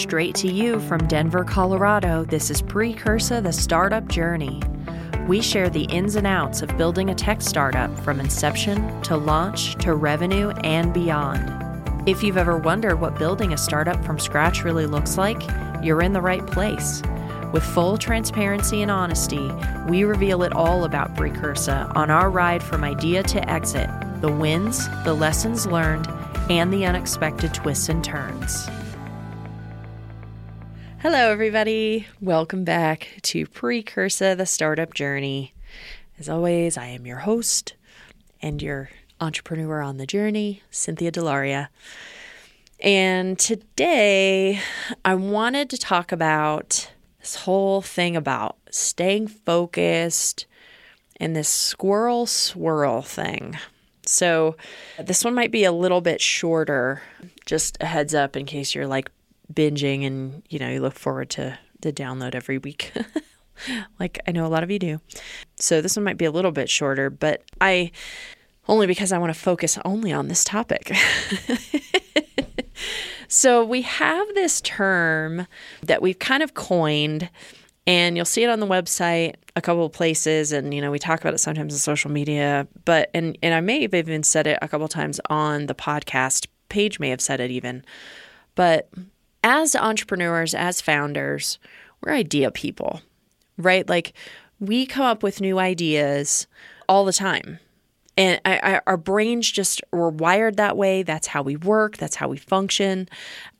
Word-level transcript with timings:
Straight 0.00 0.34
to 0.36 0.50
you 0.50 0.80
from 0.80 1.06
Denver, 1.08 1.44
Colorado, 1.44 2.24
this 2.24 2.50
is 2.50 2.62
Precursa 2.62 3.42
the 3.42 3.52
Startup 3.52 4.08
Journey. 4.08 4.62
We 5.28 5.42
share 5.42 5.68
the 5.68 5.84
ins 5.84 6.16
and 6.16 6.26
outs 6.26 6.62
of 6.62 6.74
building 6.78 7.10
a 7.10 7.14
tech 7.14 7.42
startup 7.42 7.94
from 8.00 8.18
inception 8.18 9.02
to 9.02 9.18
launch 9.18 9.74
to 9.84 9.94
revenue 9.94 10.52
and 10.64 10.94
beyond. 10.94 12.08
If 12.08 12.22
you've 12.22 12.38
ever 12.38 12.56
wondered 12.56 12.98
what 12.98 13.18
building 13.18 13.52
a 13.52 13.58
startup 13.58 14.02
from 14.02 14.18
scratch 14.18 14.64
really 14.64 14.86
looks 14.86 15.18
like, 15.18 15.42
you're 15.82 16.00
in 16.00 16.14
the 16.14 16.22
right 16.22 16.46
place. 16.46 17.02
With 17.52 17.62
full 17.62 17.98
transparency 17.98 18.80
and 18.80 18.90
honesty, 18.90 19.50
we 19.86 20.04
reveal 20.04 20.42
it 20.44 20.54
all 20.54 20.84
about 20.84 21.14
Precursa 21.14 21.92
on 21.94 22.08
our 22.08 22.30
ride 22.30 22.62
from 22.62 22.84
idea 22.84 23.22
to 23.24 23.50
exit 23.50 23.90
the 24.22 24.32
wins, 24.32 24.88
the 25.04 25.12
lessons 25.12 25.66
learned, 25.66 26.08
and 26.48 26.72
the 26.72 26.86
unexpected 26.86 27.52
twists 27.52 27.90
and 27.90 28.02
turns. 28.02 28.66
Hello, 31.02 31.30
everybody. 31.30 32.08
Welcome 32.20 32.62
back 32.62 33.08
to 33.22 33.46
Precursa 33.46 34.34
the 34.36 34.44
startup 34.44 34.92
journey. 34.92 35.54
As 36.18 36.28
always, 36.28 36.76
I 36.76 36.88
am 36.88 37.06
your 37.06 37.20
host 37.20 37.72
and 38.42 38.60
your 38.60 38.90
entrepreneur 39.18 39.80
on 39.80 39.96
the 39.96 40.04
journey, 40.04 40.62
Cynthia 40.70 41.10
Del'Aria. 41.10 41.68
And 42.80 43.38
today 43.38 44.60
I 45.02 45.14
wanted 45.14 45.70
to 45.70 45.78
talk 45.78 46.12
about 46.12 46.92
this 47.20 47.34
whole 47.34 47.80
thing 47.80 48.14
about 48.14 48.58
staying 48.70 49.28
focused 49.28 50.44
and 51.16 51.34
this 51.34 51.48
squirrel 51.48 52.26
swirl 52.26 53.00
thing. 53.00 53.56
So, 54.04 54.54
this 55.02 55.24
one 55.24 55.32
might 55.32 55.50
be 55.50 55.64
a 55.64 55.72
little 55.72 56.02
bit 56.02 56.20
shorter, 56.20 57.00
just 57.46 57.78
a 57.80 57.86
heads 57.86 58.14
up 58.14 58.36
in 58.36 58.44
case 58.44 58.74
you're 58.74 58.86
like 58.86 59.10
binging 59.52 60.06
and 60.06 60.42
you 60.48 60.58
know 60.58 60.68
you 60.68 60.80
look 60.80 60.94
forward 60.94 61.30
to 61.30 61.58
the 61.80 61.92
download 61.92 62.34
every 62.34 62.58
week. 62.58 62.92
Like 63.98 64.18
i 64.26 64.32
know 64.32 64.46
a 64.46 64.48
lot 64.48 64.62
of 64.62 64.70
you 64.70 64.78
do. 64.78 65.02
So 65.56 65.82
this 65.82 65.94
one 65.94 66.02
might 66.02 66.16
be 66.16 66.24
a 66.24 66.30
little 66.30 66.50
bit 66.50 66.70
shorter 66.70 67.10
but 67.10 67.42
i 67.60 67.90
only 68.68 68.86
because 68.86 69.12
i 69.12 69.18
want 69.18 69.34
to 69.34 69.38
focus 69.38 69.78
only 69.84 70.14
on 70.14 70.28
this 70.28 70.44
topic. 70.44 70.90
So 73.32 73.64
we 73.64 73.82
have 73.82 74.26
this 74.34 74.60
term 74.60 75.46
that 75.84 76.02
we've 76.02 76.18
kind 76.18 76.42
of 76.42 76.54
coined 76.54 77.30
and 77.86 78.16
you'll 78.16 78.24
see 78.24 78.42
it 78.42 78.50
on 78.50 78.58
the 78.58 78.66
website 78.66 79.36
a 79.54 79.60
couple 79.60 79.86
of 79.86 79.92
places 79.92 80.50
and 80.50 80.74
you 80.74 80.80
know 80.80 80.90
we 80.90 80.98
talk 80.98 81.20
about 81.20 81.32
it 81.32 81.38
sometimes 81.38 81.72
on 81.72 81.78
social 81.78 82.10
media 82.10 82.66
but 82.84 83.08
and 83.14 83.38
and 83.40 83.54
i 83.54 83.60
may 83.60 83.82
have 83.82 83.94
even 83.94 84.24
said 84.24 84.48
it 84.48 84.58
a 84.60 84.66
couple 84.66 84.84
of 84.84 84.90
times 84.90 85.20
on 85.30 85.66
the 85.66 85.76
podcast. 85.76 86.48
Paige 86.70 86.98
may 86.98 87.08
have 87.10 87.20
said 87.20 87.38
it 87.38 87.52
even. 87.52 87.84
But 88.56 88.90
as 89.42 89.74
entrepreneurs, 89.74 90.54
as 90.54 90.80
founders, 90.80 91.58
we're 92.02 92.12
idea 92.12 92.50
people, 92.50 93.02
right? 93.56 93.88
Like 93.88 94.12
we 94.58 94.86
come 94.86 95.04
up 95.04 95.22
with 95.22 95.40
new 95.40 95.58
ideas 95.58 96.46
all 96.88 97.04
the 97.04 97.12
time. 97.12 97.58
And 98.16 98.38
I, 98.44 98.58
I, 98.58 98.80
our 98.86 98.98
brains 98.98 99.50
just 99.50 99.80
were 99.92 100.10
wired 100.10 100.56
that 100.56 100.76
way. 100.76 101.02
That's 101.02 101.28
how 101.28 101.42
we 101.42 101.56
work. 101.56 101.96
That's 101.96 102.16
how 102.16 102.28
we 102.28 102.36
function. 102.36 103.08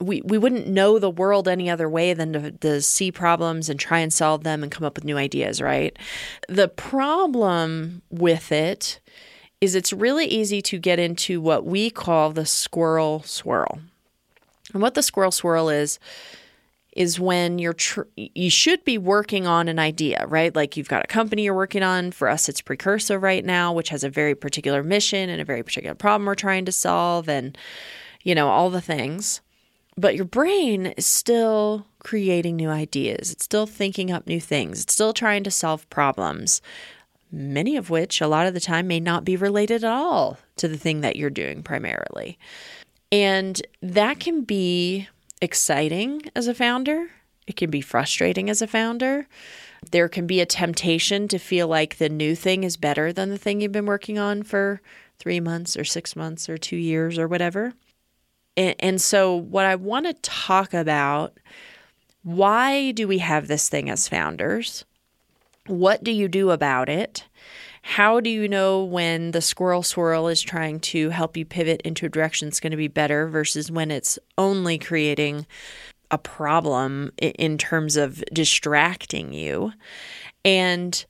We, 0.00 0.20
we 0.22 0.36
wouldn't 0.36 0.66
know 0.66 0.98
the 0.98 1.08
world 1.08 1.48
any 1.48 1.70
other 1.70 1.88
way 1.88 2.12
than 2.12 2.32
to, 2.34 2.50
to 2.50 2.82
see 2.82 3.10
problems 3.10 3.70
and 3.70 3.80
try 3.80 4.00
and 4.00 4.12
solve 4.12 4.44
them 4.44 4.62
and 4.62 4.70
come 4.70 4.84
up 4.84 4.96
with 4.96 5.04
new 5.04 5.16
ideas, 5.16 5.62
right? 5.62 5.98
The 6.48 6.68
problem 6.68 8.02
with 8.10 8.52
it 8.52 9.00
is 9.62 9.74
it's 9.74 9.92
really 9.94 10.26
easy 10.26 10.60
to 10.62 10.78
get 10.78 10.98
into 10.98 11.40
what 11.40 11.64
we 11.64 11.88
call 11.88 12.30
the 12.30 12.44
squirrel 12.44 13.22
swirl. 13.22 13.80
And 14.72 14.82
what 14.82 14.94
the 14.94 15.02
squirrel 15.02 15.32
swirl 15.32 15.68
is 15.68 15.98
is 16.96 17.20
when 17.20 17.60
you're 17.60 17.72
tr- 17.72 18.02
you 18.16 18.50
should 18.50 18.84
be 18.84 18.98
working 18.98 19.46
on 19.46 19.68
an 19.68 19.78
idea, 19.78 20.26
right? 20.26 20.54
Like 20.56 20.76
you've 20.76 20.88
got 20.88 21.04
a 21.04 21.06
company 21.06 21.44
you're 21.44 21.54
working 21.54 21.84
on. 21.84 22.10
For 22.10 22.28
us 22.28 22.48
it's 22.48 22.60
Precursa 22.60 23.18
right 23.18 23.44
now, 23.44 23.72
which 23.72 23.90
has 23.90 24.02
a 24.02 24.10
very 24.10 24.34
particular 24.34 24.82
mission 24.82 25.30
and 25.30 25.40
a 25.40 25.44
very 25.44 25.62
particular 25.62 25.94
problem 25.94 26.26
we're 26.26 26.34
trying 26.34 26.64
to 26.64 26.72
solve 26.72 27.28
and 27.28 27.56
you 28.22 28.34
know, 28.34 28.48
all 28.48 28.70
the 28.70 28.80
things. 28.80 29.40
But 29.96 30.14
your 30.14 30.24
brain 30.24 30.86
is 30.86 31.06
still 31.06 31.86
creating 31.98 32.56
new 32.56 32.70
ideas. 32.70 33.32
It's 33.32 33.44
still 33.44 33.66
thinking 33.66 34.10
up 34.10 34.26
new 34.26 34.40
things. 34.40 34.82
It's 34.82 34.92
still 34.92 35.12
trying 35.12 35.44
to 35.44 35.50
solve 35.50 35.88
problems, 35.90 36.62
many 37.30 37.76
of 37.76 37.90
which 37.90 38.20
a 38.20 38.28
lot 38.28 38.46
of 38.46 38.54
the 38.54 38.60
time 38.60 38.86
may 38.86 39.00
not 39.00 39.24
be 39.24 39.36
related 39.36 39.84
at 39.84 39.90
all 39.90 40.38
to 40.56 40.68
the 40.68 40.78
thing 40.78 41.00
that 41.00 41.16
you're 41.16 41.30
doing 41.30 41.62
primarily. 41.62 42.38
And 43.12 43.60
that 43.82 44.20
can 44.20 44.42
be 44.42 45.08
exciting 45.40 46.22
as 46.34 46.46
a 46.46 46.54
founder. 46.54 47.08
It 47.46 47.56
can 47.56 47.70
be 47.70 47.80
frustrating 47.80 48.48
as 48.48 48.62
a 48.62 48.66
founder. 48.66 49.26
There 49.90 50.08
can 50.08 50.26
be 50.26 50.40
a 50.40 50.46
temptation 50.46 51.26
to 51.28 51.38
feel 51.38 51.66
like 51.66 51.96
the 51.96 52.08
new 52.08 52.36
thing 52.36 52.64
is 52.64 52.76
better 52.76 53.12
than 53.12 53.30
the 53.30 53.38
thing 53.38 53.60
you've 53.60 53.72
been 53.72 53.86
working 53.86 54.18
on 54.18 54.42
for 54.42 54.80
three 55.18 55.40
months 55.40 55.76
or 55.76 55.84
six 55.84 56.14
months 56.14 56.48
or 56.48 56.58
two 56.58 56.76
years 56.76 57.18
or 57.18 57.26
whatever. 57.26 57.72
And, 58.56 58.74
and 58.78 59.00
so, 59.00 59.34
what 59.34 59.64
I 59.64 59.74
want 59.76 60.06
to 60.06 60.14
talk 60.14 60.74
about 60.74 61.38
why 62.22 62.90
do 62.90 63.08
we 63.08 63.18
have 63.18 63.48
this 63.48 63.68
thing 63.68 63.88
as 63.88 64.08
founders? 64.08 64.84
What 65.66 66.04
do 66.04 66.10
you 66.10 66.28
do 66.28 66.50
about 66.50 66.88
it? 66.88 67.24
How 67.82 68.20
do 68.20 68.30
you 68.30 68.46
know 68.46 68.84
when 68.84 69.30
the 69.30 69.40
squirrel 69.40 69.82
swirl 69.82 70.28
is 70.28 70.40
trying 70.40 70.80
to 70.80 71.10
help 71.10 71.36
you 71.36 71.44
pivot 71.44 71.80
into 71.82 72.06
a 72.06 72.10
direction 72.10 72.48
that's 72.48 72.60
going 72.60 72.70
to 72.72 72.76
be 72.76 72.88
better 72.88 73.26
versus 73.28 73.70
when 73.70 73.90
it's 73.90 74.18
only 74.36 74.78
creating 74.78 75.46
a 76.10 76.18
problem 76.18 77.12
in 77.18 77.56
terms 77.58 77.96
of 77.96 78.22
distracting 78.32 79.32
you? 79.32 79.72
And 80.44 81.04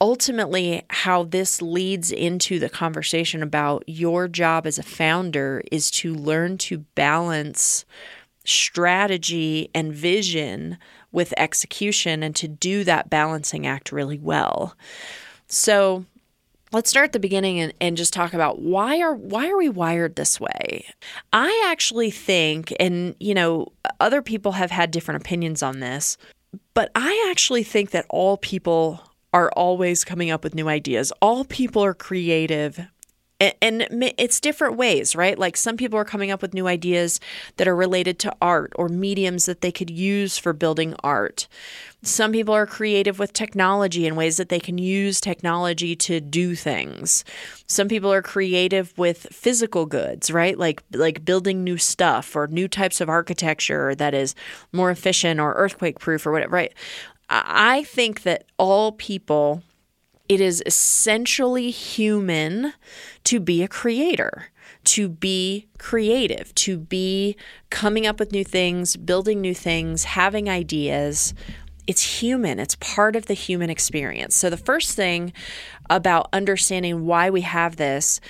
ultimately, 0.00 0.82
how 0.90 1.24
this 1.24 1.62
leads 1.62 2.10
into 2.10 2.58
the 2.58 2.68
conversation 2.68 3.42
about 3.42 3.84
your 3.86 4.28
job 4.28 4.66
as 4.66 4.78
a 4.78 4.82
founder 4.82 5.62
is 5.70 5.90
to 5.92 6.14
learn 6.14 6.58
to 6.58 6.78
balance 6.94 7.84
strategy 8.44 9.70
and 9.74 9.92
vision 9.92 10.78
with 11.12 11.34
execution 11.36 12.22
and 12.22 12.36
to 12.36 12.46
do 12.46 12.84
that 12.84 13.10
balancing 13.10 13.66
act 13.66 13.90
really 13.90 14.18
well. 14.18 14.76
So, 15.48 16.04
let's 16.72 16.90
start 16.90 17.04
at 17.04 17.12
the 17.12 17.18
beginning 17.18 17.60
and, 17.60 17.72
and 17.80 17.96
just 17.96 18.12
talk 18.12 18.34
about 18.34 18.60
why 18.60 19.00
are 19.00 19.14
why 19.14 19.48
are 19.48 19.56
we 19.56 19.68
wired 19.68 20.16
this 20.16 20.40
way 20.40 20.84
i 21.32 21.66
actually 21.70 22.10
think 22.10 22.72
and 22.80 23.14
you 23.20 23.34
know 23.34 23.66
other 24.00 24.22
people 24.22 24.52
have 24.52 24.70
had 24.70 24.90
different 24.90 25.20
opinions 25.22 25.62
on 25.62 25.80
this 25.80 26.16
but 26.74 26.90
i 26.94 27.26
actually 27.30 27.62
think 27.62 27.90
that 27.90 28.06
all 28.08 28.36
people 28.36 29.00
are 29.32 29.50
always 29.52 30.04
coming 30.04 30.30
up 30.30 30.42
with 30.42 30.54
new 30.54 30.68
ideas 30.68 31.12
all 31.22 31.44
people 31.44 31.84
are 31.84 31.94
creative 31.94 32.86
and 33.38 33.86
it's 34.18 34.40
different 34.40 34.76
ways, 34.76 35.14
right? 35.14 35.38
Like 35.38 35.56
some 35.56 35.76
people 35.76 35.98
are 35.98 36.04
coming 36.04 36.30
up 36.30 36.40
with 36.40 36.54
new 36.54 36.66
ideas 36.66 37.20
that 37.58 37.68
are 37.68 37.76
related 37.76 38.18
to 38.20 38.34
art 38.40 38.72
or 38.76 38.88
mediums 38.88 39.46
that 39.46 39.60
they 39.60 39.72
could 39.72 39.90
use 39.90 40.38
for 40.38 40.52
building 40.52 40.94
art. 41.04 41.46
Some 42.06 42.30
people 42.30 42.54
are 42.54 42.66
creative 42.66 43.18
with 43.18 43.32
technology 43.32 44.06
in 44.06 44.14
ways 44.14 44.36
that 44.36 44.48
they 44.48 44.60
can 44.60 44.78
use 44.78 45.20
technology 45.20 45.96
to 45.96 46.20
do 46.20 46.54
things. 46.54 47.24
Some 47.66 47.88
people 47.88 48.12
are 48.12 48.22
creative 48.22 48.96
with 48.96 49.26
physical 49.32 49.86
goods, 49.86 50.30
right? 50.30 50.56
Like 50.56 50.84
like 50.92 51.24
building 51.24 51.64
new 51.64 51.78
stuff 51.78 52.36
or 52.36 52.46
new 52.46 52.68
types 52.68 53.00
of 53.00 53.08
architecture 53.08 53.92
that 53.96 54.14
is 54.14 54.36
more 54.72 54.92
efficient 54.92 55.40
or 55.40 55.54
earthquake 55.54 55.98
proof 55.98 56.24
or 56.28 56.30
whatever, 56.30 56.54
right? 56.54 56.72
I 57.28 57.82
think 57.82 58.22
that 58.22 58.44
all 58.56 58.92
people 58.92 59.64
it 60.28 60.40
is 60.40 60.62
essentially 60.64 61.70
human 61.70 62.72
to 63.24 63.40
be 63.40 63.64
a 63.64 63.68
creator, 63.68 64.50
to 64.84 65.08
be 65.08 65.66
creative, 65.78 66.54
to 66.54 66.78
be 66.78 67.36
coming 67.70 68.06
up 68.06 68.20
with 68.20 68.30
new 68.30 68.44
things, 68.44 68.96
building 68.96 69.40
new 69.40 69.54
things, 69.54 70.04
having 70.04 70.48
ideas. 70.48 71.34
It's 71.86 72.20
human, 72.20 72.58
it's 72.58 72.76
part 72.76 73.16
of 73.16 73.26
the 73.26 73.34
human 73.34 73.70
experience. 73.70 74.36
So, 74.36 74.50
the 74.50 74.56
first 74.56 74.96
thing 74.96 75.32
about 75.88 76.28
understanding 76.32 77.06
why 77.06 77.30
we 77.30 77.42
have 77.42 77.76
this 77.76 78.20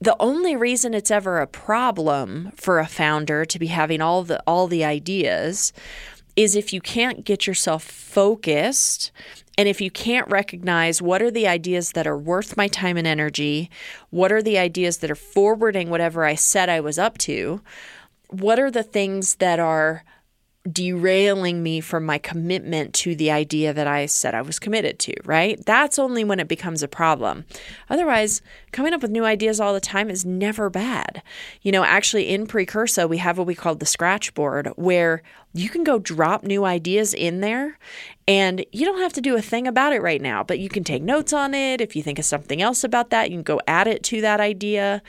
the 0.00 0.16
only 0.20 0.54
reason 0.54 0.94
it's 0.94 1.10
ever 1.10 1.40
a 1.40 1.46
problem 1.48 2.52
for 2.54 2.78
a 2.78 2.86
founder 2.86 3.44
to 3.44 3.58
be 3.58 3.66
having 3.66 4.00
all 4.00 4.22
the 4.22 4.40
all 4.46 4.68
the 4.68 4.84
ideas 4.84 5.72
is 6.36 6.54
if 6.54 6.72
you 6.72 6.80
can't 6.80 7.24
get 7.24 7.48
yourself 7.48 7.82
focused 7.82 9.10
and 9.56 9.68
if 9.68 9.80
you 9.80 9.90
can't 9.90 10.30
recognize 10.30 11.02
what 11.02 11.20
are 11.20 11.32
the 11.32 11.48
ideas 11.48 11.92
that 11.92 12.06
are 12.06 12.16
worth 12.16 12.56
my 12.56 12.68
time 12.68 12.96
and 12.96 13.08
energy, 13.08 13.68
what 14.10 14.30
are 14.30 14.40
the 14.40 14.56
ideas 14.56 14.98
that 14.98 15.10
are 15.10 15.16
forwarding 15.16 15.90
whatever 15.90 16.24
I 16.24 16.36
said 16.36 16.68
I 16.68 16.78
was 16.78 16.96
up 16.96 17.18
to, 17.18 17.60
what 18.28 18.60
are 18.60 18.70
the 18.70 18.84
things 18.84 19.36
that 19.36 19.58
are 19.58 20.04
derailing 20.70 21.62
me 21.62 21.80
from 21.80 22.04
my 22.04 22.18
commitment 22.18 22.92
to 22.92 23.14
the 23.14 23.30
idea 23.30 23.72
that 23.72 23.86
I 23.86 24.06
said 24.06 24.34
I 24.34 24.42
was 24.42 24.58
committed 24.58 24.98
to, 25.00 25.14
right? 25.24 25.64
That's 25.64 25.98
only 25.98 26.24
when 26.24 26.40
it 26.40 26.48
becomes 26.48 26.82
a 26.82 26.88
problem. 26.88 27.44
Otherwise, 27.88 28.42
coming 28.72 28.92
up 28.92 29.02
with 29.02 29.10
new 29.10 29.24
ideas 29.24 29.60
all 29.60 29.72
the 29.72 29.80
time 29.80 30.10
is 30.10 30.24
never 30.24 30.68
bad. 30.68 31.22
You 31.62 31.72
know, 31.72 31.84
actually, 31.84 32.28
in 32.28 32.46
Precursa, 32.46 33.08
we 33.08 33.18
have 33.18 33.38
what 33.38 33.46
we 33.46 33.54
call 33.54 33.74
the 33.74 33.86
scratch 33.86 34.34
board 34.34 34.68
where 34.76 35.22
you 35.54 35.68
can 35.68 35.84
go 35.84 35.98
drop 35.98 36.44
new 36.44 36.64
ideas 36.64 37.14
in 37.14 37.40
there 37.40 37.78
and 38.26 38.64
you 38.72 38.84
don't 38.84 39.00
have 39.00 39.12
to 39.14 39.20
do 39.20 39.36
a 39.36 39.42
thing 39.42 39.66
about 39.66 39.92
it 39.92 40.02
right 40.02 40.20
now, 40.20 40.42
but 40.42 40.58
you 40.58 40.68
can 40.68 40.84
take 40.84 41.02
notes 41.02 41.32
on 41.32 41.54
it. 41.54 41.80
If 41.80 41.96
you 41.96 42.02
think 42.02 42.18
of 42.18 42.24
something 42.24 42.60
else 42.60 42.84
about 42.84 43.10
that, 43.10 43.30
you 43.30 43.36
can 43.36 43.42
go 43.42 43.60
add 43.66 43.86
it 43.86 44.02
to 44.04 44.20
that 44.20 44.40
idea. 44.40 45.02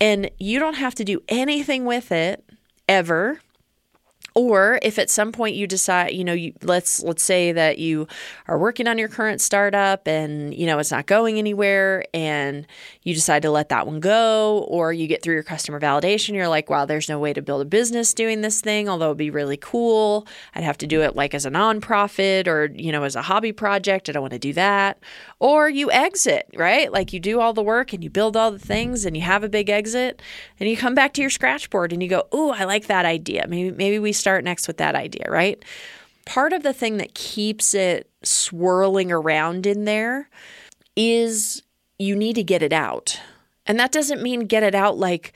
And 0.00 0.30
you 0.38 0.58
don't 0.58 0.74
have 0.74 0.94
to 0.96 1.04
do 1.04 1.22
anything 1.28 1.84
with 1.84 2.12
it 2.12 2.44
ever 2.88 3.40
or 4.38 4.78
if 4.82 4.98
at 4.98 5.10
some 5.10 5.32
point 5.32 5.56
you 5.56 5.66
decide 5.66 6.12
you 6.12 6.24
know 6.24 6.32
you, 6.32 6.52
let's 6.62 7.02
let's 7.02 7.22
say 7.22 7.52
that 7.52 7.78
you 7.78 8.06
are 8.46 8.58
working 8.58 8.86
on 8.86 8.98
your 8.98 9.08
current 9.08 9.40
startup 9.40 10.06
and 10.06 10.54
you 10.54 10.66
know 10.66 10.78
it's 10.78 10.90
not 10.90 11.06
going 11.06 11.38
anywhere 11.38 12.04
and 12.14 12.66
you 13.02 13.14
decide 13.14 13.42
to 13.42 13.50
let 13.50 13.68
that 13.68 13.86
one 13.86 14.00
go 14.00 14.64
or 14.68 14.92
you 14.92 15.06
get 15.06 15.22
through 15.22 15.34
your 15.34 15.42
customer 15.42 15.80
validation 15.80 16.34
you're 16.34 16.48
like 16.48 16.70
wow 16.70 16.84
there's 16.84 17.08
no 17.08 17.18
way 17.18 17.32
to 17.32 17.42
build 17.42 17.62
a 17.62 17.64
business 17.64 18.14
doing 18.14 18.40
this 18.42 18.60
thing 18.60 18.88
although 18.88 19.06
it'd 19.06 19.16
be 19.16 19.30
really 19.30 19.56
cool. 19.56 20.26
I'd 20.54 20.64
have 20.64 20.78
to 20.78 20.86
do 20.86 21.02
it 21.02 21.16
like 21.16 21.34
as 21.34 21.46
a 21.46 21.50
nonprofit 21.50 22.46
or 22.46 22.66
you 22.66 22.92
know 22.92 23.02
as 23.04 23.16
a 23.16 23.22
hobby 23.22 23.52
project. 23.52 24.08
I 24.08 24.12
don't 24.12 24.22
want 24.22 24.32
to 24.32 24.38
do 24.38 24.52
that. 24.54 24.98
Or 25.38 25.68
you 25.68 25.90
exit 25.90 26.48
right? 26.56 26.92
Like 26.92 27.12
you 27.12 27.20
do 27.20 27.40
all 27.40 27.52
the 27.52 27.62
work 27.62 27.92
and 27.92 28.02
you 28.02 28.10
build 28.10 28.36
all 28.36 28.50
the 28.50 28.58
things 28.58 29.04
and 29.04 29.16
you 29.16 29.22
have 29.22 29.44
a 29.44 29.48
big 29.48 29.70
exit 29.70 30.20
and 30.60 30.68
you 30.68 30.76
come 30.76 30.94
back 30.94 31.12
to 31.14 31.20
your 31.20 31.30
scratch 31.30 31.70
board 31.70 31.92
and 31.92 32.02
you 32.02 32.08
go 32.08 32.26
oh 32.32 32.52
i 32.52 32.64
like 32.64 32.86
that 32.86 33.04
idea. 33.04 33.46
Maybe 33.48 33.70
maybe 33.70 33.98
we 33.98 34.12
start 34.12 34.27
next 34.36 34.66
with 34.66 34.76
that 34.78 34.94
idea, 34.94 35.26
right? 35.28 35.62
Part 36.24 36.52
of 36.52 36.62
the 36.62 36.72
thing 36.72 36.98
that 36.98 37.14
keeps 37.14 37.74
it 37.74 38.10
swirling 38.22 39.10
around 39.10 39.66
in 39.66 39.84
there 39.84 40.28
is 40.96 41.62
you 41.98 42.14
need 42.14 42.34
to 42.34 42.44
get 42.44 42.62
it 42.62 42.72
out. 42.72 43.20
And 43.66 43.78
that 43.78 43.92
doesn't 43.92 44.22
mean 44.22 44.40
get 44.40 44.62
it 44.62 44.74
out 44.74 44.98
like 44.98 45.32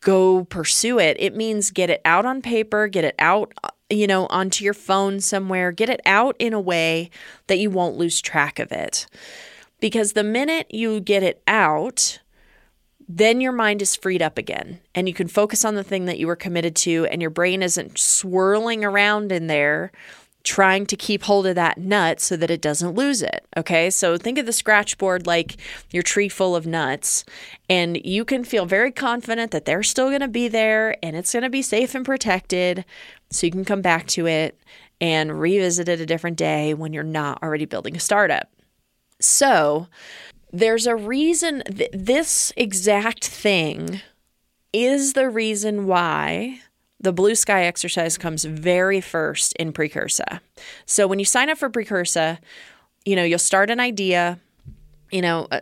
go 0.00 0.44
pursue 0.44 0.98
it. 0.98 1.16
It 1.18 1.34
means 1.34 1.70
get 1.70 1.90
it 1.90 2.00
out 2.04 2.26
on 2.26 2.42
paper, 2.42 2.88
get 2.88 3.04
it 3.04 3.14
out, 3.18 3.52
you 3.90 4.06
know, 4.06 4.26
onto 4.26 4.64
your 4.64 4.74
phone 4.74 5.20
somewhere, 5.20 5.72
get 5.72 5.88
it 5.88 6.00
out 6.06 6.36
in 6.38 6.52
a 6.52 6.60
way 6.60 7.10
that 7.46 7.58
you 7.58 7.70
won't 7.70 7.96
lose 7.96 8.20
track 8.20 8.58
of 8.58 8.72
it. 8.72 9.06
Because 9.80 10.12
the 10.12 10.24
minute 10.24 10.66
you 10.70 11.00
get 11.00 11.22
it 11.22 11.42
out, 11.46 12.20
then 13.08 13.40
your 13.40 13.52
mind 13.52 13.82
is 13.82 13.94
freed 13.94 14.22
up 14.22 14.38
again 14.38 14.80
and 14.94 15.08
you 15.08 15.14
can 15.14 15.28
focus 15.28 15.64
on 15.64 15.74
the 15.74 15.84
thing 15.84 16.06
that 16.06 16.18
you 16.18 16.26
were 16.26 16.36
committed 16.36 16.74
to 16.74 17.06
and 17.06 17.20
your 17.20 17.30
brain 17.30 17.62
isn't 17.62 17.98
swirling 17.98 18.84
around 18.84 19.30
in 19.30 19.46
there 19.46 19.92
trying 20.46 20.86
to 20.86 20.96
keep 20.96 21.24
hold 21.24 21.44
of 21.44 21.56
that 21.56 21.76
nut 21.76 22.20
so 22.20 22.36
that 22.36 22.52
it 22.52 22.62
doesn't 22.62 22.94
lose 22.94 23.20
it. 23.20 23.44
Okay. 23.56 23.90
So 23.90 24.16
think 24.16 24.38
of 24.38 24.46
the 24.46 24.52
scratch 24.52 24.96
board 24.96 25.26
like 25.26 25.56
your 25.90 26.04
tree 26.04 26.28
full 26.28 26.54
of 26.54 26.66
nuts, 26.66 27.24
and 27.68 28.00
you 28.04 28.24
can 28.24 28.44
feel 28.44 28.64
very 28.64 28.92
confident 28.92 29.50
that 29.50 29.64
they're 29.64 29.82
still 29.82 30.08
going 30.08 30.20
to 30.20 30.28
be 30.28 30.46
there 30.46 30.96
and 31.04 31.16
it's 31.16 31.32
going 31.32 31.42
to 31.42 31.50
be 31.50 31.62
safe 31.62 31.96
and 31.96 32.04
protected. 32.04 32.84
So 33.30 33.46
you 33.46 33.50
can 33.50 33.64
come 33.64 33.82
back 33.82 34.06
to 34.08 34.28
it 34.28 34.58
and 35.00 35.40
revisit 35.40 35.88
it 35.88 36.00
a 36.00 36.06
different 36.06 36.36
day 36.36 36.74
when 36.74 36.92
you're 36.92 37.02
not 37.02 37.42
already 37.42 37.64
building 37.64 37.96
a 37.96 38.00
startup. 38.00 38.48
So, 39.20 39.88
there's 40.52 40.86
a 40.86 40.96
reason 40.96 41.62
th- 41.64 41.90
this 41.92 42.52
exact 42.56 43.26
thing 43.26 44.00
is 44.72 45.14
the 45.14 45.28
reason 45.28 45.86
why 45.86 46.60
the 47.00 47.12
blue 47.12 47.34
sky 47.34 47.64
exercise 47.64 48.16
comes 48.18 48.44
very 48.44 49.00
first 49.00 49.52
in 49.54 49.72
Precursa. 49.72 50.40
So 50.86 51.06
when 51.06 51.18
you 51.18 51.24
sign 51.24 51.50
up 51.50 51.58
for 51.58 51.68
Precursa, 51.68 52.38
you 53.04 53.16
know, 53.16 53.24
you'll 53.24 53.38
start 53.38 53.70
an 53.70 53.80
idea, 53.80 54.40
you 55.10 55.22
know, 55.22 55.46
uh, 55.50 55.60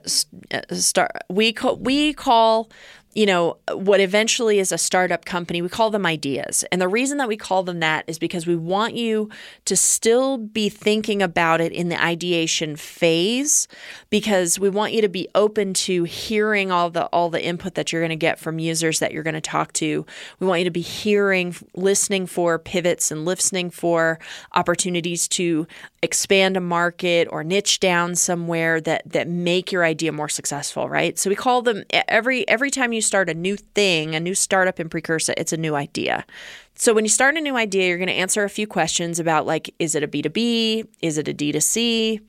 uh 0.52 0.74
start 0.74 1.10
we 1.28 1.52
call, 1.52 1.76
we 1.76 2.12
call 2.12 2.70
you 3.14 3.26
know, 3.26 3.58
what 3.72 4.00
eventually 4.00 4.58
is 4.58 4.72
a 4.72 4.78
startup 4.78 5.24
company, 5.24 5.62
we 5.62 5.68
call 5.68 5.90
them 5.90 6.04
ideas. 6.04 6.64
And 6.72 6.80
the 6.80 6.88
reason 6.88 7.18
that 7.18 7.28
we 7.28 7.36
call 7.36 7.62
them 7.62 7.78
that 7.80 8.04
is 8.08 8.18
because 8.18 8.44
we 8.46 8.56
want 8.56 8.94
you 8.94 9.30
to 9.66 9.76
still 9.76 10.36
be 10.36 10.68
thinking 10.68 11.22
about 11.22 11.60
it 11.60 11.72
in 11.72 11.88
the 11.90 12.02
ideation 12.02 12.74
phase 12.74 13.68
because 14.10 14.58
we 14.58 14.68
want 14.68 14.94
you 14.94 15.00
to 15.00 15.08
be 15.08 15.28
open 15.36 15.74
to 15.74 16.02
hearing 16.04 16.72
all 16.72 16.90
the 16.90 17.06
all 17.06 17.30
the 17.30 17.42
input 17.42 17.74
that 17.74 17.92
you're 17.92 18.02
going 18.02 18.10
to 18.10 18.16
get 18.16 18.40
from 18.40 18.58
users 18.58 18.98
that 18.98 19.12
you're 19.12 19.22
going 19.22 19.34
to 19.34 19.40
talk 19.40 19.72
to. 19.74 20.04
We 20.40 20.46
want 20.46 20.60
you 20.60 20.64
to 20.64 20.70
be 20.70 20.80
hearing, 20.80 21.54
listening 21.74 22.26
for 22.26 22.58
pivots 22.58 23.12
and 23.12 23.24
listening 23.24 23.70
for 23.70 24.18
opportunities 24.54 25.28
to 25.28 25.68
expand 26.02 26.56
a 26.56 26.60
market 26.60 27.28
or 27.30 27.44
niche 27.44 27.78
down 27.78 28.16
somewhere 28.16 28.80
that 28.80 29.02
that 29.06 29.28
make 29.28 29.70
your 29.70 29.84
idea 29.84 30.10
more 30.10 30.28
successful, 30.28 30.88
right? 30.88 31.16
So 31.16 31.30
we 31.30 31.36
call 31.36 31.62
them 31.62 31.84
every 32.08 32.46
every 32.48 32.72
time 32.72 32.92
you 32.92 33.03
start 33.06 33.28
a 33.28 33.34
new 33.34 33.56
thing, 33.56 34.14
a 34.14 34.20
new 34.20 34.34
startup 34.34 34.80
in 34.80 34.88
Precursa, 34.88 35.34
it's 35.36 35.52
a 35.52 35.56
new 35.56 35.74
idea. 35.74 36.24
So 36.74 36.92
when 36.92 37.04
you 37.04 37.08
start 37.08 37.36
a 37.36 37.40
new 37.40 37.56
idea, 37.56 37.88
you're 37.88 37.98
going 37.98 38.08
to 38.08 38.14
answer 38.14 38.44
a 38.44 38.50
few 38.50 38.66
questions 38.66 39.18
about 39.18 39.46
like 39.46 39.74
is 39.78 39.94
it 39.94 40.02
a 40.02 40.08
B2B? 40.08 40.86
Is 41.00 41.18
it 41.18 41.28
a 41.28 41.34
D2C? 41.34 42.20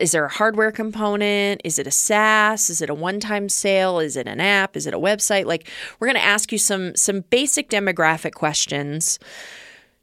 Is 0.00 0.12
there 0.12 0.24
a 0.24 0.32
hardware 0.32 0.70
component? 0.70 1.60
Is 1.64 1.78
it 1.78 1.86
a 1.86 1.90
SaaS? 1.90 2.70
Is 2.70 2.80
it 2.80 2.88
a 2.88 2.94
one-time 2.94 3.48
sale? 3.48 3.98
Is 3.98 4.16
it 4.16 4.28
an 4.28 4.40
app? 4.40 4.76
Is 4.76 4.86
it 4.86 4.94
a 4.94 4.98
website? 4.98 5.44
Like 5.44 5.68
we're 5.98 6.06
going 6.06 6.16
to 6.16 6.24
ask 6.24 6.52
you 6.52 6.58
some 6.58 6.94
some 6.96 7.22
basic 7.30 7.68
demographic 7.68 8.32
questions 8.32 9.18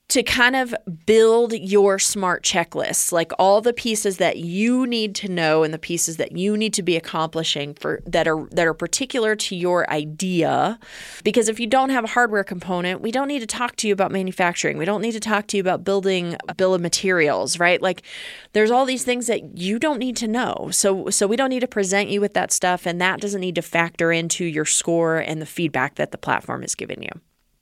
to 0.09 0.23
kind 0.23 0.55
of 0.55 0.73
build 1.05 1.53
your 1.53 1.99
smart 1.99 2.43
checklist, 2.43 3.11
like 3.11 3.31
all 3.37 3.61
the 3.61 3.73
pieces 3.73 4.17
that 4.17 4.37
you 4.37 4.87
need 4.87 5.13
to 5.13 5.29
know 5.29 5.61
and 5.63 5.71
the 5.71 5.77
pieces 5.79 6.17
that 6.17 6.31
you 6.31 6.57
need 6.57 6.73
to 6.73 6.81
be 6.81 6.95
accomplishing 6.95 7.75
for 7.75 8.01
that 8.07 8.27
are 8.27 8.47
that 8.49 8.65
are 8.65 8.73
particular 8.73 9.35
to 9.35 9.55
your 9.55 9.89
idea. 9.91 10.79
Because 11.23 11.47
if 11.47 11.59
you 11.59 11.67
don't 11.67 11.91
have 11.91 12.03
a 12.03 12.07
hardware 12.07 12.43
component, 12.43 13.01
we 13.01 13.11
don't 13.11 13.27
need 13.27 13.41
to 13.41 13.47
talk 13.47 13.75
to 13.77 13.87
you 13.87 13.93
about 13.93 14.11
manufacturing. 14.11 14.79
We 14.79 14.85
don't 14.85 15.01
need 15.01 15.11
to 15.11 15.19
talk 15.19 15.45
to 15.47 15.57
you 15.57 15.61
about 15.61 15.83
building 15.83 16.35
a 16.47 16.55
bill 16.55 16.73
of 16.73 16.81
materials, 16.81 17.59
right? 17.59 17.79
Like 17.79 18.01
there's 18.53 18.71
all 18.71 18.85
these 18.85 19.03
things 19.03 19.27
that 19.27 19.59
you 19.59 19.77
don't 19.77 19.99
need 19.99 20.15
to 20.17 20.27
know. 20.27 20.69
So 20.71 21.11
so 21.11 21.27
we 21.27 21.35
don't 21.35 21.49
need 21.49 21.59
to 21.59 21.67
present 21.67 22.09
you 22.09 22.19
with 22.19 22.33
that 22.33 22.51
stuff 22.51 22.87
and 22.87 22.99
that 22.99 23.21
doesn't 23.21 23.41
need 23.41 23.55
to 23.55 23.61
factor 23.61 24.11
into 24.11 24.43
your 24.43 24.65
score 24.65 25.17
and 25.17 25.39
the 25.39 25.45
feedback 25.45 25.95
that 25.95 26.11
the 26.11 26.17
platform 26.17 26.63
is 26.63 26.73
giving 26.73 27.03
you. 27.03 27.11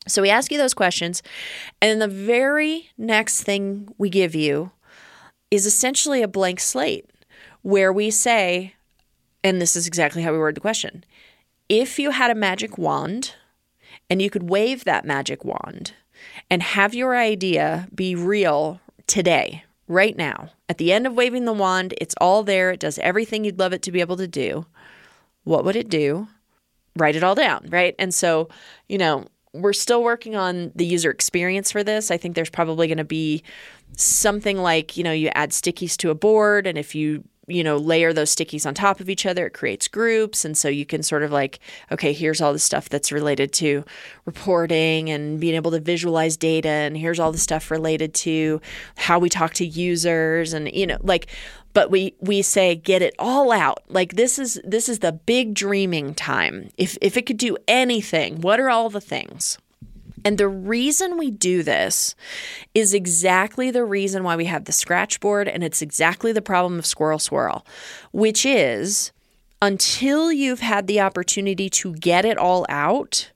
So 0.07 0.21
we 0.21 0.29
ask 0.29 0.51
you 0.51 0.57
those 0.57 0.73
questions. 0.73 1.21
And 1.81 2.01
the 2.01 2.07
very 2.07 2.89
next 2.97 3.43
thing 3.43 3.89
we 3.97 4.09
give 4.09 4.35
you 4.35 4.71
is 5.51 5.65
essentially 5.65 6.21
a 6.21 6.27
blank 6.27 6.59
slate 6.59 7.09
where 7.61 7.91
we 7.91 8.09
say, 8.09 8.75
and 9.43 9.61
this 9.61 9.75
is 9.75 9.87
exactly 9.87 10.21
how 10.23 10.31
we 10.31 10.39
word 10.39 10.55
the 10.55 10.61
question 10.61 11.03
if 11.69 11.99
you 11.99 12.11
had 12.11 12.31
a 12.31 12.35
magic 12.35 12.77
wand 12.77 13.35
and 14.09 14.21
you 14.21 14.29
could 14.29 14.49
wave 14.49 14.85
that 14.85 15.05
magic 15.05 15.43
wand 15.43 15.93
and 16.49 16.63
have 16.63 16.93
your 16.93 17.15
idea 17.15 17.87
be 17.93 18.15
real 18.15 18.79
today, 19.05 19.63
right 19.87 20.17
now, 20.17 20.51
at 20.69 20.77
the 20.77 20.91
end 20.91 21.05
of 21.05 21.13
waving 21.13 21.45
the 21.45 21.53
wand, 21.53 21.93
it's 21.99 22.15
all 22.19 22.43
there, 22.43 22.71
it 22.71 22.79
does 22.79 22.99
everything 22.99 23.43
you'd 23.43 23.59
love 23.59 23.73
it 23.73 23.81
to 23.81 23.91
be 23.91 24.01
able 24.01 24.17
to 24.17 24.27
do. 24.27 24.65
What 25.43 25.63
would 25.65 25.75
it 25.75 25.89
do? 25.89 26.27
Write 26.95 27.15
it 27.15 27.23
all 27.23 27.35
down, 27.35 27.67
right? 27.69 27.95
And 27.99 28.13
so, 28.13 28.49
you 28.89 28.97
know, 28.97 29.25
we're 29.61 29.73
still 29.73 30.03
working 30.03 30.35
on 30.35 30.71
the 30.75 30.85
user 30.85 31.09
experience 31.11 31.71
for 31.71 31.83
this. 31.83 32.11
I 32.11 32.17
think 32.17 32.35
there's 32.35 32.49
probably 32.49 32.87
going 32.87 32.97
to 32.97 33.03
be 33.03 33.43
something 33.95 34.57
like, 34.57 34.97
you 34.97 35.03
know, 35.03 35.11
you 35.11 35.29
add 35.33 35.51
stickies 35.51 35.95
to 35.97 36.09
a 36.09 36.15
board, 36.15 36.67
and 36.67 36.77
if 36.77 36.95
you 36.95 37.23
you 37.47 37.63
know 37.63 37.77
layer 37.77 38.13
those 38.13 38.33
stickies 38.35 38.65
on 38.65 38.73
top 38.73 38.99
of 38.99 39.09
each 39.09 39.25
other 39.25 39.47
it 39.47 39.53
creates 39.53 39.87
groups 39.87 40.43
and 40.43 40.57
so 40.57 40.67
you 40.67 40.85
can 40.85 41.01
sort 41.01 41.23
of 41.23 41.31
like 41.31 41.59
okay 41.91 42.13
here's 42.13 42.41
all 42.41 42.53
the 42.53 42.59
stuff 42.59 42.89
that's 42.89 43.11
related 43.11 43.51
to 43.53 43.83
reporting 44.25 45.09
and 45.09 45.39
being 45.39 45.55
able 45.55 45.71
to 45.71 45.79
visualize 45.79 46.35
data 46.37 46.67
and 46.67 46.97
here's 46.97 47.19
all 47.19 47.31
the 47.31 47.37
stuff 47.37 47.71
related 47.71 48.13
to 48.13 48.61
how 48.97 49.17
we 49.17 49.29
talk 49.29 49.53
to 49.53 49.65
users 49.65 50.53
and 50.53 50.71
you 50.73 50.85
know 50.85 50.97
like 51.01 51.27
but 51.73 51.91
we 51.91 52.15
we 52.19 52.41
say 52.41 52.73
get 52.73 53.03
it 53.03 53.13
all 53.19 53.51
out. 53.51 53.83
Like 53.87 54.15
this 54.15 54.39
is 54.39 54.59
this 54.63 54.89
is 54.89 54.97
the 54.97 55.11
big 55.11 55.53
dreaming 55.53 56.15
time. 56.15 56.71
If 56.75 56.97
if 57.01 57.17
it 57.17 57.27
could 57.27 57.37
do 57.37 57.55
anything 57.67 58.41
what 58.41 58.59
are 58.59 58.71
all 58.71 58.89
the 58.89 58.99
things 58.99 59.59
and 60.27 60.37
the 60.37 60.49
reason 60.49 61.17
we 61.17 61.31
do 61.31 61.63
this 61.63 62.13
is 62.75 62.93
exactly 62.93 63.71
the 63.71 63.85
reason 63.85 64.25
why 64.25 64.35
we 64.35 64.43
have 64.43 64.65
the 64.65 64.73
scratch 64.73 65.21
board, 65.21 65.47
and 65.47 65.63
it's 65.63 65.81
exactly 65.81 66.33
the 66.33 66.41
problem 66.41 66.77
of 66.77 66.85
Squirrel 66.85 67.17
Swirl, 67.17 67.65
which 68.11 68.45
is 68.45 69.13
until 69.61 70.29
you've 70.29 70.59
had 70.59 70.85
the 70.85 70.99
opportunity 70.99 71.69
to 71.69 71.93
get 71.93 72.25
it 72.25 72.37
all 72.37 72.65
out, 72.67 73.31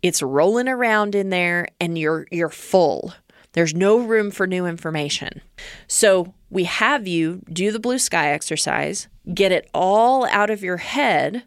it's 0.00 0.22
rolling 0.22 0.68
around 0.68 1.16
in 1.16 1.30
there 1.30 1.66
and 1.80 1.98
you're 1.98 2.28
you're 2.30 2.50
full. 2.50 3.12
There's 3.54 3.74
no 3.74 3.98
room 3.98 4.30
for 4.30 4.46
new 4.46 4.64
information. 4.64 5.40
So 5.88 6.34
we 6.50 6.62
have 6.62 7.08
you 7.08 7.42
do 7.52 7.72
the 7.72 7.80
blue 7.80 7.98
sky 7.98 8.28
exercise, 8.28 9.08
get 9.34 9.50
it 9.50 9.68
all 9.74 10.24
out 10.26 10.50
of 10.50 10.62
your 10.62 10.76
head, 10.76 11.42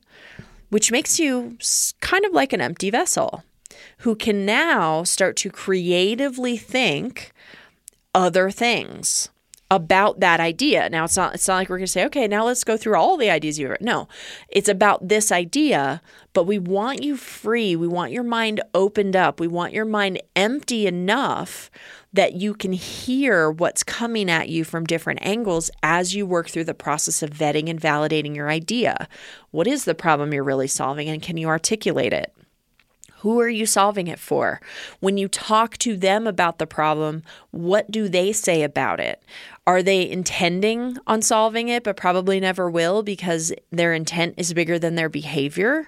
which 0.68 0.92
makes 0.92 1.18
you 1.18 1.58
kind 2.02 2.26
of 2.26 2.34
like 2.34 2.52
an 2.52 2.60
empty 2.60 2.90
vessel. 2.90 3.46
Who 4.02 4.16
can 4.16 4.46
now 4.46 5.04
start 5.04 5.36
to 5.38 5.50
creatively 5.50 6.58
think 6.58 7.32
other 8.14 8.50
things 8.50 9.30
about 9.72 10.20
that 10.20 10.42
idea. 10.42 10.90
Now 10.90 11.06
it's 11.06 11.16
not 11.16 11.34
it's 11.34 11.48
not 11.48 11.56
like 11.56 11.70
we're 11.70 11.78
going 11.78 11.86
to 11.86 11.92
say, 11.92 12.06
"Okay, 12.06 12.28
now 12.28 12.44
let's 12.44 12.66
go 12.66 12.76
through 12.76 12.96
all 12.96 13.16
the 13.16 13.30
ideas 13.30 13.58
you've 13.58 13.80
No. 13.80 14.10
It's 14.50 14.68
about 14.68 15.08
this 15.08 15.32
idea, 15.32 16.02
but 16.34 16.44
we 16.44 16.60
want 16.60 17.04
you 17.04 17.16
free. 17.16 17.76
We 17.78 17.88
want 17.88 18.12
your 18.12 18.24
mind 18.24 18.60
opened 18.74 19.16
up. 19.16 19.40
We 19.40 19.48
want 19.48 19.72
your 19.72 19.86
mind 19.86 20.22
empty 20.36 20.88
enough 20.88 21.72
that 22.12 22.34
you 22.34 22.54
can 22.54 22.74
hear 22.74 23.50
what's 23.50 23.84
coming 23.84 24.30
at 24.30 24.50
you 24.50 24.66
from 24.66 24.86
different 24.86 25.20
angles 25.22 25.72
as 25.82 26.14
you 26.14 26.26
work 26.26 26.50
through 26.50 26.66
the 26.66 26.74
process 26.74 27.24
of 27.24 27.30
vetting 27.30 27.70
and 27.70 27.80
validating 27.80 28.36
your 28.36 28.50
idea. 28.50 29.08
What 29.52 29.68
is 29.68 29.86
the 29.86 29.96
problem 29.96 30.34
you're 30.34 30.44
really 30.44 30.68
solving 30.68 31.08
and 31.08 31.22
can 31.22 31.38
you 31.38 31.48
articulate 31.48 32.12
it? 32.12 32.36
Who 33.22 33.40
are 33.40 33.50
you 33.50 33.68
solving 33.68 34.08
it 34.08 34.20
for? 34.20 34.60
When 35.00 35.18
you 35.18 35.28
talk 35.28 35.78
to 35.80 35.96
them 35.96 36.26
about 36.26 36.58
the 36.58 36.66
problem, 36.66 37.22
what 37.52 37.92
do 37.92 38.10
they 38.10 38.32
say 38.32 38.64
about 38.64 39.00
it? 39.00 39.24
Are 39.68 39.84
they 39.84 40.10
intending 40.10 40.98
on 41.06 41.22
solving 41.22 41.70
it, 41.70 41.84
but 41.84 41.96
probably 41.96 42.40
never 42.40 42.68
will 42.68 43.04
because 43.04 43.54
their 43.72 43.94
intent 43.94 44.34
is 44.38 44.56
bigger 44.56 44.80
than 44.80 44.96
their 44.96 45.08
behavior? 45.08 45.88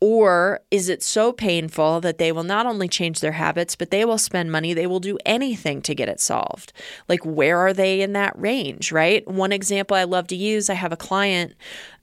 Or 0.00 0.60
is 0.72 0.88
it 0.88 1.04
so 1.04 1.32
painful 1.32 2.00
that 2.00 2.18
they 2.18 2.32
will 2.32 2.42
not 2.42 2.66
only 2.66 2.88
change 2.88 3.20
their 3.20 3.32
habits, 3.32 3.76
but 3.76 3.92
they 3.92 4.04
will 4.04 4.18
spend 4.18 4.50
money, 4.50 4.74
they 4.74 4.88
will 4.88 4.98
do 4.98 5.16
anything 5.24 5.80
to 5.82 5.94
get 5.94 6.08
it 6.08 6.18
solved? 6.20 6.72
Like, 7.08 7.24
where 7.24 7.58
are 7.58 7.72
they 7.72 8.00
in 8.00 8.14
that 8.14 8.36
range, 8.36 8.90
right? 8.90 9.26
One 9.28 9.52
example 9.52 9.96
I 9.96 10.04
love 10.04 10.26
to 10.26 10.36
use 10.36 10.68
I 10.68 10.74
have 10.74 10.92
a 10.92 10.96
client 10.96 11.54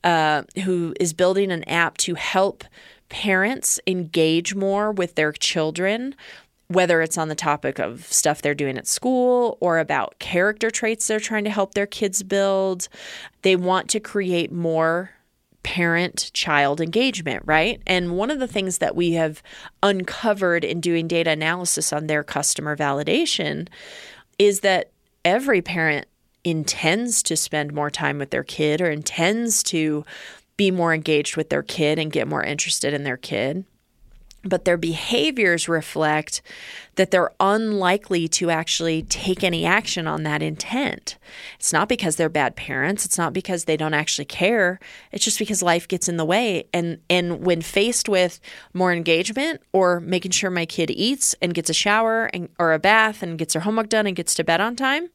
uh, 0.06 0.44
who 0.64 0.96
is 0.98 1.12
building 1.12 1.52
an 1.52 1.66
app 1.66 1.98
to 1.98 2.16
help 2.16 2.64
parents 3.12 3.80
engage 3.86 4.56
more 4.56 4.92
with 4.92 5.16
their 5.16 5.32
children 5.32 6.16
whether 6.70 7.02
it's 7.02 7.18
on 7.18 7.28
the 7.28 7.36
topic 7.36 7.80
of 7.80 8.06
stuff 8.06 8.42
they're 8.42 8.56
doing 8.56 8.78
at 8.78 8.88
school 8.88 9.58
or 9.60 9.78
about 9.78 10.18
character 10.20 10.72
traits 10.72 11.06
they're 11.06 11.20
trying 11.20 11.44
to 11.44 11.50
help 11.50 11.74
their 11.74 11.86
kids 11.86 12.24
build. 12.24 12.88
They 13.42 13.58
want 13.58 13.90
to 13.90 14.00
create 14.00 14.54
more 14.54 15.12
parent 15.64 16.32
child 16.34 16.82
engagement, 16.82 17.44
right? 17.46 17.82
And 17.86 18.18
one 18.18 18.32
of 18.32 18.40
the 18.40 18.48
things 18.48 18.80
that 18.80 18.96
we 18.96 19.12
have 19.14 19.44
uncovered 19.84 20.64
in 20.64 20.80
doing 20.80 21.08
data 21.08 21.32
analysis 21.32 21.94
on 21.94 22.08
their 22.08 22.24
customer 22.24 22.76
validation 22.76 23.68
is 24.40 24.62
that 24.62 24.92
every 25.24 25.62
parent 25.62 26.08
intends 26.44 27.22
to 27.24 27.36
spend 27.36 27.74
more 27.74 27.92
time 27.92 28.18
with 28.18 28.32
their 28.32 28.44
kid 28.44 28.82
or 28.82 28.90
intends 28.90 29.62
to 29.62 30.04
be 30.62 30.70
more 30.70 30.94
engaged 30.94 31.36
with 31.36 31.50
their 31.50 31.64
kid 31.64 31.98
and 31.98 32.12
get 32.12 32.28
more 32.28 32.44
interested 32.44 32.94
in 32.94 33.04
their 33.04 33.18
kid. 33.18 33.66
But 34.44 34.64
their 34.64 34.78
behaviors 34.78 35.68
reflect 35.68 36.44
that 36.98 37.10
they're 37.10 37.32
unlikely 37.40 38.28
to 38.28 38.52
actually 38.52 39.02
take 39.02 39.44
any 39.44 39.66
action 39.66 40.06
on 40.06 40.22
that 40.22 40.44
intent. 40.44 41.18
It's 41.56 41.74
not 41.74 41.90
because 41.90 42.16
they're 42.16 42.30
bad 42.30 42.56
parents, 42.56 43.06
it's 43.06 43.18
not 43.18 43.34
because 43.34 43.66
they 43.66 43.76
don't 43.76 43.96
actually 43.96 44.26
care. 44.26 44.80
It's 45.12 45.26
just 45.26 45.40
because 45.40 45.64
life 45.64 45.88
gets 45.88 46.08
in 46.08 46.18
the 46.18 46.26
way 46.26 46.66
and 46.72 47.00
and 47.10 47.44
when 47.44 47.64
faced 47.64 48.08
with 48.08 48.40
more 48.72 48.94
engagement 48.94 49.62
or 49.74 50.00
making 50.00 50.30
sure 50.30 50.52
my 50.52 50.68
kid 50.68 50.92
eats 50.92 51.34
and 51.42 51.56
gets 51.56 51.72
a 51.72 51.74
shower 51.74 52.26
and 52.36 52.50
or 52.60 52.72
a 52.74 52.80
bath 52.80 53.24
and 53.24 53.40
gets 53.40 53.54
their 53.54 53.64
homework 53.64 53.90
done 53.90 54.06
and 54.06 54.16
gets 54.16 54.36
to 54.36 54.44
bed 54.44 54.62
on 54.62 54.76
time, 54.76 55.10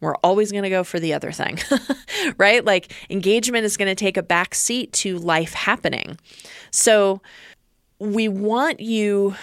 we're 0.00 0.16
always 0.16 0.50
going 0.50 0.64
to 0.64 0.70
go 0.70 0.84
for 0.84 0.98
the 0.98 1.12
other 1.14 1.32
thing, 1.32 1.58
right? 2.38 2.64
Like 2.64 2.92
engagement 3.10 3.64
is 3.64 3.76
going 3.76 3.88
to 3.88 3.94
take 3.94 4.16
a 4.16 4.22
back 4.22 4.54
seat 4.54 4.92
to 4.94 5.18
life 5.18 5.52
happening. 5.52 6.18
So 6.70 7.20
we 7.98 8.28
want 8.28 8.80
you 8.80 9.34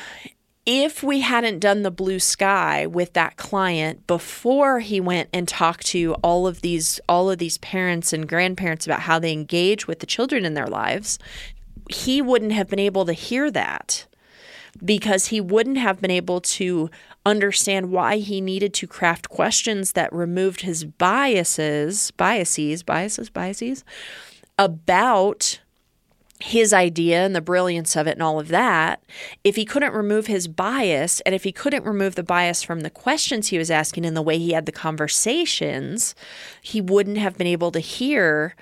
if 0.65 1.01
we 1.01 1.21
hadn't 1.21 1.59
done 1.59 1.83
the 1.83 1.91
blue 1.91 2.19
sky 2.19 2.85
with 2.85 3.13
that 3.13 3.37
client 3.37 4.05
before 4.05 4.81
he 4.81 4.99
went 4.99 5.29
and 5.31 5.47
talked 5.47 5.85
to 5.87 6.13
all 6.15 6.45
of 6.45 6.61
these 6.61 6.99
all 7.07 7.29
of 7.29 7.37
these 7.37 7.57
parents 7.59 8.11
and 8.11 8.27
grandparents 8.27 8.85
about 8.85 9.01
how 9.01 9.17
they 9.17 9.31
engage 9.31 9.87
with 9.87 9.99
the 9.99 10.05
children 10.05 10.43
in 10.43 10.55
their 10.55 10.67
lives 10.67 11.17
he 11.89 12.21
wouldn't 12.21 12.51
have 12.51 12.67
been 12.67 12.79
able 12.79 13.05
to 13.05 13.13
hear 13.13 13.49
that 13.49 14.05
because 14.83 15.27
he 15.27 15.41
wouldn't 15.41 15.77
have 15.77 16.01
been 16.01 16.11
able 16.11 16.41
to 16.41 16.89
understand 17.25 17.91
why 17.91 18.17
he 18.17 18.41
needed 18.41 18.73
to 18.75 18.87
craft 18.87 19.29
questions 19.29 19.93
that 19.93 20.13
removed 20.13 20.61
his 20.61 20.85
biases, 20.85 22.11
biases, 22.11 22.83
biases, 22.83 23.29
biases 23.29 23.83
about 24.57 25.59
his 26.39 26.71
idea 26.71 27.25
and 27.25 27.35
the 27.35 27.41
brilliance 27.41 27.95
of 27.95 28.05
it 28.05 28.11
and 28.11 28.21
all 28.21 28.39
of 28.39 28.49
that, 28.49 29.01
if 29.43 29.55
he 29.55 29.65
couldn't 29.65 29.93
remove 29.93 30.27
his 30.27 30.47
bias 30.47 31.19
and 31.21 31.33
if 31.33 31.43
he 31.43 31.51
couldn't 31.51 31.83
remove 31.83 32.15
the 32.15 32.23
bias 32.23 32.61
from 32.61 32.81
the 32.81 32.89
questions 32.89 33.47
he 33.47 33.57
was 33.57 33.71
asking 33.71 34.05
and 34.05 34.15
the 34.15 34.21
way 34.21 34.37
he 34.37 34.51
had 34.51 34.65
the 34.65 34.71
conversations, 34.71 36.13
he 36.61 36.79
wouldn't 36.79 37.17
have 37.17 37.37
been 37.37 37.47
able 37.47 37.71
to 37.71 37.79
hear 37.79 38.55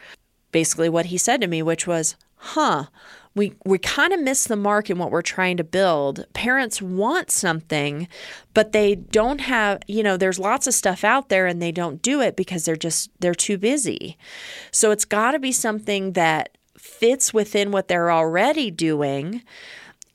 basically 0.52 0.88
what 0.88 1.08
he 1.08 1.18
said 1.18 1.42
to 1.42 1.48
me, 1.48 1.62
which 1.62 1.86
was, 1.86 2.16
huh, 2.36 2.86
we 3.36 3.54
we 3.66 3.78
kind 3.78 4.14
of 4.14 4.22
miss 4.22 4.46
the 4.46 4.56
mark 4.56 4.90
in 4.90 4.98
what 4.98 5.12
we're 5.12 5.22
trying 5.22 5.58
to 5.58 5.64
build. 5.64 6.26
Parents 6.34 6.82
want 6.82 7.30
something, 7.30 8.08
but 8.54 8.72
they 8.72 8.96
don't 8.96 9.42
have, 9.42 9.82
you 9.88 10.02
know, 10.02 10.16
there's 10.16 10.40
lots 10.40 10.68
of 10.68 10.74
stuff 10.74 11.04
out 11.04 11.30
there 11.30 11.46
and 11.46 11.62
they 11.62 11.72
don't 11.72 12.02
do 12.02 12.22
it 12.22 12.36
because 12.36 12.66
they're 12.66 12.76
just 12.76 13.12
they're 13.20 13.36
too 13.36 13.58
busy. 13.58 14.18
So 14.72 14.92
it's 14.92 15.06
got 15.06 15.32
to 15.32 15.40
be 15.40 15.52
something 15.52 16.14
that 16.14 16.58
fits 16.78 17.34
within 17.34 17.72
what 17.72 17.88
they're 17.88 18.12
already 18.12 18.72
doing 18.72 19.44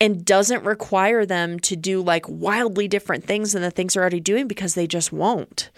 and 0.00 0.24
doesn't 0.24 0.64
require 0.64 1.26
them 1.26 1.60
to 1.60 1.76
do 1.76 2.00
like 2.00 2.24
wildly 2.26 2.88
different 2.88 3.24
things 3.24 3.52
than 3.52 3.60
the 3.60 3.70
things 3.70 3.92
they're 3.92 4.02
already 4.02 4.18
doing 4.18 4.48
because 4.48 4.74
they 4.74 4.86
just 4.86 5.12
won't. 5.12 5.70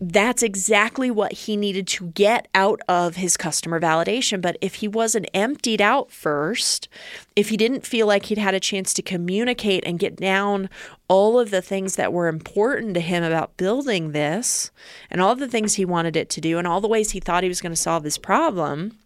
That's 0.00 0.42
exactly 0.42 1.10
what 1.10 1.32
he 1.32 1.56
needed 1.56 1.88
to 1.88 2.06
get 2.08 2.46
out 2.54 2.80
of 2.88 3.16
his 3.16 3.36
customer 3.36 3.80
validation. 3.80 4.40
But 4.40 4.56
if 4.60 4.76
he 4.76 4.88
wasn't 4.88 5.28
emptied 5.34 5.82
out 5.82 6.12
first, 6.12 6.88
if 7.34 7.48
he 7.48 7.56
didn't 7.56 7.84
feel 7.84 8.06
like 8.06 8.26
he'd 8.26 8.38
had 8.38 8.54
a 8.54 8.60
chance 8.60 8.94
to 8.94 9.02
communicate 9.02 9.84
and 9.84 9.98
get 9.98 10.14
down 10.14 10.70
all 11.08 11.38
of 11.38 11.50
the 11.50 11.62
things 11.62 11.96
that 11.96 12.12
were 12.12 12.28
important 12.28 12.94
to 12.94 13.00
him 13.00 13.24
about 13.24 13.56
building 13.56 14.12
this 14.12 14.70
and 15.10 15.20
all 15.20 15.34
the 15.34 15.48
things 15.48 15.74
he 15.74 15.84
wanted 15.84 16.16
it 16.16 16.28
to 16.30 16.40
do 16.40 16.58
and 16.58 16.66
all 16.66 16.80
the 16.80 16.88
ways 16.88 17.10
he 17.10 17.20
thought 17.20 17.42
he 17.42 17.48
was 17.48 17.60
going 17.60 17.72
to 17.72 17.76
solve 17.76 18.04
this 18.04 18.18
problem, 18.18 18.96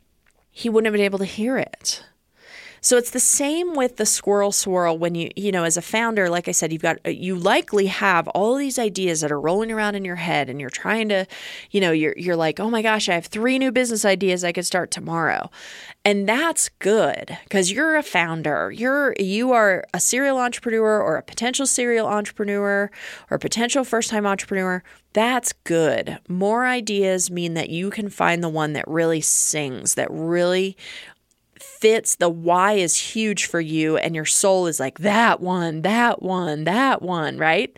he 0.51 0.69
wouldn't 0.69 0.87
have 0.87 0.93
been 0.93 1.05
able 1.05 1.19
to 1.19 1.25
hear 1.25 1.57
it. 1.57 2.05
So 2.81 2.97
it's 2.97 3.11
the 3.11 3.21
same 3.21 3.75
with 3.75 3.97
the 3.97 4.07
squirrel 4.07 4.53
swirl 4.53 4.97
when 4.97 5.15
you, 5.15 5.31
you 5.37 5.53
know, 5.53 5.65
as 5.65 5.77
a 5.77 5.83
founder, 5.83 6.31
like 6.31 6.49
I 6.49 6.53
said, 6.53 6.73
you've 6.73 6.83
got, 6.83 6.99
uh, 7.07 7.11
you 7.11 7.37
likely 7.37 7.87
have 7.87 8.29
all 8.29 8.55
these 8.55 8.79
ideas 8.79 9.21
that 9.21 9.31
are 9.31 9.41
rolling 9.41 9.71
around 9.71 9.95
in 9.95 10.05
your 10.05 10.17
head 10.17 10.49
and 10.49 10.61
you're 10.61 10.71
trying 10.71 11.09
to, 11.11 11.27
you 11.71 11.81
know, 11.81 11.93
you're, 11.93 12.15
you're 12.17 12.37
like, 12.37 12.59
oh 12.59 12.71
my 12.71 12.83
gosh, 12.83 13.09
I 13.09 13.15
have 13.15 13.27
three 13.27 13.59
new 13.59 13.71
business 13.71 14.05
ideas 14.05 14.45
I 14.45 14.53
could 14.53 14.67
start 14.67 14.91
tomorrow. 14.91 15.51
And 16.05 16.29
that's 16.29 16.71
good 16.79 17.37
because 17.45 17.71
you're 17.71 17.97
a 17.97 18.03
founder. 18.03 18.73
You're, 18.73 19.15
you 19.19 19.53
are 19.53 19.85
a 19.93 20.01
serial 20.01 20.39
entrepreneur 20.39 21.01
or 21.01 21.17
a 21.17 21.23
potential 21.23 21.67
serial 21.67 22.07
entrepreneur 22.07 22.91
or 23.31 23.39
potential 23.39 23.85
first 23.85 24.09
time 24.11 24.27
entrepreneur. 24.27 24.83
That's 25.13 25.53
good. 25.65 26.19
More 26.29 26.67
ideas 26.67 27.31
mean 27.31 27.55
that 27.55 27.69
you 27.69 27.91
can 27.91 28.09
find 28.09 28.43
the 28.43 28.49
one 28.49 28.75
that 28.75 28.87
really 28.87 29.21
sings, 29.21 29.95
that 29.95 30.09
really 30.11 30.77
fits, 31.63 32.17
the 32.17 32.29
why 32.29 32.73
is 32.73 32.97
huge 32.97 33.47
for 33.47 33.61
you, 33.61 33.97
and 33.97 34.15
your 34.15 34.25
soul 34.25 34.67
is 34.67 34.81
like, 34.81 34.99
that 34.99 35.41
one, 35.41 35.83
that 35.83 36.23
one, 36.23 36.65
that 36.65 37.03
one, 37.03 37.39
right? 37.39 37.77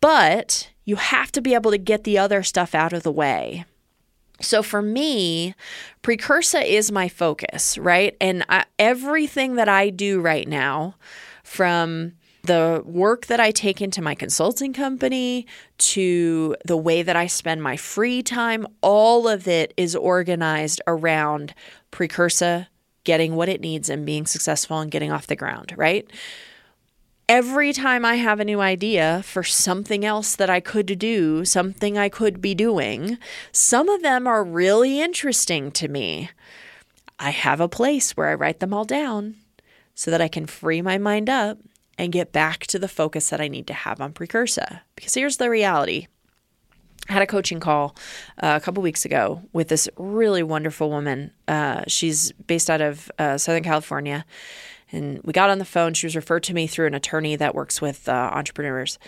But 0.00 0.70
you 0.84 0.96
have 0.96 1.30
to 1.32 1.40
be 1.40 1.54
able 1.54 1.70
to 1.70 1.78
get 1.78 2.04
the 2.04 2.18
other 2.18 2.42
stuff 2.42 2.74
out 2.74 2.92
of 2.92 3.02
the 3.02 3.12
way. 3.12 3.64
So 4.40 4.62
for 4.62 4.80
me, 4.80 5.54
Precursa 6.02 6.62
is 6.62 6.90
my 6.90 7.08
focus, 7.08 7.76
right? 7.76 8.16
And 8.20 8.44
I, 8.48 8.64
everything 8.78 9.56
that 9.56 9.68
I 9.68 9.90
do 9.90 10.20
right 10.20 10.48
now, 10.48 10.94
from 11.42 12.12
the 12.42 12.82
work 12.84 13.26
that 13.26 13.40
I 13.40 13.50
take 13.50 13.80
into 13.80 14.02
my 14.02 14.14
consulting 14.14 14.72
company 14.72 15.46
to 15.78 16.56
the 16.64 16.76
way 16.76 17.02
that 17.02 17.16
I 17.16 17.26
spend 17.26 17.62
my 17.62 17.76
free 17.76 18.22
time, 18.22 18.66
all 18.80 19.28
of 19.28 19.46
it 19.46 19.74
is 19.76 19.94
organized 19.94 20.80
around 20.86 21.54
Precursa, 21.90 22.68
getting 23.04 23.34
what 23.34 23.48
it 23.48 23.60
needs 23.60 23.88
and 23.88 24.06
being 24.06 24.26
successful 24.26 24.78
and 24.78 24.90
getting 24.90 25.12
off 25.12 25.26
the 25.26 25.36
ground, 25.36 25.74
right? 25.76 26.10
Every 27.28 27.72
time 27.72 28.04
I 28.04 28.16
have 28.16 28.40
a 28.40 28.44
new 28.44 28.60
idea 28.60 29.22
for 29.24 29.44
something 29.44 30.04
else 30.04 30.34
that 30.34 30.50
I 30.50 30.58
could 30.60 30.98
do, 30.98 31.44
something 31.44 31.96
I 31.96 32.08
could 32.08 32.40
be 32.40 32.54
doing, 32.54 33.18
some 33.52 33.88
of 33.88 34.02
them 34.02 34.26
are 34.26 34.42
really 34.42 35.00
interesting 35.00 35.70
to 35.72 35.88
me. 35.88 36.30
I 37.20 37.30
have 37.30 37.60
a 37.60 37.68
place 37.68 38.16
where 38.16 38.28
I 38.28 38.34
write 38.34 38.60
them 38.60 38.74
all 38.74 38.84
down 38.84 39.36
so 39.94 40.10
that 40.10 40.20
I 40.20 40.28
can 40.28 40.46
free 40.46 40.82
my 40.82 40.98
mind 40.98 41.30
up 41.30 41.58
and 42.00 42.12
get 42.12 42.32
back 42.32 42.66
to 42.66 42.78
the 42.78 42.88
focus 42.88 43.28
that 43.28 43.42
I 43.42 43.48
need 43.48 43.66
to 43.66 43.74
have 43.74 44.00
on 44.00 44.14
Precursa. 44.14 44.80
Because 44.96 45.12
here's 45.12 45.36
the 45.36 45.50
reality 45.50 46.06
I 47.10 47.12
had 47.12 47.22
a 47.22 47.26
coaching 47.26 47.60
call 47.60 47.94
uh, 48.42 48.58
a 48.60 48.64
couple 48.64 48.82
weeks 48.82 49.04
ago 49.04 49.42
with 49.52 49.68
this 49.68 49.86
really 49.98 50.42
wonderful 50.42 50.88
woman. 50.88 51.30
Uh, 51.46 51.82
she's 51.88 52.32
based 52.32 52.70
out 52.70 52.80
of 52.80 53.10
uh, 53.18 53.36
Southern 53.36 53.62
California, 53.62 54.24
And 54.92 55.20
we 55.22 55.32
got 55.32 55.50
on 55.50 55.58
the 55.58 55.64
phone. 55.64 55.94
She 55.94 56.06
was 56.06 56.16
referred 56.16 56.42
to 56.44 56.54
me 56.54 56.66
through 56.66 56.86
an 56.86 56.94
attorney 56.94 57.36
that 57.36 57.54
works 57.54 57.80
with 57.80 58.08
uh, 58.08 58.30
entrepreneurs. 58.32 58.98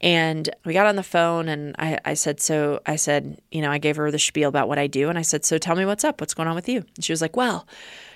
And 0.00 0.48
we 0.64 0.72
got 0.72 0.86
on 0.86 0.96
the 0.96 1.02
phone 1.02 1.48
and 1.48 1.74
I, 1.78 1.98
I 2.04 2.14
said, 2.14 2.40
So 2.40 2.80
I 2.86 2.96
said, 2.96 3.40
you 3.50 3.62
know, 3.62 3.70
I 3.70 3.78
gave 3.78 3.96
her 3.96 4.10
the 4.10 4.18
spiel 4.18 4.48
about 4.48 4.68
what 4.68 4.78
I 4.78 4.86
do. 4.86 5.08
And 5.08 5.18
I 5.18 5.22
said, 5.22 5.44
So 5.44 5.58
tell 5.58 5.76
me 5.76 5.84
what's 5.84 6.04
up. 6.04 6.20
What's 6.20 6.34
going 6.34 6.48
on 6.48 6.54
with 6.54 6.68
you? 6.68 6.84
And 6.96 7.04
she 7.04 7.12
was 7.12 7.22
like, 7.22 7.36
Well, 7.36 7.66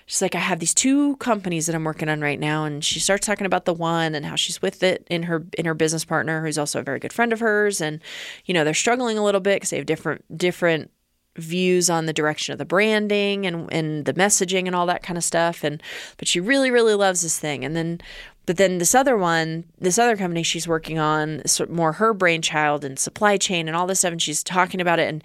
she's 0.07 0.21
like, 0.23 0.35
I 0.35 0.39
have 0.39 0.59
these 0.59 0.75
two 0.75 1.17
companies 1.17 1.67
that 1.67 1.75
I'm 1.75 1.85
working 1.85 2.09
on 2.09 2.21
right 2.21 2.39
now. 2.39 2.65
And 2.65 2.85
she 2.85 3.01
starts 3.01 3.27
talking 3.27 3.47
about 3.47 3.65
the 3.65 3.75
one 3.75 4.15
and 4.15 4.27
how 4.27 4.37
she's 4.37 4.61
with 4.61 4.83
it 4.83 5.07
in 5.11 5.25
her 5.25 5.47
in 5.57 5.65
her 5.65 5.75
business 5.75 6.05
partner, 6.05 6.45
who's 6.45 6.59
also 6.59 6.81
a 6.81 6.85
very 6.85 6.99
good 6.99 7.13
friend 7.13 7.33
of 7.33 7.41
hers. 7.41 7.81
And, 7.81 8.01
you 8.45 8.53
know, 8.53 8.65
they're 8.65 8.75
struggling 8.75 9.17
a 9.17 9.25
little 9.25 9.41
bit 9.41 9.57
because 9.57 9.71
they 9.71 9.79
have 9.79 9.87
different 9.87 10.37
different 10.37 10.91
views 11.37 11.89
on 11.89 12.07
the 12.07 12.13
direction 12.13 12.53
of 12.53 12.59
the 12.59 12.65
branding 12.65 13.47
and 13.47 13.73
and 13.73 14.05
the 14.05 14.15
messaging 14.15 14.67
and 14.67 14.75
all 14.75 14.87
that 14.87 15.03
kind 15.03 15.17
of 15.17 15.25
stuff. 15.25 15.63
And 15.63 15.83
but 16.17 16.29
she 16.29 16.41
really 16.41 16.71
really 16.71 16.95
loves 16.95 17.23
this 17.23 17.39
thing. 17.39 17.65
And 17.65 17.77
then 17.77 18.01
but 18.47 18.57
then 18.57 18.79
this 18.79 18.95
other 18.95 19.17
one 19.17 19.65
this 19.79 19.99
other 19.99 20.17
company 20.17 20.43
she's 20.43 20.67
working 20.69 20.99
on 20.99 21.43
more 21.69 21.93
her 21.93 22.13
brainchild 22.13 22.85
and 22.85 22.99
supply 22.99 23.37
chain 23.37 23.69
and 23.69 23.77
all 23.77 23.87
this 23.87 24.01
stuff 24.01 24.13
and 24.13 24.23
she's 24.23 24.43
talking 24.43 24.81
about 24.81 24.99
it. 24.99 25.09
And 25.09 25.23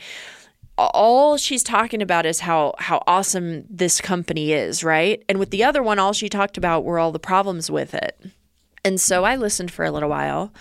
all 0.77 1.37
she's 1.37 1.63
talking 1.63 2.01
about 2.01 2.25
is 2.25 2.41
how 2.41 2.75
how 2.77 3.01
awesome 3.07 3.65
this 3.69 3.99
company 3.99 4.51
is 4.51 4.83
right? 4.83 5.23
And 5.27 5.39
with 5.39 5.49
the 5.49 5.63
other 5.63 5.81
one 5.81 5.99
all 5.99 6.13
she 6.13 6.29
talked 6.29 6.57
about 6.57 6.83
were 6.83 6.99
all 6.99 7.11
the 7.11 7.19
problems 7.19 7.71
with 7.71 7.93
it. 7.93 8.19
And 8.83 9.01
so 9.01 9.23
I 9.23 9.35
listened 9.35 9.71
for 9.71 9.83
a 9.83 9.91
little 9.91 10.09
while 10.09 10.53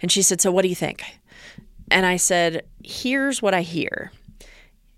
and 0.00 0.10
she 0.10 0.22
said 0.22 0.40
so 0.40 0.50
what 0.50 0.62
do 0.62 0.68
you 0.68 0.74
think? 0.74 1.04
And 1.90 2.06
I 2.06 2.16
said 2.16 2.64
here's 2.82 3.42
what 3.42 3.52
I 3.52 3.60
hear 3.60 4.10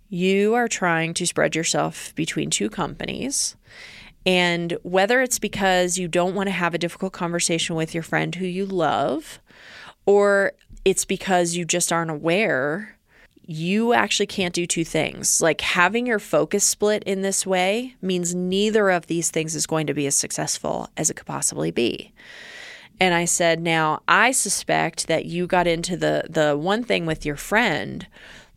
you 0.09 0.55
are 0.55 0.69
trying 0.69 1.15
to 1.15 1.27
spread 1.27 1.55
yourself 1.55 2.15
between 2.15 2.51
two 2.51 2.71
companies. 2.71 3.57
And 4.25 4.77
whether 4.83 5.21
it's 5.21 5.39
because 5.39 5.99
you 5.99 6.09
don't 6.09 6.35
want 6.35 6.49
to 6.49 6.53
have 6.53 6.75
a 6.75 6.79
difficult 6.79 7.13
conversation 7.13 7.77
with 7.77 7.95
your 7.95 8.03
friend 8.03 8.35
who 8.35 8.47
you 8.47 8.67
love, 8.67 9.39
or 10.07 10.53
it's 10.85 11.05
because 11.05 11.55
you 11.55 11.65
just 11.65 11.93
aren't 11.93 12.11
aware, 12.11 12.97
you 13.47 13.95
actually 13.95 14.27
can't 14.27 14.55
do 14.55 14.67
two 14.67 14.85
things. 14.85 15.41
Like 15.41 15.63
having 15.63 16.07
your 16.07 16.19
focus 16.19 16.65
split 16.65 17.03
in 17.05 17.23
this 17.23 17.47
way 17.47 17.95
means 18.03 18.35
neither 18.35 18.91
of 18.91 19.07
these 19.07 19.31
things 19.31 19.55
is 19.55 19.67
going 19.67 19.87
to 19.87 19.95
be 19.95 20.07
as 20.07 20.17
successful 20.17 20.91
as 20.97 21.09
it 21.09 21.15
could 21.15 21.27
possibly 21.27 21.71
be. 21.71 22.13
And 23.01 23.15
I 23.15 23.25
said, 23.25 23.61
now 23.61 24.03
I 24.09 24.33
suspect 24.33 25.07
that 25.07 25.25
you 25.25 25.47
got 25.47 25.67
into 25.67 25.97
the 25.97 26.25
the 26.29 26.57
one 26.59 26.85
thing 26.85 27.07
with 27.07 27.25
your 27.25 27.37
friend 27.37 28.07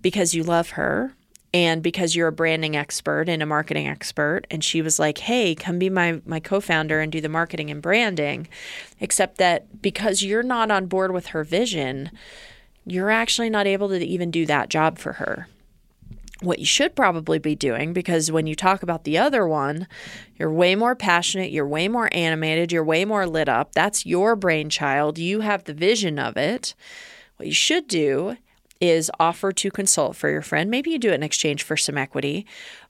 because 0.02 0.34
you 0.34 0.44
love 0.44 0.72
her 0.72 1.14
and 1.54 1.84
because 1.84 2.16
you're 2.16 2.30
a 2.30 2.32
branding 2.32 2.76
expert 2.76 3.28
and 3.28 3.44
a 3.44 3.46
marketing 3.46 3.88
expert 3.88 4.42
and 4.50 4.64
she 4.64 4.82
was 4.82 5.00
like 5.00 5.20
hey 5.20 5.54
come 5.56 5.80
be 5.80 5.90
my 5.90 6.22
my 6.26 6.40
co-founder 6.40 7.00
and 7.00 7.12
do 7.12 7.22
the 7.22 7.30
marketing 7.30 7.70
and 7.70 7.82
branding 7.82 8.48
except 9.00 9.38
that 9.38 9.82
because 9.82 10.22
you're 10.24 10.44
not 10.44 10.72
on 10.72 10.86
board 10.86 11.12
with 11.12 11.28
her 11.28 11.44
vision 11.44 12.12
you're 12.86 13.12
actually 13.12 13.50
not 13.50 13.68
able 13.68 13.90
to 13.90 13.98
even 13.98 14.32
do 14.32 14.46
that 14.46 14.70
job 14.70 14.98
for 14.98 15.14
her 15.14 15.48
what 16.42 16.60
you 16.60 16.66
should 16.66 16.96
probably 16.96 17.40
be 17.40 17.56
doing 17.56 17.94
because 17.94 18.32
when 18.32 18.48
you 18.48 18.56
talk 18.56 18.82
about 18.82 19.04
the 19.04 19.18
other 19.18 19.48
one, 19.48 19.88
you're 20.38 20.52
way 20.52 20.76
more 20.76 20.96
passionate, 20.96 21.52
you're 21.52 21.68
way 21.68 21.88
more 21.88 22.10
animated, 22.12 22.72
you're 22.72 22.84
way 22.84 23.06
more 23.06 23.28
lit 23.28 23.48
up. 23.48 23.74
That's 23.74 24.06
your 24.06 24.36
brainchild. 24.36 25.20
You 25.20 25.42
have 25.42 25.64
the 25.64 25.74
vision 25.74 26.18
of 26.18 26.38
it. 26.38 26.74
What 27.38 27.48
you 27.48 27.54
should 27.54 27.88
do 27.88 28.38
is 28.82 29.12
offer 29.20 29.52
to 29.52 29.72
consult 29.72 30.16
for 30.16 30.30
your 30.30 30.42
friend. 30.42 30.70
Maybe 30.70 30.90
you 30.90 31.00
do 31.00 31.12
it 31.12 31.16
in 31.16 31.24
exchange 31.24 31.64
for 31.64 31.78
some 31.78 31.98
equity, 31.98 32.46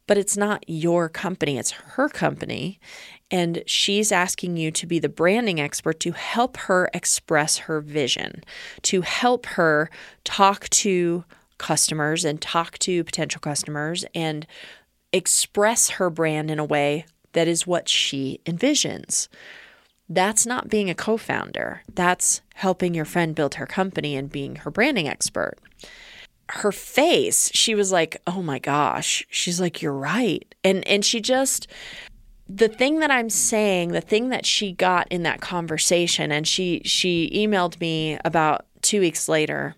but 0.07 0.17
it's 0.17 0.37
not 0.37 0.63
your 0.67 1.09
company, 1.09 1.57
it's 1.57 1.71
her 1.71 2.09
company. 2.09 2.79
And 3.29 3.63
she's 3.65 4.11
asking 4.11 4.57
you 4.57 4.71
to 4.71 4.87
be 4.87 4.99
the 4.99 5.09
branding 5.09 5.59
expert 5.59 5.99
to 6.01 6.11
help 6.13 6.57
her 6.57 6.89
express 6.93 7.57
her 7.59 7.81
vision, 7.81 8.43
to 8.83 9.01
help 9.01 9.45
her 9.47 9.89
talk 10.23 10.69
to 10.69 11.23
customers 11.57 12.25
and 12.25 12.41
talk 12.41 12.79
to 12.79 13.03
potential 13.03 13.39
customers 13.39 14.03
and 14.15 14.47
express 15.13 15.91
her 15.91 16.09
brand 16.09 16.49
in 16.49 16.57
a 16.57 16.65
way 16.65 17.05
that 17.33 17.47
is 17.47 17.67
what 17.67 17.87
she 17.87 18.39
envisions. 18.45 19.27
That's 20.13 20.45
not 20.45 20.69
being 20.69 20.89
a 20.89 20.95
co 20.95 21.15
founder. 21.15 21.83
That's 21.93 22.41
helping 22.55 22.93
your 22.93 23.05
friend 23.05 23.33
build 23.33 23.55
her 23.55 23.65
company 23.65 24.17
and 24.17 24.29
being 24.29 24.57
her 24.57 24.69
branding 24.69 25.07
expert. 25.07 25.55
Her 26.49 26.73
face, 26.73 27.49
she 27.53 27.73
was 27.73 27.93
like, 27.93 28.21
"Oh 28.27 28.41
my 28.41 28.59
gosh." 28.59 29.25
She's 29.29 29.61
like, 29.61 29.81
"You're 29.81 29.93
right." 29.93 30.53
And 30.65 30.85
and 30.85 31.05
she 31.05 31.21
just 31.21 31.67
the 32.49 32.67
thing 32.67 32.99
that 32.99 33.09
I'm 33.09 33.29
saying, 33.29 33.93
the 33.93 34.01
thing 34.01 34.27
that 34.29 34.45
she 34.45 34.73
got 34.73 35.07
in 35.09 35.23
that 35.23 35.39
conversation 35.39 36.29
and 36.29 36.45
she 36.45 36.81
she 36.83 37.31
emailed 37.33 37.79
me 37.79 38.17
about 38.25 38.65
2 38.81 38.99
weeks 38.99 39.29
later 39.29 39.75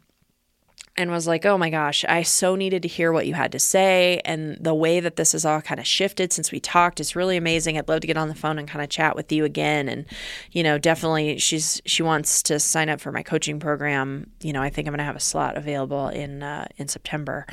and 0.95 1.09
was 1.09 1.25
like, 1.25 1.45
oh 1.45 1.57
my 1.57 1.69
gosh, 1.69 2.05
I 2.07 2.21
so 2.21 2.55
needed 2.55 2.83
to 2.83 2.87
hear 2.87 3.11
what 3.11 3.25
you 3.25 3.33
had 3.33 3.51
to 3.53 3.59
say. 3.59 4.21
And 4.25 4.57
the 4.59 4.75
way 4.75 4.99
that 4.99 5.15
this 5.15 5.31
has 5.31 5.43
all 5.43 5.61
kind 5.61 5.79
of 5.79 5.87
shifted 5.87 6.31
since 6.31 6.51
we 6.51 6.59
talked 6.59 6.99
is 6.99 7.15
really 7.15 7.35
amazing. 7.35 7.77
I'd 7.77 7.87
love 7.87 8.01
to 8.01 8.07
get 8.07 8.17
on 8.17 8.27
the 8.27 8.35
phone 8.35 8.59
and 8.59 8.67
kind 8.67 8.83
of 8.83 8.89
chat 8.89 9.15
with 9.15 9.31
you 9.31 9.43
again. 9.43 9.89
And, 9.89 10.05
you 10.51 10.61
know, 10.61 10.77
definitely 10.77 11.39
she's, 11.39 11.81
she 11.85 12.03
wants 12.03 12.43
to 12.43 12.59
sign 12.59 12.89
up 12.89 13.01
for 13.01 13.11
my 13.11 13.23
coaching 13.23 13.59
program. 13.59 14.29
You 14.41 14.53
know, 14.53 14.61
I 14.61 14.69
think 14.69 14.87
I'm 14.87 14.91
going 14.91 14.99
to 14.99 15.05
have 15.05 15.15
a 15.15 15.19
slot 15.21 15.57
available 15.57 16.09
in, 16.09 16.43
uh, 16.43 16.67
in 16.77 16.87
September. 16.87 17.47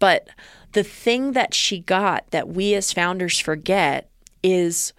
But 0.00 0.28
the 0.72 0.82
thing 0.82 1.32
that 1.32 1.54
she 1.54 1.78
got 1.78 2.28
that 2.32 2.48
we 2.48 2.74
as 2.74 2.92
founders 2.92 3.38
forget 3.38 4.10
is 4.42 4.92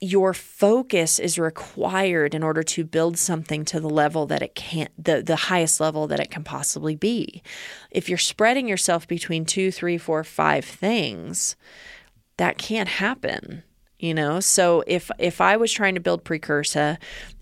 your 0.00 0.34
focus 0.34 1.18
is 1.18 1.38
required 1.38 2.34
in 2.34 2.42
order 2.42 2.62
to 2.62 2.84
build 2.84 3.16
something 3.18 3.64
to 3.64 3.80
the 3.80 3.88
level 3.88 4.26
that 4.26 4.42
it 4.42 4.54
can't 4.54 4.90
the, 5.02 5.22
the 5.22 5.36
highest 5.36 5.80
level 5.80 6.06
that 6.06 6.20
it 6.20 6.30
can 6.30 6.44
possibly 6.44 6.96
be. 6.96 7.42
If 7.90 8.08
you're 8.08 8.18
spreading 8.18 8.68
yourself 8.68 9.08
between 9.08 9.44
two 9.44 9.70
three 9.70 9.98
four 9.98 10.24
five 10.24 10.64
things 10.64 11.56
that 12.36 12.58
can't 12.58 12.88
happen 12.88 13.62
you 14.04 14.12
know? 14.12 14.38
So 14.38 14.84
if 14.86 15.10
if 15.18 15.40
i 15.40 15.56
was 15.56 15.72
trying 15.72 15.94
to 15.94 16.00
build 16.00 16.24
Precursa 16.24 16.98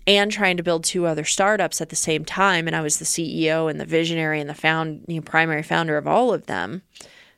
and 0.07 0.31
trying 0.31 0.55
to 0.55 0.63
build 0.63 0.83
two 0.83 1.05
other 1.05 1.25
startups 1.25 1.81
at 1.81 1.89
the 1.89 1.95
same 1.95 2.23
time 2.23 2.67
and 2.67 2.75
i 2.75 2.81
was 2.81 2.99
the 2.99 3.05
ceo 3.05 3.69
and 3.69 3.79
the 3.79 3.85
visionary 3.85 4.39
and 4.39 4.49
the 4.49 4.53
found 4.53 5.03
you 5.07 5.15
know, 5.15 5.21
primary 5.21 5.63
founder 5.63 5.97
of 5.97 6.07
all 6.07 6.33
of 6.33 6.45
them 6.45 6.81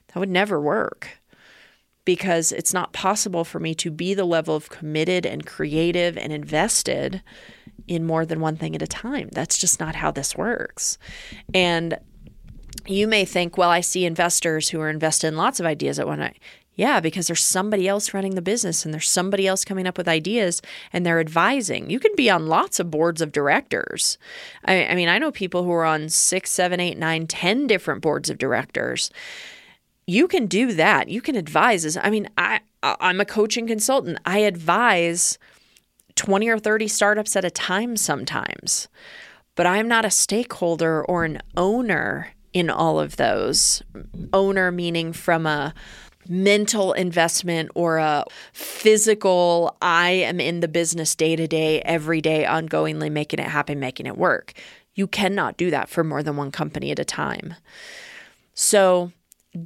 that 0.07 0.19
would 0.19 0.29
never 0.29 0.61
work 0.61 1.19
because 2.05 2.51
it's 2.51 2.73
not 2.73 2.93
possible 2.93 3.43
for 3.43 3.59
me 3.59 3.73
to 3.75 3.91
be 3.91 4.13
the 4.13 4.25
level 4.25 4.55
of 4.55 4.69
committed 4.69 5.25
and 5.25 5.45
creative 5.45 6.17
and 6.17 6.31
invested 6.31 7.21
in 7.87 8.05
more 8.05 8.25
than 8.25 8.39
one 8.39 8.55
thing 8.55 8.75
at 8.75 8.81
a 8.81 8.87
time. 8.87 9.29
That's 9.31 9.57
just 9.57 9.79
not 9.79 9.95
how 9.95 10.11
this 10.11 10.37
works. 10.37 10.97
And 11.53 11.97
you 12.85 13.07
may 13.07 13.25
think, 13.25 13.57
well, 13.57 13.69
I 13.69 13.81
see 13.81 14.05
investors 14.05 14.69
who 14.69 14.79
are 14.79 14.89
invested 14.89 15.27
in 15.27 15.37
lots 15.37 15.59
of 15.59 15.65
ideas 15.65 15.99
at 15.99 16.07
one 16.07 16.19
time. 16.19 16.35
Yeah, 16.75 16.99
because 16.99 17.27
there's 17.27 17.43
somebody 17.43 17.87
else 17.87 18.13
running 18.13 18.35
the 18.35 18.41
business 18.41 18.83
and 18.83 18.93
there's 18.93 19.09
somebody 19.09 19.47
else 19.47 19.63
coming 19.63 19.87
up 19.87 19.97
with 19.97 20.09
ideas 20.09 20.61
and 20.91 21.05
they're 21.05 21.21
advising. 21.21 21.89
You 21.89 22.01
can 22.01 22.13
be 22.17 22.29
on 22.29 22.47
lots 22.47 22.81
of 22.81 22.91
boards 22.91 23.21
of 23.21 23.31
directors. 23.31 24.17
I, 24.65 24.85
I 24.87 24.95
mean, 24.95 25.07
I 25.07 25.17
know 25.17 25.31
people 25.31 25.63
who 25.63 25.71
are 25.71 25.85
on 25.85 26.09
six, 26.09 26.51
seven, 26.51 26.81
eight, 26.81 26.97
nine, 26.97 27.27
ten 27.27 27.65
different 27.65 28.01
boards 28.01 28.29
of 28.29 28.37
directors 28.37 29.09
you 30.07 30.27
can 30.27 30.45
do 30.45 30.73
that. 30.73 31.09
You 31.09 31.21
can 31.21 31.35
advise. 31.35 31.97
I 31.97 32.09
mean, 32.09 32.29
I 32.37 32.59
I'm 32.83 33.19
a 33.19 33.25
coaching 33.25 33.67
consultant. 33.67 34.19
I 34.25 34.39
advise 34.39 35.39
20 36.15 36.47
or 36.49 36.59
30 36.59 36.87
startups 36.87 37.35
at 37.35 37.45
a 37.45 37.49
time 37.49 37.97
sometimes. 37.97 38.87
But 39.55 39.65
I'm 39.65 39.87
not 39.87 40.05
a 40.05 40.11
stakeholder 40.11 41.03
or 41.05 41.23
an 41.23 41.41
owner 41.55 42.33
in 42.53 42.69
all 42.69 42.99
of 42.99 43.15
those. 43.15 43.81
Owner 44.33 44.71
meaning 44.71 45.13
from 45.13 45.45
a 45.45 45.73
mental 46.27 46.93
investment 46.93 47.69
or 47.75 47.97
a 47.97 48.25
physical, 48.53 49.77
I 49.81 50.09
am 50.09 50.39
in 50.39 50.59
the 50.59 50.67
business 50.67 51.15
day 51.15 51.35
to 51.35 51.47
day, 51.47 51.81
every 51.81 52.21
day, 52.21 52.45
ongoingly 52.45 53.11
making 53.11 53.39
it 53.39 53.47
happen, 53.47 53.79
making 53.79 54.05
it 54.05 54.17
work. 54.17 54.53
You 54.93 55.07
cannot 55.07 55.57
do 55.57 55.71
that 55.71 55.89
for 55.89 56.03
more 56.03 56.23
than 56.23 56.37
one 56.37 56.51
company 56.51 56.91
at 56.91 56.99
a 56.99 57.05
time. 57.05 57.55
So 58.53 59.11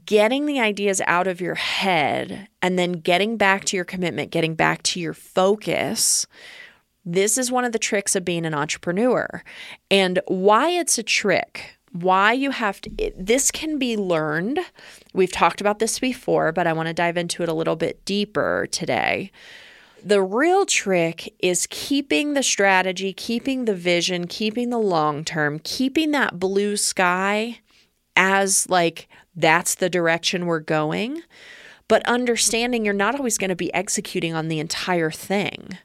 getting 0.05 0.45
the 0.45 0.59
ideas 0.59 1.01
out 1.07 1.27
of 1.27 1.41
your 1.41 1.55
head 1.55 2.47
and 2.61 2.77
then 2.77 2.93
getting 2.93 3.37
back 3.37 3.65
to 3.65 3.75
your 3.75 3.85
commitment, 3.85 4.31
getting 4.31 4.55
back 4.55 4.83
to 4.83 4.99
your 4.99 5.13
focus. 5.13 6.27
This 7.05 7.37
is 7.37 7.51
one 7.51 7.65
of 7.65 7.71
the 7.71 7.79
tricks 7.79 8.15
of 8.15 8.25
being 8.25 8.45
an 8.45 8.53
entrepreneur. 8.53 9.43
And 9.89 10.19
why 10.27 10.69
it's 10.69 10.97
a 10.97 11.03
trick, 11.03 11.77
why 11.91 12.33
you 12.33 12.51
have 12.51 12.81
to, 12.81 12.91
it, 12.97 13.13
this 13.17 13.51
can 13.51 13.79
be 13.79 13.97
learned. 13.97 14.59
We've 15.13 15.31
talked 15.31 15.61
about 15.61 15.79
this 15.79 15.99
before, 15.99 16.51
but 16.51 16.67
I 16.67 16.73
want 16.73 16.87
to 16.87 16.93
dive 16.93 17.17
into 17.17 17.41
it 17.41 17.49
a 17.49 17.53
little 17.53 17.75
bit 17.75 18.05
deeper 18.05 18.67
today. 18.71 19.31
The 20.03 20.21
real 20.21 20.65
trick 20.65 21.33
is 21.39 21.67
keeping 21.69 22.33
the 22.33 22.43
strategy, 22.43 23.11
keeping 23.11 23.65
the 23.65 23.75
vision, 23.75 24.27
keeping 24.27 24.69
the 24.69 24.77
long 24.77 25.25
term, 25.25 25.59
keeping 25.63 26.11
that 26.11 26.39
blue 26.39 26.77
sky 26.77 27.59
as 28.19 28.69
like 28.69 29.07
that's 29.35 29.75
the 29.75 29.89
direction 29.89 30.45
we're 30.45 30.59
going. 30.59 31.23
But 31.87 32.05
understanding 32.05 32.85
you're 32.85 32.93
not 32.93 33.15
always 33.15 33.39
going 33.39 33.49
to 33.49 33.55
be 33.55 33.73
executing 33.73 34.35
on 34.35 34.47
the 34.47 34.59
entire 34.59 35.09
thing, 35.09 35.79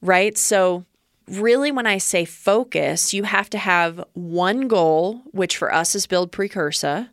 right? 0.00 0.36
So, 0.36 0.84
really, 1.28 1.70
when 1.70 1.86
I 1.86 1.98
say 1.98 2.24
focus, 2.24 3.14
you 3.14 3.22
have 3.22 3.48
to 3.50 3.58
have 3.58 4.02
one 4.14 4.66
goal, 4.66 5.22
which 5.30 5.56
for 5.56 5.72
us 5.72 5.94
is 5.94 6.08
build 6.08 6.32
Precursa. 6.32 7.10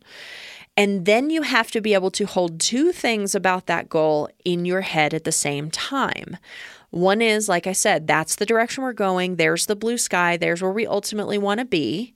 And 0.78 1.06
then 1.06 1.30
you 1.30 1.44
have 1.44 1.70
to 1.72 1.82
be 1.82 1.94
able 1.94 2.12
to 2.12 2.26
hold 2.26 2.60
two 2.60 2.92
things 2.92 3.36
about 3.36 3.68
that 3.68 3.90
goal 3.90 4.30
in 4.44 4.66
your 4.66 4.82
head 4.82 5.14
at 5.14 5.24
the 5.24 5.32
same 5.32 5.70
time. 5.70 6.38
One 6.90 7.22
is, 7.22 7.48
like 7.48 7.68
I 7.68 7.74
said, 7.74 8.08
that's 8.08 8.36
the 8.36 8.46
direction 8.46 8.84
we're 8.84 8.94
going. 8.94 9.36
There's 9.36 9.68
the 9.68 9.76
blue 9.76 9.98
sky. 9.98 10.38
There's 10.38 10.62
where 10.62 10.72
we 10.72 10.88
ultimately 10.88 11.38
want 11.38 11.60
to 11.60 11.66
be. 11.66 12.14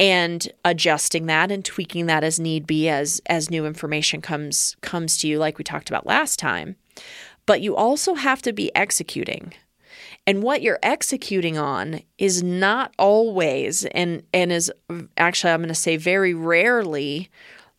And 0.00 0.50
adjusting 0.64 1.26
that 1.26 1.52
and 1.52 1.62
tweaking 1.62 2.06
that 2.06 2.24
as 2.24 2.40
need 2.40 2.66
be 2.66 2.88
as 2.88 3.20
as 3.26 3.50
new 3.50 3.66
information 3.66 4.22
comes 4.22 4.74
comes 4.80 5.18
to 5.18 5.28
you, 5.28 5.38
like 5.38 5.58
we 5.58 5.64
talked 5.64 5.90
about 5.90 6.06
last 6.06 6.38
time. 6.38 6.76
But 7.44 7.60
you 7.60 7.76
also 7.76 8.14
have 8.14 8.40
to 8.42 8.52
be 8.52 8.74
executing. 8.74 9.52
And 10.26 10.42
what 10.42 10.62
you're 10.62 10.78
executing 10.82 11.58
on 11.58 12.00
is 12.16 12.42
not 12.42 12.94
always 12.98 13.84
and 13.86 14.22
and 14.32 14.50
is 14.50 14.72
actually 15.18 15.52
I'm 15.52 15.60
going 15.60 15.68
to 15.68 15.74
say 15.74 15.98
very 15.98 16.32
rarely 16.32 17.28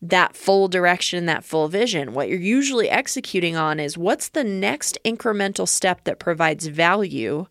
that 0.00 0.36
full 0.36 0.68
direction, 0.68 1.26
that 1.26 1.44
full 1.44 1.68
vision. 1.68 2.12
What 2.12 2.28
you're 2.28 2.38
usually 2.38 2.88
executing 2.88 3.56
on 3.56 3.80
is 3.80 3.98
what's 3.98 4.28
the 4.28 4.44
next 4.44 4.98
incremental 5.04 5.68
step 5.68 6.04
that 6.04 6.18
provides 6.18 6.66
value 6.66 7.46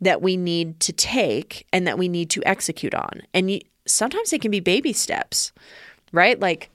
that 0.00 0.22
we 0.22 0.36
need 0.36 0.80
to 0.80 0.92
take 0.92 1.66
and 1.72 1.86
that 1.86 1.98
we 1.98 2.08
need 2.08 2.30
to 2.30 2.42
execute 2.44 2.94
on. 2.94 3.22
And 3.34 3.50
you, 3.50 3.60
sometimes 3.92 4.32
it 4.32 4.40
can 4.40 4.50
be 4.50 4.60
baby 4.60 4.92
steps, 4.92 5.52
right? 6.12 6.38
Like 6.38 6.70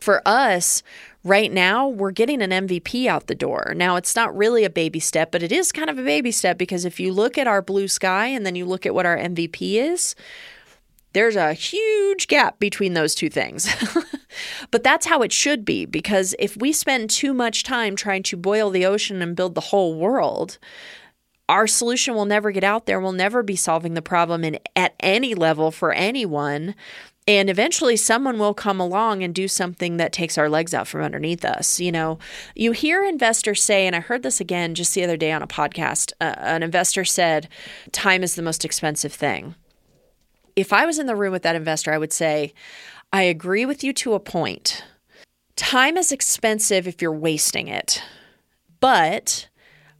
for 0.00 0.20
us, 0.26 0.82
right 1.24 1.52
now, 1.52 1.88
we're 1.88 2.10
getting 2.10 2.42
an 2.42 2.50
MVP 2.50 3.06
out 3.06 3.26
the 3.26 3.34
door. 3.34 3.72
Now, 3.76 3.96
it's 3.96 4.16
not 4.16 4.36
really 4.36 4.64
a 4.64 4.70
baby 4.70 5.00
step, 5.00 5.30
but 5.30 5.42
it 5.42 5.52
is 5.52 5.72
kind 5.72 5.88
of 5.88 5.98
a 5.98 6.02
baby 6.02 6.32
step 6.32 6.58
because 6.58 6.84
if 6.84 6.98
you 6.98 7.12
look 7.12 7.38
at 7.38 7.46
our 7.46 7.62
blue 7.62 7.88
sky 7.88 8.26
and 8.26 8.44
then 8.44 8.54
you 8.54 8.64
look 8.64 8.84
at 8.84 8.94
what 8.94 9.06
our 9.06 9.16
MVP 9.16 9.74
is, 9.74 10.14
there's 11.12 11.36
a 11.36 11.52
huge 11.52 12.26
gap 12.26 12.58
between 12.58 12.94
those 12.94 13.14
two 13.14 13.28
things. 13.28 13.68
but 14.70 14.82
that's 14.82 15.06
how 15.06 15.22
it 15.22 15.32
should 15.32 15.64
be 15.64 15.84
because 15.84 16.34
if 16.38 16.56
we 16.56 16.72
spend 16.72 17.10
too 17.10 17.34
much 17.34 17.64
time 17.64 17.96
trying 17.96 18.22
to 18.24 18.36
boil 18.36 18.70
the 18.70 18.86
ocean 18.86 19.20
and 19.22 19.36
build 19.36 19.54
the 19.54 19.60
whole 19.60 19.94
world, 19.94 20.58
our 21.52 21.66
solution 21.66 22.14
will 22.14 22.24
never 22.24 22.50
get 22.50 22.64
out 22.64 22.86
there. 22.86 22.98
We'll 22.98 23.12
never 23.12 23.42
be 23.42 23.56
solving 23.56 23.94
the 23.94 24.02
problem 24.02 24.42
in, 24.42 24.58
at 24.74 24.94
any 25.00 25.34
level 25.34 25.70
for 25.70 25.92
anyone. 25.92 26.74
And 27.28 27.48
eventually, 27.48 27.96
someone 27.96 28.38
will 28.38 28.54
come 28.54 28.80
along 28.80 29.22
and 29.22 29.32
do 29.32 29.46
something 29.46 29.96
that 29.98 30.12
takes 30.12 30.36
our 30.36 30.48
legs 30.48 30.74
out 30.74 30.88
from 30.88 31.02
underneath 31.02 31.44
us. 31.44 31.78
You 31.78 31.92
know, 31.92 32.18
you 32.56 32.72
hear 32.72 33.04
investors 33.04 33.62
say, 33.62 33.86
and 33.86 33.94
I 33.94 34.00
heard 34.00 34.24
this 34.24 34.40
again 34.40 34.74
just 34.74 34.92
the 34.94 35.04
other 35.04 35.16
day 35.16 35.30
on 35.30 35.42
a 35.42 35.46
podcast. 35.46 36.12
Uh, 36.20 36.34
an 36.38 36.64
investor 36.64 37.04
said, 37.04 37.48
Time 37.92 38.24
is 38.24 38.34
the 38.34 38.42
most 38.42 38.64
expensive 38.64 39.12
thing 39.12 39.54
if 40.56 40.72
I 40.72 40.86
was 40.86 40.98
in 40.98 41.06
the 41.06 41.16
room 41.16 41.32
with 41.32 41.42
that 41.42 41.56
investor, 41.56 41.92
I 41.92 41.98
would 41.98 42.12
say, 42.12 42.52
I 43.12 43.22
agree 43.22 43.66
with 43.66 43.82
you 43.84 43.92
to 43.94 44.14
a 44.14 44.20
point. 44.20 44.84
Time 45.56 45.96
is 45.96 46.12
expensive 46.12 46.86
if 46.88 47.02
you're 47.02 47.12
wasting 47.12 47.68
it, 47.68 48.02
but 48.80 49.48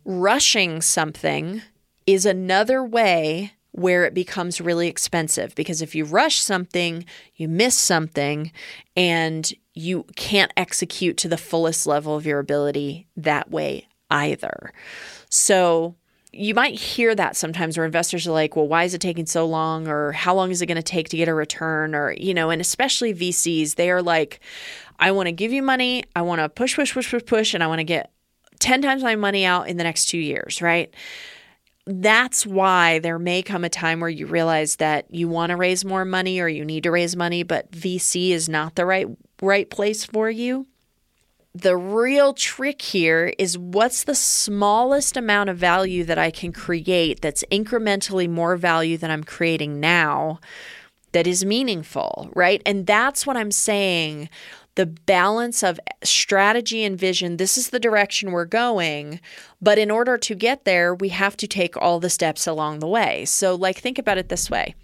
rushing 0.04 0.80
something 0.80 1.62
is 2.06 2.26
another 2.26 2.84
way 2.84 3.52
where 3.72 4.04
it 4.04 4.12
becomes 4.12 4.60
really 4.60 4.86
expensive 4.86 5.54
because 5.54 5.80
if 5.80 5.94
you 5.94 6.04
rush 6.04 6.36
something, 6.36 7.04
you 7.36 7.48
miss 7.48 7.76
something 7.76 8.52
and 8.96 9.52
you 9.74 10.04
can't 10.14 10.52
execute 10.56 11.16
to 11.16 11.28
the 11.28 11.38
fullest 11.38 11.86
level 11.86 12.14
of 12.14 12.26
your 12.26 12.38
ability 12.38 13.06
that 13.16 13.50
way 13.50 13.88
either. 14.10 14.72
So, 15.30 15.96
you 16.34 16.54
might 16.54 16.80
hear 16.80 17.14
that 17.14 17.36
sometimes 17.36 17.76
where 17.76 17.84
investors 17.84 18.26
are 18.26 18.32
like, 18.32 18.56
well, 18.56 18.66
why 18.66 18.84
is 18.84 18.94
it 18.94 19.02
taking 19.02 19.26
so 19.26 19.44
long? 19.46 19.86
Or 19.86 20.12
how 20.12 20.34
long 20.34 20.50
is 20.50 20.62
it 20.62 20.66
going 20.66 20.76
to 20.76 20.82
take 20.82 21.10
to 21.10 21.16
get 21.16 21.28
a 21.28 21.34
return? 21.34 21.94
Or, 21.94 22.12
you 22.12 22.32
know, 22.32 22.48
and 22.48 22.60
especially 22.60 23.12
VCs, 23.12 23.74
they 23.74 23.90
are 23.90 24.00
like, 24.00 24.40
I 24.98 25.10
want 25.12 25.26
to 25.26 25.32
give 25.32 25.52
you 25.52 25.62
money. 25.62 26.04
I 26.16 26.22
want 26.22 26.40
to 26.40 26.48
push, 26.48 26.74
push, 26.74 26.94
push, 26.94 27.10
push, 27.10 27.26
push, 27.26 27.54
and 27.54 27.62
I 27.62 27.66
want 27.66 27.80
to 27.80 27.84
get 27.84 28.10
10 28.62 28.82
times 28.82 29.02
my 29.02 29.16
money 29.16 29.44
out 29.44 29.68
in 29.68 29.76
the 29.76 29.84
next 29.84 30.06
two 30.06 30.18
years, 30.18 30.62
right? 30.62 30.94
That's 31.84 32.46
why 32.46 33.00
there 33.00 33.18
may 33.18 33.42
come 33.42 33.64
a 33.64 33.68
time 33.68 34.00
where 34.00 34.08
you 34.08 34.26
realize 34.26 34.76
that 34.76 35.12
you 35.12 35.28
want 35.28 35.50
to 35.50 35.56
raise 35.56 35.84
more 35.84 36.04
money 36.04 36.40
or 36.40 36.48
you 36.48 36.64
need 36.64 36.84
to 36.84 36.90
raise 36.90 37.16
money, 37.16 37.42
but 37.42 37.72
VC 37.72 38.30
is 38.30 38.48
not 38.48 38.76
the 38.76 38.86
right 38.86 39.08
right 39.40 39.68
place 39.68 40.04
for 40.04 40.30
you 40.30 40.66
the 41.54 41.76
real 41.76 42.32
trick 42.32 42.80
here 42.80 43.32
is 43.38 43.58
what's 43.58 44.04
the 44.04 44.14
smallest 44.14 45.16
amount 45.16 45.50
of 45.50 45.58
value 45.58 46.02
that 46.04 46.18
I 46.18 46.30
can 46.30 46.52
create 46.52 47.20
that's 47.20 47.44
incrementally 47.50 48.28
more 48.28 48.56
value 48.56 48.96
than 48.96 49.10
I'm 49.10 49.24
creating 49.24 49.78
now 49.78 50.40
that 51.12 51.26
is 51.26 51.44
meaningful, 51.44 52.30
right? 52.34 52.62
And 52.64 52.86
that's 52.86 53.26
what 53.26 53.36
I'm 53.36 53.50
saying. 53.50 54.30
The 54.74 54.86
balance 54.86 55.62
of 55.62 55.78
strategy 56.02 56.82
and 56.82 56.98
vision, 56.98 57.36
this 57.36 57.58
is 57.58 57.70
the 57.70 57.78
direction 57.78 58.32
we're 58.32 58.46
going. 58.46 59.20
But 59.60 59.78
in 59.78 59.90
order 59.90 60.16
to 60.16 60.34
get 60.34 60.64
there, 60.64 60.94
we 60.94 61.10
have 61.10 61.36
to 61.38 61.46
take 61.46 61.76
all 61.76 62.00
the 62.00 62.08
steps 62.08 62.46
along 62.46 62.78
the 62.78 62.88
way. 62.88 63.26
So, 63.26 63.54
like, 63.54 63.78
think 63.78 63.98
about 63.98 64.18
it 64.18 64.28
this 64.28 64.50
way 64.50 64.74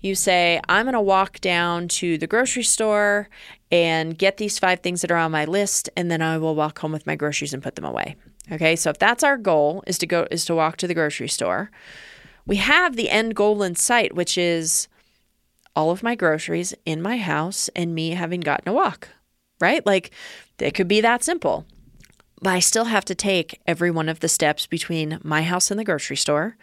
you 0.00 0.14
say, 0.14 0.60
I'm 0.68 0.84
going 0.84 0.94
to 0.94 1.00
walk 1.00 1.40
down 1.40 1.88
to 1.88 2.18
the 2.18 2.26
grocery 2.26 2.62
store 2.62 3.28
and 3.70 4.16
get 4.16 4.36
these 4.36 4.58
five 4.58 4.80
things 4.80 5.00
that 5.02 5.10
are 5.10 5.16
on 5.16 5.32
my 5.32 5.44
list 5.44 5.90
and 5.96 6.10
then 6.10 6.22
I 6.22 6.38
will 6.38 6.54
walk 6.54 6.78
home 6.78 6.92
with 6.92 7.06
my 7.06 7.16
groceries 7.16 7.52
and 7.52 7.62
put 7.62 7.74
them 7.74 7.84
away. 7.84 8.16
Okay? 8.52 8.76
So 8.76 8.90
if 8.90 8.98
that's 8.98 9.24
our 9.24 9.36
goal 9.36 9.82
is 9.86 9.98
to 9.98 10.06
go 10.06 10.26
is 10.30 10.44
to 10.46 10.54
walk 10.54 10.76
to 10.78 10.86
the 10.86 10.94
grocery 10.94 11.28
store, 11.28 11.70
we 12.46 12.56
have 12.56 12.96
the 12.96 13.10
end 13.10 13.34
goal 13.34 13.62
in 13.62 13.74
sight, 13.74 14.14
which 14.14 14.38
is 14.38 14.88
all 15.74 15.90
of 15.90 16.02
my 16.02 16.14
groceries 16.14 16.72
in 16.84 17.02
my 17.02 17.18
house 17.18 17.68
and 17.74 17.94
me 17.94 18.10
having 18.10 18.40
gotten 18.40 18.68
a 18.68 18.72
walk. 18.72 19.08
Right? 19.60 19.84
Like 19.86 20.10
it 20.58 20.72
could 20.72 20.88
be 20.88 21.00
that 21.00 21.24
simple. 21.24 21.66
But 22.42 22.50
I 22.50 22.58
still 22.58 22.84
have 22.84 23.04
to 23.06 23.14
take 23.14 23.60
every 23.66 23.90
one 23.90 24.08
of 24.08 24.20
the 24.20 24.28
steps 24.28 24.66
between 24.66 25.20
my 25.22 25.42
house 25.42 25.70
and 25.70 25.80
the 25.80 25.84
grocery 25.84 26.16
store. 26.16 26.56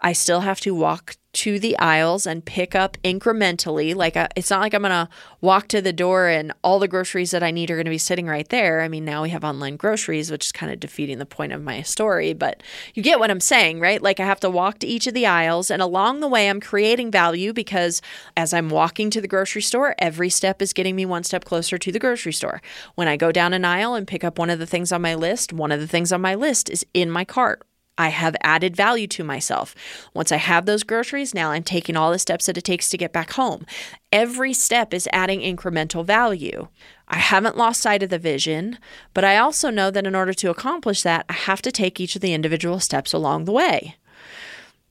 I 0.00 0.12
still 0.12 0.40
have 0.40 0.60
to 0.60 0.74
walk 0.74 1.16
to 1.32 1.60
the 1.60 1.78
aisles 1.78 2.26
and 2.26 2.44
pick 2.44 2.74
up 2.74 2.96
incrementally. 3.04 3.94
Like, 3.94 4.16
uh, 4.16 4.28
it's 4.34 4.50
not 4.50 4.60
like 4.60 4.74
I'm 4.74 4.82
going 4.82 4.90
to 4.90 5.08
walk 5.40 5.68
to 5.68 5.80
the 5.80 5.92
door 5.92 6.26
and 6.26 6.52
all 6.64 6.80
the 6.80 6.88
groceries 6.88 7.30
that 7.30 7.42
I 7.42 7.52
need 7.52 7.70
are 7.70 7.76
going 7.76 7.84
to 7.84 7.90
be 7.90 7.98
sitting 7.98 8.26
right 8.26 8.48
there. 8.48 8.80
I 8.80 8.88
mean, 8.88 9.04
now 9.04 9.22
we 9.22 9.30
have 9.30 9.44
online 9.44 9.76
groceries, 9.76 10.30
which 10.30 10.46
is 10.46 10.52
kind 10.52 10.72
of 10.72 10.80
defeating 10.80 11.18
the 11.18 11.26
point 11.26 11.52
of 11.52 11.62
my 11.62 11.82
story, 11.82 12.32
but 12.32 12.62
you 12.94 13.02
get 13.02 13.20
what 13.20 13.30
I'm 13.30 13.40
saying, 13.40 13.78
right? 13.78 14.02
Like, 14.02 14.18
I 14.18 14.24
have 14.24 14.40
to 14.40 14.50
walk 14.50 14.80
to 14.80 14.86
each 14.86 15.06
of 15.06 15.14
the 15.14 15.26
aisles, 15.26 15.70
and 15.70 15.80
along 15.80 16.20
the 16.20 16.28
way, 16.28 16.48
I'm 16.48 16.60
creating 16.60 17.12
value 17.12 17.52
because 17.52 18.02
as 18.36 18.52
I'm 18.52 18.68
walking 18.68 19.10
to 19.10 19.20
the 19.20 19.28
grocery 19.28 19.62
store, 19.62 19.94
every 19.98 20.30
step 20.30 20.60
is 20.60 20.72
getting 20.72 20.96
me 20.96 21.06
one 21.06 21.22
step 21.22 21.44
closer 21.44 21.78
to 21.78 21.92
the 21.92 22.00
grocery 22.00 22.32
store. 22.32 22.60
When 22.96 23.06
I 23.06 23.16
go 23.16 23.30
down 23.30 23.52
an 23.52 23.64
aisle 23.64 23.94
and 23.94 24.06
pick 24.06 24.24
up 24.24 24.38
one 24.38 24.50
of 24.50 24.58
the 24.58 24.66
things 24.66 24.90
on 24.90 25.02
my 25.02 25.14
list, 25.14 25.52
one 25.52 25.70
of 25.70 25.78
the 25.78 25.86
things 25.86 26.12
on 26.12 26.20
my 26.20 26.34
list 26.34 26.68
is 26.70 26.84
in 26.92 27.08
my 27.10 27.24
cart 27.24 27.62
I 27.98 28.08
have 28.08 28.34
added 28.40 28.74
value 28.74 29.06
to 29.08 29.24
myself. 29.24 29.74
Once 30.14 30.32
I 30.32 30.36
have 30.36 30.64
those 30.64 30.82
groceries, 30.82 31.34
now 31.34 31.50
I'm 31.50 31.62
taking 31.62 31.96
all 31.96 32.10
the 32.10 32.18
steps 32.18 32.46
that 32.46 32.56
it 32.56 32.64
takes 32.64 32.88
to 32.90 32.96
get 32.96 33.12
back 33.12 33.32
home. 33.32 33.66
Every 34.10 34.54
step 34.54 34.94
is 34.94 35.08
adding 35.12 35.40
incremental 35.40 36.04
value. 36.04 36.68
I 37.08 37.18
haven't 37.18 37.58
lost 37.58 37.82
sight 37.82 38.02
of 38.02 38.08
the 38.08 38.18
vision, 38.18 38.78
but 39.12 39.24
I 39.24 39.36
also 39.36 39.68
know 39.68 39.90
that 39.90 40.06
in 40.06 40.14
order 40.14 40.32
to 40.32 40.50
accomplish 40.50 41.02
that, 41.02 41.26
I 41.28 41.34
have 41.34 41.60
to 41.62 41.72
take 41.72 42.00
each 42.00 42.14
of 42.14 42.22
the 42.22 42.32
individual 42.32 42.80
steps 42.80 43.12
along 43.12 43.44
the 43.44 43.52
way. 43.52 43.96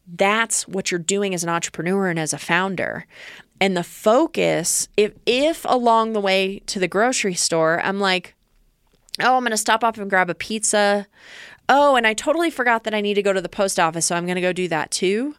That's 0.06 0.68
what 0.68 0.92
you're 0.92 1.00
doing 1.00 1.34
as 1.34 1.44
an 1.44 1.50
entrepreneur 1.50 2.10
and 2.10 2.20
as 2.20 2.34
a 2.34 2.38
founder. 2.38 3.06
And 3.62 3.76
the 3.76 3.84
focus, 3.84 4.88
if 4.98 5.14
if 5.26 5.66
along 5.68 6.14
the 6.14 6.22
way 6.22 6.62
to 6.68 6.80
the 6.80 6.88
grocery 6.88 7.36
store, 7.36 7.82
I'm 7.84 8.00
like, 8.00 8.36
oh, 9.22 9.36
I'm 9.36 9.44
going 9.44 9.52
to 9.52 9.58
stop 9.58 9.84
off 9.84 9.98
and 9.98 10.10
grab 10.10 10.30
a 10.30 10.36
pizza 10.36 11.08
oh, 11.70 11.96
and 11.96 12.06
I 12.06 12.14
totally 12.14 12.50
forgot 12.50 12.84
that 12.84 12.94
I 12.94 13.02
need 13.02 13.14
to 13.14 13.22
go 13.22 13.32
to 13.32 13.42
the 13.42 13.48
post 13.48 13.80
office, 13.80 14.08
so 14.08 14.16
I'm 14.16 14.26
going 14.26 14.36
to 14.36 14.42
go 14.42 14.52
do 14.52 14.68
that 14.68 14.92
too. 14.92 15.36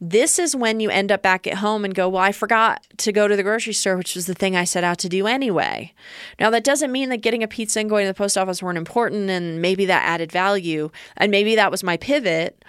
This 0.00 0.38
is 0.38 0.54
when 0.54 0.78
you 0.78 0.90
end 0.90 1.10
up 1.10 1.22
back 1.22 1.46
at 1.46 1.54
home 1.54 1.84
and 1.84 1.94
go, 1.94 2.08
Well, 2.08 2.22
I 2.22 2.32
forgot 2.32 2.86
to 2.98 3.12
go 3.12 3.26
to 3.26 3.34
the 3.34 3.42
grocery 3.42 3.72
store, 3.72 3.96
which 3.96 4.14
was 4.14 4.26
the 4.26 4.34
thing 4.34 4.54
I 4.54 4.64
set 4.64 4.84
out 4.84 4.98
to 4.98 5.08
do 5.08 5.26
anyway. 5.26 5.94
Now, 6.38 6.50
that 6.50 6.64
doesn't 6.64 6.92
mean 6.92 7.08
that 7.08 7.22
getting 7.22 7.42
a 7.42 7.48
pizza 7.48 7.80
and 7.80 7.88
going 7.88 8.04
to 8.04 8.10
the 8.10 8.14
post 8.14 8.36
office 8.36 8.62
weren't 8.62 8.78
important 8.78 9.30
and 9.30 9.62
maybe 9.62 9.86
that 9.86 10.04
added 10.04 10.30
value. 10.30 10.90
And 11.16 11.30
maybe 11.30 11.56
that 11.56 11.70
was 11.70 11.82
my 11.82 11.96
pivot. 11.96 12.62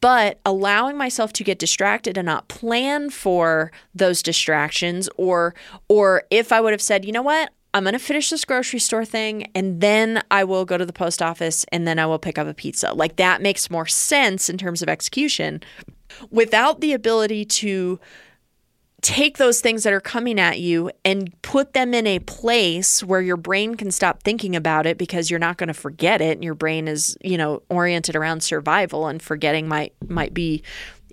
But 0.00 0.40
allowing 0.46 0.96
myself 0.96 1.32
to 1.34 1.44
get 1.44 1.58
distracted 1.58 2.16
and 2.16 2.24
not 2.24 2.48
plan 2.48 3.10
for 3.10 3.70
those 3.94 4.22
distractions, 4.22 5.10
or 5.16 5.54
or 5.88 6.22
if 6.30 6.52
I 6.52 6.60
would 6.60 6.72
have 6.72 6.80
said, 6.80 7.04
you 7.04 7.12
know 7.12 7.20
what, 7.20 7.52
I'm 7.74 7.82
going 7.82 7.92
to 7.92 7.98
finish 7.98 8.30
this 8.30 8.44
grocery 8.44 8.78
store 8.78 9.04
thing 9.04 9.50
and 9.54 9.80
then 9.80 10.22
I 10.30 10.44
will 10.44 10.64
go 10.64 10.78
to 10.78 10.86
the 10.86 10.92
post 10.92 11.20
office 11.20 11.66
and 11.72 11.86
then 11.86 11.98
I 11.98 12.06
will 12.06 12.20
pick 12.20 12.38
up 12.38 12.46
a 12.46 12.54
pizza. 12.54 12.92
Like 12.92 13.16
that 13.16 13.42
makes 13.42 13.68
more 13.68 13.86
sense 13.86 14.48
in 14.48 14.56
terms 14.56 14.80
of 14.80 14.88
execution 14.88 15.60
without 16.30 16.80
the 16.80 16.92
ability 16.92 17.44
to 17.44 17.98
take 19.02 19.36
those 19.36 19.60
things 19.60 19.82
that 19.82 19.92
are 19.92 20.00
coming 20.00 20.40
at 20.40 20.60
you 20.60 20.90
and 21.04 21.30
put 21.42 21.74
them 21.74 21.92
in 21.92 22.06
a 22.06 22.20
place 22.20 23.04
where 23.04 23.20
your 23.20 23.36
brain 23.36 23.74
can 23.74 23.90
stop 23.90 24.22
thinking 24.22 24.56
about 24.56 24.86
it 24.86 24.96
because 24.96 25.28
you're 25.28 25.38
not 25.38 25.58
going 25.58 25.68
to 25.68 25.74
forget 25.74 26.22
it 26.22 26.32
and 26.36 26.42
your 26.42 26.54
brain 26.54 26.88
is 26.88 27.14
you 27.22 27.36
know 27.36 27.62
oriented 27.68 28.16
around 28.16 28.42
survival 28.42 29.06
and 29.06 29.20
forgetting 29.20 29.68
might 29.68 29.92
might 30.08 30.32
be 30.32 30.62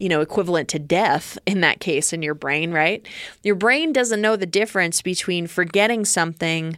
you 0.02 0.10
know 0.10 0.22
equivalent 0.22 0.68
to 0.70 0.80
death 0.80 1.38
in 1.46 1.62
that 1.62 1.80
case 1.80 2.12
in 2.12 2.22
your 2.22 2.34
brain 2.34 2.72
right? 2.72 3.08
Your 3.44 3.56
brain 3.56 3.94
doesn't 3.94 4.22
know 4.22 4.36
the 4.36 4.46
difference 4.46 5.02
between 5.02 5.48
forgetting 5.48 6.06
something 6.06 6.78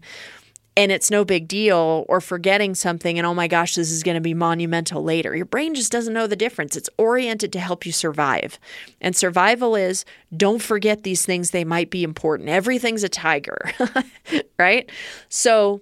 and 0.76 0.92
it's 0.92 1.12
no 1.12 1.24
big 1.24 1.48
deal 1.48 2.06
or 2.10 2.20
forgetting 2.20 2.74
something 2.76 3.18
and 3.18 3.26
oh 3.26 3.34
my 3.34 3.48
gosh 3.48 3.76
this 3.76 3.92
is 3.92 4.04
going 4.04 4.16
to 4.16 4.22
be 4.22 4.34
monumental 4.34 5.04
later. 5.04 5.36
Your 5.36 5.46
brain 5.46 5.74
just 5.74 5.92
doesn't 5.92 6.14
know 6.14 6.28
the 6.28 6.36
difference. 6.36 6.76
It's 6.76 6.90
oriented 6.98 7.54
to 7.54 7.60
help 7.60 7.86
you 7.86 7.92
survive. 7.92 8.60
And 9.00 9.16
survival 9.16 9.76
is 9.76 10.04
don't 10.36 10.62
forget 10.62 11.04
these 11.04 11.26
things. 11.26 11.52
They 11.52 11.64
might 11.64 11.90
be 11.90 12.04
important. 12.04 12.50
Everything's 12.50 13.04
a 13.04 13.10
tiger 13.10 13.72
right? 14.60 14.90
So 15.30 15.82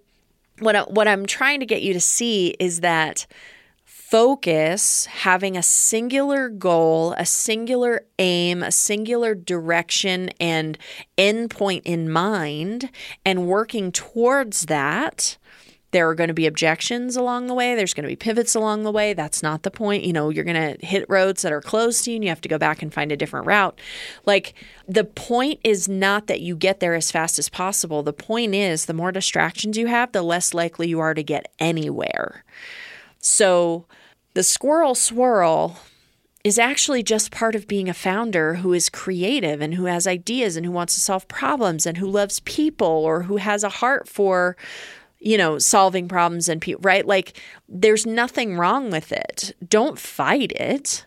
what 0.59 0.75
I, 0.75 0.81
what 0.83 1.07
I'm 1.07 1.25
trying 1.25 1.59
to 1.59 1.65
get 1.65 1.81
you 1.81 1.93
to 1.93 1.99
see 1.99 2.55
is 2.59 2.81
that 2.81 3.25
focus, 4.11 5.05
having 5.05 5.55
a 5.55 5.63
singular 5.63 6.49
goal, 6.49 7.13
a 7.13 7.25
singular 7.25 8.01
aim, 8.19 8.61
a 8.61 8.71
singular 8.71 9.33
direction 9.33 10.29
and 10.37 10.77
endpoint 11.17 11.81
in 11.85 12.11
mind, 12.11 12.89
and 13.25 13.47
working 13.47 13.89
towards 13.89 14.65
that. 14.65 15.37
There 15.91 16.09
are 16.09 16.15
going 16.15 16.27
to 16.27 16.33
be 16.33 16.45
objections 16.45 17.15
along 17.15 17.47
the 17.47 17.53
way. 17.53 17.73
There's 17.73 17.93
going 17.93 18.03
to 18.03 18.09
be 18.09 18.17
pivots 18.17 18.53
along 18.53 18.83
the 18.83 18.91
way. 18.91 19.13
That's 19.13 19.41
not 19.41 19.63
the 19.63 19.71
point. 19.71 20.03
You 20.03 20.11
know, 20.11 20.27
you're 20.29 20.43
going 20.43 20.77
to 20.77 20.85
hit 20.85 21.05
roads 21.09 21.41
that 21.41 21.53
are 21.53 21.61
closed 21.61 22.03
to 22.03 22.11
you 22.11 22.15
and 22.15 22.23
you 22.23 22.29
have 22.29 22.41
to 22.41 22.49
go 22.49 22.57
back 22.57 22.81
and 22.81 22.93
find 22.93 23.13
a 23.13 23.17
different 23.17 23.45
route. 23.45 23.79
Like, 24.25 24.53
the 24.89 25.05
point 25.05 25.61
is 25.63 25.87
not 25.87 26.27
that 26.27 26.41
you 26.41 26.57
get 26.57 26.81
there 26.81 26.95
as 26.95 27.11
fast 27.11 27.39
as 27.39 27.47
possible. 27.47 28.03
The 28.03 28.13
point 28.13 28.55
is, 28.55 28.85
the 28.85 28.93
more 28.93 29.13
distractions 29.13 29.77
you 29.77 29.87
have, 29.87 30.11
the 30.11 30.21
less 30.21 30.53
likely 30.53 30.89
you 30.89 30.99
are 30.99 31.13
to 31.13 31.23
get 31.23 31.51
anywhere. 31.59 32.43
So, 33.19 33.85
the 34.33 34.43
squirrel 34.43 34.95
swirl 34.95 35.77
is 36.43 36.57
actually 36.57 37.03
just 37.03 37.31
part 37.31 37.55
of 37.55 37.67
being 37.67 37.87
a 37.87 37.93
founder 37.93 38.55
who 38.55 38.73
is 38.73 38.89
creative 38.89 39.61
and 39.61 39.75
who 39.75 39.85
has 39.85 40.07
ideas 40.07 40.55
and 40.55 40.65
who 40.65 40.71
wants 40.71 40.95
to 40.95 40.99
solve 40.99 41.27
problems 41.27 41.85
and 41.85 41.97
who 41.97 42.07
loves 42.07 42.39
people 42.41 42.87
or 42.87 43.23
who 43.23 43.37
has 43.37 43.63
a 43.63 43.69
heart 43.69 44.07
for 44.07 44.57
you 45.19 45.37
know 45.37 45.59
solving 45.59 46.07
problems 46.07 46.49
and 46.49 46.61
people 46.61 46.81
right? 46.83 47.05
Like 47.05 47.39
there's 47.69 48.05
nothing 48.05 48.57
wrong 48.57 48.89
with 48.89 49.11
it. 49.11 49.55
Don't 49.67 49.99
fight 49.99 50.51
it 50.53 51.05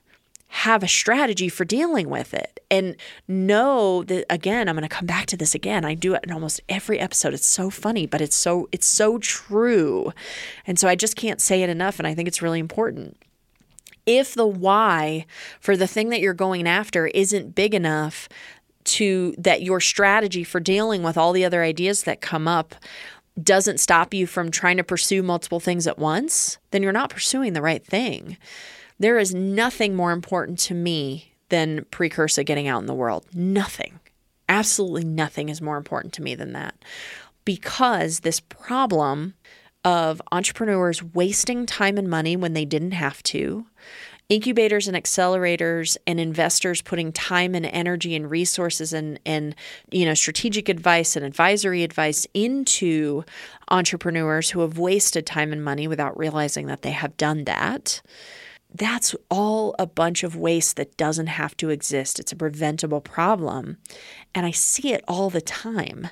have 0.55 0.85
a 0.85 0.89
strategy 0.89 1.49
for 1.49 1.65
dealing 1.65 2.09
with 2.09 2.33
it. 2.33 2.61
And 2.71 2.95
know 3.27 4.05
that 4.05 4.25
again 4.31 4.69
i'm 4.69 4.77
going 4.77 4.89
to 4.89 4.95
come 4.95 5.05
back 5.05 5.27
to 5.27 5.37
this 5.37 5.53
again. 5.53 5.85
I 5.85 5.95
do 5.95 6.15
it 6.15 6.23
in 6.23 6.31
almost 6.31 6.61
every 6.69 7.01
episode. 7.01 7.35
It's 7.35 7.47
so 7.47 7.71
funny 7.71 8.07
but 8.07 8.21
it's 8.21 8.37
so 8.37 8.69
it's 8.71 8.87
so 8.87 9.19
true. 9.19 10.13
And 10.65 10.79
so 10.79 10.87
i 10.87 10.95
just 10.95 11.17
can't 11.17 11.41
say 11.41 11.65
it 11.65 11.71
enough 11.71 11.99
and 11.99 12.07
i 12.07 12.15
think 12.15 12.29
it's 12.29 12.41
really 12.41 12.61
important. 12.61 13.17
If 14.07 14.35
the 14.35 14.47
why 14.47 15.27
for 15.59 15.77
the 15.77 15.89
thing 15.89 16.11
that 16.11 16.21
you're 16.21 16.35
going 16.35 16.69
after 16.69 17.09
isn't 17.09 17.57
big 17.57 17.75
enough 17.75 18.29
to 18.85 19.35
that 19.37 19.63
your 19.63 19.81
strategy 19.81 20.45
for 20.45 20.61
dealing 20.61 21.03
with 21.03 21.19
all 21.19 21.33
the 21.33 21.45
other 21.45 21.65
ideas 21.65 22.05
that 22.05 22.21
come 22.21 22.47
up 22.47 22.77
doesn't 23.43 23.81
stop 23.81 24.15
you 24.15 24.25
from 24.25 24.53
trying 24.53 24.77
to 24.77 24.85
pursue 24.85 25.21
multiple 25.21 25.59
things 25.59 25.89
at 25.89 25.99
once 25.99 26.59
then 26.71 26.83
you're 26.83 26.93
not 26.93 27.11
pursuing 27.11 27.55
the 27.55 27.63
right 27.63 27.85
thing 27.85 28.37
there 28.99 29.19
is 29.19 29.35
nothing 29.35 29.95
more 29.95 30.13
important 30.13 30.59
to 30.61 30.75
me 30.75 31.33
than 31.49 31.85
Precursa 31.91 32.45
getting 32.45 32.69
out 32.69 32.81
in 32.81 32.87
the 32.87 32.95
world. 32.95 33.27
Nothing. 33.35 34.01
Absolutely 34.49 35.05
nothing 35.05 35.49
is 35.49 35.61
more 35.61 35.77
important 35.77 36.13
to 36.15 36.23
me 36.23 36.35
than 36.35 36.53
that. 36.53 36.75
Because 37.45 38.21
this 38.21 38.41
problem 38.41 39.35
of 39.85 40.23
entrepreneurs 40.33 41.03
wasting 41.03 41.67
time 41.67 41.99
and 41.99 42.09
money 42.09 42.37
when 42.37 42.55
they 42.55 42.65
didn't 42.65 42.93
have 42.93 43.23
to, 43.25 43.67
incubators 44.29 44.89
and 44.89 44.97
accelerators 44.97 45.97
and 46.07 46.19
investors 46.19 46.81
putting 46.81 47.13
time 47.13 47.55
and 47.55 47.67
energy 47.67 48.15
and 48.15 48.31
resources 48.31 48.93
and 48.93 49.21
and 49.27 49.55
you 49.91 50.07
know 50.07 50.15
strategic 50.15 50.69
advice 50.69 51.15
and 51.15 51.27
advisory 51.27 51.83
advice 51.83 52.27
into 52.33 53.23
entrepreneurs 53.69 54.51
who 54.51 54.61
have 54.61 54.79
wasted 54.79 55.27
time 55.27 55.53
and 55.53 55.63
money 55.63 55.87
without 55.87 56.17
realizing 56.19 56.67
that 56.67 56.83
they 56.83 56.91
have 56.91 57.17
done 57.19 57.45
that 57.45 58.01
that's 58.75 59.15
all 59.31 59.75
a 59.79 59.87
bunch 59.87 60.25
of 60.25 60.37
waste 60.37 60.77
that 60.77 60.97
doesn't 60.97 61.29
have 61.29 61.57
to 61.59 61.71
exist. 61.71 62.19
It's 62.19 62.33
a 62.33 62.37
preventable 62.37 63.01
problem. 63.01 63.77
And 64.35 64.45
I 64.45 64.51
see 64.51 64.93
it 64.93 65.05
all 65.07 65.31
the 65.31 65.41
time. 65.41 66.09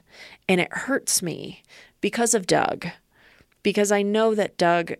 And 0.48 0.60
it 0.60 0.72
hurts 0.72 1.22
me 1.22 1.62
because 2.00 2.34
of 2.34 2.46
Doug, 2.46 2.86
because 3.62 3.90
I 3.90 4.02
know 4.02 4.34
that 4.34 4.56
Doug. 4.56 4.94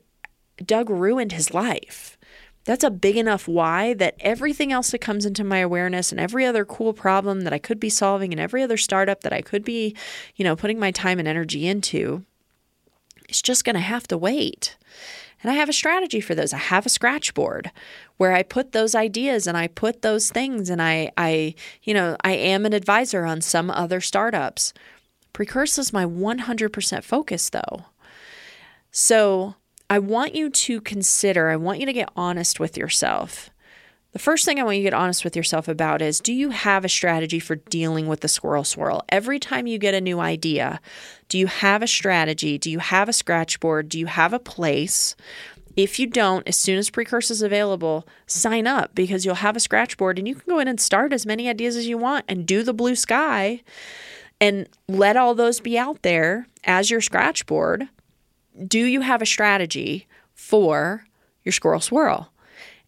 Doug 0.62 0.90
ruined 0.90 1.32
his 1.32 1.54
life. 1.54 2.16
That's 2.64 2.84
a 2.84 2.90
big 2.90 3.16
enough 3.16 3.48
why 3.48 3.94
that 3.94 4.14
everything 4.20 4.70
else 4.70 4.90
that 4.90 5.00
comes 5.00 5.26
into 5.26 5.42
my 5.42 5.58
awareness 5.58 6.12
and 6.12 6.20
every 6.20 6.46
other 6.46 6.64
cool 6.64 6.92
problem 6.92 7.40
that 7.40 7.52
I 7.52 7.58
could 7.58 7.80
be 7.80 7.88
solving 7.88 8.32
and 8.32 8.40
every 8.40 8.62
other 8.62 8.76
startup 8.76 9.22
that 9.22 9.32
I 9.32 9.40
could 9.40 9.64
be, 9.64 9.96
you 10.36 10.44
know, 10.44 10.54
putting 10.54 10.78
my 10.78 10.90
time 10.92 11.18
and 11.18 11.26
energy 11.26 11.66
into 11.66 12.24
is 13.28 13.42
just 13.42 13.64
going 13.64 13.74
to 13.74 13.80
have 13.80 14.06
to 14.08 14.18
wait. 14.18 14.76
And 15.42 15.50
I 15.50 15.54
have 15.54 15.68
a 15.68 15.72
strategy 15.72 16.20
for 16.20 16.34
those. 16.34 16.52
I 16.52 16.58
have 16.58 16.86
a 16.86 16.90
scratch 16.90 17.34
board 17.34 17.70
where 18.16 18.32
I 18.32 18.42
put 18.42 18.72
those 18.72 18.94
ideas 18.94 19.46
and 19.46 19.56
I 19.56 19.66
put 19.66 20.02
those 20.02 20.30
things 20.30 20.70
and 20.70 20.80
I 20.80 21.10
I 21.16 21.54
you 21.82 21.94
know, 21.94 22.16
I 22.22 22.32
am 22.32 22.64
an 22.64 22.72
advisor 22.72 23.24
on 23.24 23.40
some 23.40 23.70
other 23.70 24.00
startups. 24.00 24.72
Precursa 25.32 25.80
is 25.80 25.92
my 25.92 26.04
100% 26.04 27.02
focus 27.02 27.50
though. 27.50 27.86
So, 28.90 29.56
I 29.88 29.98
want 29.98 30.34
you 30.34 30.48
to 30.48 30.80
consider, 30.80 31.50
I 31.50 31.56
want 31.56 31.80
you 31.80 31.86
to 31.86 31.92
get 31.92 32.10
honest 32.16 32.58
with 32.58 32.78
yourself. 32.78 33.50
The 34.12 34.18
first 34.18 34.44
thing 34.44 34.60
I 34.60 34.62
want 34.62 34.76
you 34.76 34.82
to 34.82 34.90
get 34.90 34.94
honest 34.94 35.24
with 35.24 35.34
yourself 35.34 35.68
about 35.68 36.02
is 36.02 36.20
do 36.20 36.34
you 36.34 36.50
have 36.50 36.84
a 36.84 36.88
strategy 36.88 37.38
for 37.38 37.56
dealing 37.56 38.08
with 38.08 38.20
the 38.20 38.28
squirrel 38.28 38.62
swirl? 38.62 39.04
Every 39.08 39.38
time 39.38 39.66
you 39.66 39.78
get 39.78 39.94
a 39.94 40.02
new 40.02 40.20
idea, 40.20 40.82
do 41.28 41.38
you 41.38 41.46
have 41.46 41.82
a 41.82 41.86
strategy? 41.86 42.58
Do 42.58 42.70
you 42.70 42.78
have 42.78 43.08
a 43.08 43.14
scratch 43.14 43.58
board? 43.58 43.88
Do 43.88 43.98
you 43.98 44.04
have 44.06 44.34
a 44.34 44.38
place? 44.38 45.16
If 45.78 45.98
you 45.98 46.06
don't, 46.06 46.46
as 46.46 46.56
soon 46.56 46.76
as 46.76 46.90
Precursa 46.90 47.32
is 47.32 47.40
available, 47.40 48.06
sign 48.26 48.66
up 48.66 48.94
because 48.94 49.24
you'll 49.24 49.36
have 49.36 49.56
a 49.56 49.60
scratch 49.60 49.96
board 49.96 50.18
and 50.18 50.28
you 50.28 50.34
can 50.34 50.44
go 50.46 50.58
in 50.58 50.68
and 50.68 50.78
start 50.78 51.14
as 51.14 51.24
many 51.24 51.48
ideas 51.48 51.74
as 51.74 51.86
you 51.86 51.96
want 51.96 52.26
and 52.28 52.46
do 52.46 52.62
the 52.62 52.74
blue 52.74 52.94
sky 52.94 53.62
and 54.38 54.68
let 54.88 55.16
all 55.16 55.34
those 55.34 55.60
be 55.60 55.78
out 55.78 56.02
there 56.02 56.46
as 56.64 56.90
your 56.90 57.00
scratch 57.00 57.46
board. 57.46 57.88
Do 58.66 58.84
you 58.84 59.00
have 59.00 59.22
a 59.22 59.26
strategy 59.26 60.06
for 60.34 61.06
your 61.44 61.52
squirrel 61.52 61.80
swirl? 61.80 62.30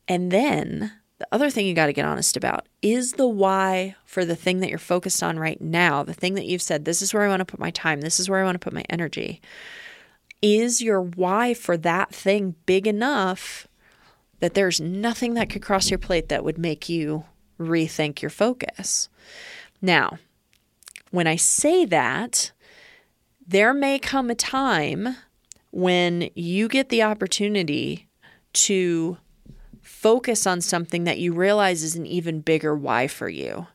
And 0.06 0.30
then 0.30 0.92
the 1.24 1.34
other 1.34 1.48
thing 1.48 1.64
you 1.64 1.72
got 1.72 1.86
to 1.86 1.92
get 1.94 2.04
honest 2.04 2.36
about 2.36 2.66
is 2.82 3.14
the 3.14 3.26
why 3.26 3.94
for 4.04 4.26
the 4.26 4.36
thing 4.36 4.60
that 4.60 4.68
you're 4.68 4.78
focused 4.78 5.22
on 5.22 5.38
right 5.38 5.58
now, 5.58 6.02
the 6.02 6.12
thing 6.12 6.34
that 6.34 6.44
you've 6.44 6.60
said, 6.60 6.84
this 6.84 7.00
is 7.00 7.14
where 7.14 7.22
I 7.22 7.28
want 7.28 7.40
to 7.40 7.46
put 7.46 7.58
my 7.58 7.70
time, 7.70 8.02
this 8.02 8.20
is 8.20 8.28
where 8.28 8.40
I 8.40 8.44
want 8.44 8.56
to 8.56 8.58
put 8.58 8.74
my 8.74 8.84
energy. 8.90 9.40
Is 10.42 10.82
your 10.82 11.00
why 11.00 11.54
for 11.54 11.78
that 11.78 12.14
thing 12.14 12.56
big 12.66 12.86
enough 12.86 13.66
that 14.40 14.52
there's 14.52 14.82
nothing 14.82 15.32
that 15.34 15.48
could 15.48 15.62
cross 15.62 15.90
your 15.90 15.98
plate 15.98 16.28
that 16.28 16.44
would 16.44 16.58
make 16.58 16.90
you 16.90 17.24
rethink 17.58 18.20
your 18.20 18.30
focus? 18.30 19.08
Now, 19.80 20.18
when 21.10 21.26
I 21.26 21.36
say 21.36 21.86
that, 21.86 22.52
there 23.46 23.72
may 23.72 23.98
come 23.98 24.28
a 24.28 24.34
time 24.34 25.16
when 25.70 26.28
you 26.34 26.68
get 26.68 26.90
the 26.90 27.02
opportunity 27.02 28.08
to 28.52 29.16
focus 30.04 30.46
on 30.46 30.60
something 30.60 31.04
that 31.04 31.18
you 31.18 31.32
realize 31.32 31.82
is 31.82 31.96
an 31.96 32.04
even 32.04 32.42
bigger 32.42 32.76
why 32.76 33.06
for 33.06 33.26
you. 33.26 33.66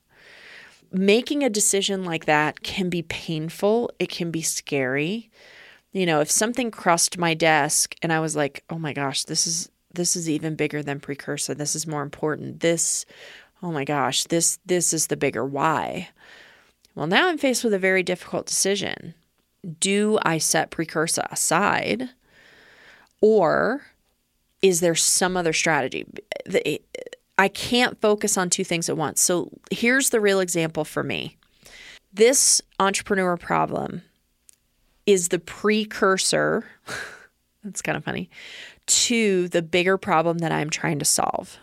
Making 0.92 1.44
a 1.44 1.50
decision 1.50 2.06
like 2.06 2.26
that 2.26 2.62
can 2.62 2.88
be 2.88 3.02
painful, 3.02 3.90
it 3.98 4.10
can 4.10 4.30
be 4.30 4.44
scary. 4.44 5.32
You 5.92 6.06
know, 6.06 6.20
if 6.22 6.30
something 6.30 6.70
crossed 6.70 7.18
my 7.18 7.34
desk 7.34 7.96
and 8.04 8.14
I 8.14 8.20
was 8.20 8.36
like, 8.36 8.64
"Oh 8.70 8.78
my 8.78 8.94
gosh, 8.94 9.24
this 9.24 9.48
is 9.48 9.72
this 9.92 10.16
is 10.16 10.30
even 10.30 10.54
bigger 10.54 10.84
than 10.84 11.00
Precursa. 11.00 11.56
This 11.56 11.76
is 11.76 11.88
more 11.88 12.04
important. 12.04 12.60
This 12.60 13.08
oh 13.64 13.72
my 13.72 13.84
gosh, 13.84 14.26
this 14.26 14.60
this 14.64 14.94
is 14.94 15.08
the 15.08 15.18
bigger 15.18 15.44
why." 15.44 16.10
Well, 16.94 17.08
now 17.08 17.28
I'm 17.28 17.40
faced 17.40 17.64
with 17.64 17.74
a 17.74 17.80
very 17.80 18.04
difficult 18.04 18.46
decision. 18.46 19.16
Do 19.80 20.20
I 20.22 20.38
set 20.38 20.70
Precursa 20.70 21.28
aside 21.32 22.10
or 23.20 23.82
is 24.62 24.80
there 24.80 24.96
some 24.96 25.38
other 25.38 25.54
strategy? 25.54 26.06
I 27.38 27.48
can't 27.48 28.00
focus 28.02 28.38
on 28.38 28.50
two 28.50 28.64
things 28.64 28.90
at 28.90 28.98
once. 28.98 29.22
So 29.22 29.50
here's 29.72 30.10
the 30.10 30.20
real 30.20 30.40
example 30.40 30.84
for 30.84 31.04
me. 31.04 31.38
This 32.12 32.62
entrepreneur 32.80 33.38
problem 33.38 34.02
is 35.06 35.30
the 35.30 35.40
precursor, 35.40 36.66
that's 37.64 37.82
kind 37.82 37.98
of 37.98 38.04
funny, 38.04 38.30
to 38.88 39.48
the 39.50 39.62
bigger 39.62 39.98
problem 39.98 40.40
that 40.40 40.52
I'm 40.52 40.70
trying 40.70 41.00
to 41.00 41.06
solve, 41.06 41.58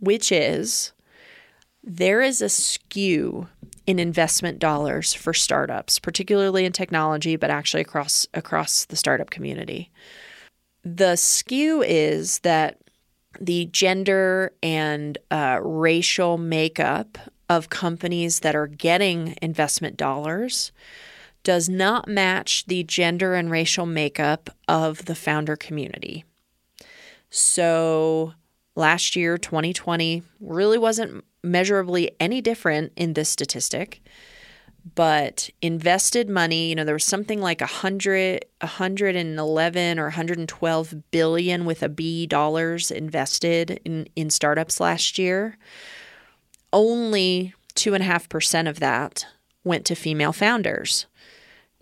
which 0.00 0.32
is 0.32 0.92
there 1.84 2.20
is 2.20 2.40
a 2.40 2.48
skew 2.48 3.48
in 3.86 3.98
investment 3.98 4.58
dollars 4.58 5.12
for 5.12 5.32
startups, 5.34 5.98
particularly 5.98 6.64
in 6.64 6.72
technology, 6.72 7.36
but 7.36 7.50
actually 7.50 7.82
across 7.82 8.26
across 8.34 8.84
the 8.84 8.96
startup 8.96 9.30
community. 9.30 9.90
The 10.84 11.16
skew 11.16 11.82
is 11.82 12.40
that 12.40 12.78
the 13.40 13.66
gender 13.66 14.52
and 14.62 15.16
uh, 15.30 15.60
racial 15.62 16.38
makeup 16.38 17.18
of 17.48 17.68
companies 17.68 18.40
that 18.40 18.54
are 18.54 18.66
getting 18.66 19.36
investment 19.40 19.96
dollars 19.96 20.72
does 21.44 21.68
not 21.68 22.08
match 22.08 22.66
the 22.66 22.84
gender 22.84 23.34
and 23.34 23.50
racial 23.50 23.86
makeup 23.86 24.50
of 24.68 25.06
the 25.06 25.14
founder 25.14 25.56
community. 25.56 26.24
So 27.30 28.34
last 28.76 29.16
year, 29.16 29.38
2020, 29.38 30.22
really 30.40 30.78
wasn't 30.78 31.24
measurably 31.42 32.12
any 32.20 32.40
different 32.40 32.92
in 32.96 33.14
this 33.14 33.28
statistic. 33.28 34.02
But 34.94 35.48
invested 35.62 36.28
money, 36.28 36.68
you 36.68 36.74
know, 36.74 36.84
there 36.84 36.94
was 36.94 37.04
something 37.04 37.40
like 37.40 37.60
100, 37.60 38.44
111 38.60 39.98
or 39.98 40.04
112 40.04 41.10
billion 41.10 41.64
with 41.64 41.82
a 41.82 41.88
B 41.88 42.26
dollars 42.26 42.90
invested 42.90 43.80
in, 43.84 44.08
in 44.16 44.28
startups 44.28 44.80
last 44.80 45.18
year. 45.18 45.56
Only 46.72 47.54
2.5% 47.74 48.68
of 48.68 48.80
that 48.80 49.26
went 49.64 49.84
to 49.86 49.94
female 49.94 50.32
founders 50.32 51.06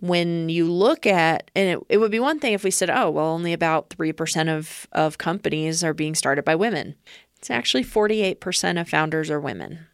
when 0.01 0.49
you 0.49 0.69
look 0.69 1.05
at, 1.05 1.49
and 1.55 1.69
it, 1.69 1.79
it 1.87 1.97
would 1.99 2.11
be 2.11 2.19
one 2.19 2.39
thing 2.39 2.53
if 2.53 2.63
we 2.63 2.71
said, 2.71 2.89
oh, 2.89 3.09
well, 3.11 3.27
only 3.27 3.53
about 3.53 3.89
3% 3.89 4.49
of, 4.49 4.87
of 4.91 5.19
companies 5.19 5.83
are 5.83 5.93
being 5.93 6.15
started 6.15 6.43
by 6.43 6.55
women. 6.55 6.95
It's 7.37 7.51
actually 7.51 7.83
48% 7.83 8.81
of 8.81 8.89
founders 8.89 9.29
are 9.29 9.39
women. 9.39 9.85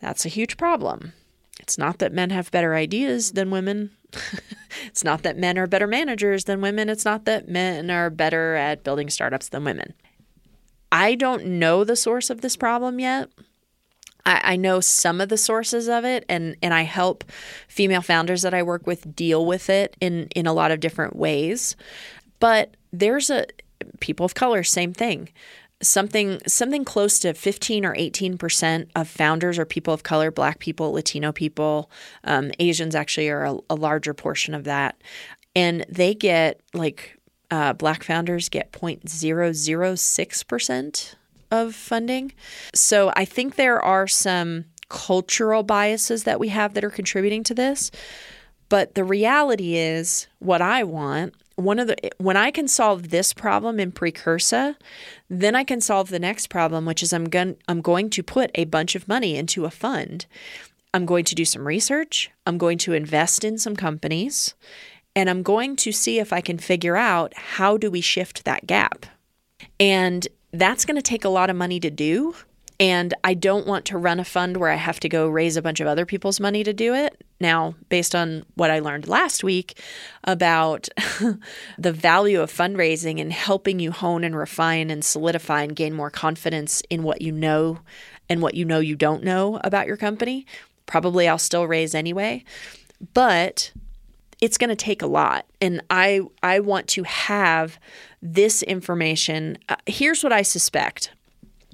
That's 0.00 0.24
a 0.24 0.30
huge 0.30 0.56
problem. 0.56 1.12
It's 1.70 1.78
not 1.78 1.98
that 1.98 2.12
men 2.12 2.30
have 2.30 2.50
better 2.50 2.74
ideas 2.74 3.30
than 3.30 3.52
women. 3.52 3.92
it's 4.86 5.04
not 5.04 5.22
that 5.22 5.38
men 5.38 5.56
are 5.56 5.68
better 5.68 5.86
managers 5.86 6.42
than 6.42 6.60
women. 6.60 6.88
It's 6.88 7.04
not 7.04 7.26
that 7.26 7.48
men 7.48 7.92
are 7.92 8.10
better 8.10 8.56
at 8.56 8.82
building 8.82 9.08
startups 9.08 9.50
than 9.50 9.62
women. 9.62 9.94
I 10.90 11.14
don't 11.14 11.46
know 11.46 11.84
the 11.84 11.94
source 11.94 12.28
of 12.28 12.40
this 12.40 12.56
problem 12.56 12.98
yet. 12.98 13.30
I, 14.26 14.40
I 14.42 14.56
know 14.56 14.80
some 14.80 15.20
of 15.20 15.28
the 15.28 15.36
sources 15.36 15.88
of 15.88 16.04
it 16.04 16.24
and, 16.28 16.56
and 16.60 16.74
I 16.74 16.82
help 16.82 17.22
female 17.68 18.02
founders 18.02 18.42
that 18.42 18.52
I 18.52 18.64
work 18.64 18.84
with 18.84 19.14
deal 19.14 19.46
with 19.46 19.70
it 19.70 19.96
in, 20.00 20.26
in 20.34 20.48
a 20.48 20.52
lot 20.52 20.72
of 20.72 20.80
different 20.80 21.14
ways. 21.14 21.76
But 22.40 22.76
there's 22.92 23.30
a 23.30 23.46
people 24.00 24.26
of 24.26 24.34
color, 24.34 24.64
same 24.64 24.92
thing 24.92 25.28
something 25.82 26.38
something 26.46 26.84
close 26.84 27.18
to 27.18 27.32
15 27.32 27.84
or 27.84 27.94
18 27.96 28.36
percent 28.36 28.90
of 28.94 29.08
founders 29.08 29.58
are 29.58 29.64
people 29.64 29.94
of 29.94 30.02
color 30.02 30.30
black 30.30 30.58
people 30.58 30.92
latino 30.92 31.32
people 31.32 31.90
um, 32.24 32.50
asians 32.58 32.94
actually 32.94 33.30
are 33.30 33.44
a, 33.44 33.58
a, 33.70 33.74
larger 33.74 34.12
portion 34.12 34.52
of 34.52 34.64
that 34.64 35.00
and 35.56 35.86
they 35.88 36.14
get 36.14 36.60
like 36.74 37.16
uh, 37.50 37.72
black 37.72 38.04
founders 38.04 38.48
get 38.48 38.72
0.006 38.72 40.46
percent 40.46 41.16
of 41.50 41.74
funding. 41.74 42.32
So 42.74 43.12
I 43.16 43.24
think 43.24 43.56
there 43.56 43.80
are 43.80 44.06
some 44.06 44.66
cultural 44.88 45.62
biases 45.62 46.24
that 46.24 46.40
we 46.40 46.48
have 46.48 46.74
that 46.74 46.84
are 46.84 46.90
contributing 46.90 47.44
to 47.44 47.54
this. 47.54 47.90
But 48.68 48.94
the 48.94 49.04
reality 49.04 49.76
is 49.76 50.28
what 50.38 50.62
I 50.62 50.84
want 50.84 51.34
one 51.60 51.78
of 51.78 51.86
the 51.86 51.96
when 52.18 52.36
I 52.36 52.50
can 52.50 52.68
solve 52.68 53.10
this 53.10 53.32
problem 53.32 53.78
in 53.78 53.92
Precursa, 53.92 54.76
then 55.28 55.54
I 55.54 55.64
can 55.64 55.80
solve 55.80 56.08
the 56.08 56.18
next 56.18 56.48
problem, 56.48 56.86
which 56.86 57.02
is 57.02 57.12
I'm 57.12 57.24
going 57.24 57.56
I'm 57.68 57.80
going 57.80 58.10
to 58.10 58.22
put 58.22 58.50
a 58.54 58.64
bunch 58.64 58.94
of 58.94 59.08
money 59.08 59.36
into 59.36 59.64
a 59.64 59.70
fund. 59.70 60.26
I'm 60.92 61.06
going 61.06 61.24
to 61.26 61.34
do 61.34 61.44
some 61.44 61.66
research. 61.66 62.30
I'm 62.46 62.58
going 62.58 62.78
to 62.78 62.92
invest 62.92 63.44
in 63.44 63.58
some 63.58 63.76
companies, 63.76 64.54
and 65.14 65.30
I'm 65.30 65.42
going 65.42 65.76
to 65.76 65.92
see 65.92 66.18
if 66.18 66.32
I 66.32 66.40
can 66.40 66.58
figure 66.58 66.96
out 66.96 67.32
how 67.36 67.76
do 67.76 67.90
we 67.90 68.00
shift 68.00 68.44
that 68.44 68.66
gap. 68.66 69.06
And 69.78 70.26
that's 70.52 70.84
going 70.84 70.96
to 70.96 71.02
take 71.02 71.24
a 71.24 71.28
lot 71.28 71.50
of 71.50 71.56
money 71.56 71.78
to 71.80 71.90
do. 71.90 72.34
And 72.80 73.14
I 73.22 73.34
don't 73.34 73.66
want 73.66 73.84
to 73.86 73.98
run 73.98 74.18
a 74.18 74.24
fund 74.24 74.56
where 74.56 74.70
I 74.70 74.76
have 74.76 75.00
to 75.00 75.08
go 75.08 75.28
raise 75.28 75.56
a 75.56 75.62
bunch 75.62 75.80
of 75.80 75.86
other 75.86 76.06
people's 76.06 76.40
money 76.40 76.64
to 76.64 76.72
do 76.72 76.94
it. 76.94 77.22
Now, 77.40 77.74
based 77.88 78.14
on 78.14 78.44
what 78.54 78.70
I 78.70 78.80
learned 78.80 79.08
last 79.08 79.42
week 79.42 79.80
about 80.24 80.88
the 81.78 81.92
value 81.92 82.40
of 82.40 82.52
fundraising 82.52 83.20
and 83.20 83.32
helping 83.32 83.80
you 83.80 83.92
hone 83.92 84.24
and 84.24 84.36
refine 84.36 84.90
and 84.90 85.02
solidify 85.02 85.62
and 85.62 85.74
gain 85.74 85.94
more 85.94 86.10
confidence 86.10 86.82
in 86.90 87.02
what 87.02 87.22
you 87.22 87.32
know 87.32 87.80
and 88.28 88.42
what 88.42 88.54
you 88.54 88.64
know 88.64 88.78
you 88.78 88.94
don't 88.94 89.24
know 89.24 89.58
about 89.64 89.86
your 89.86 89.96
company, 89.96 90.46
probably 90.84 91.26
I'll 91.26 91.38
still 91.38 91.66
raise 91.66 91.94
anyway. 91.94 92.44
But 93.14 93.72
it's 94.40 94.58
going 94.58 94.70
to 94.70 94.76
take 94.76 95.02
a 95.02 95.06
lot 95.06 95.44
and 95.60 95.82
i 95.90 96.20
i 96.42 96.58
want 96.60 96.88
to 96.88 97.02
have 97.02 97.78
this 98.22 98.62
information 98.62 99.58
uh, 99.68 99.76
here's 99.86 100.22
what 100.22 100.32
i 100.32 100.40
suspect 100.42 101.10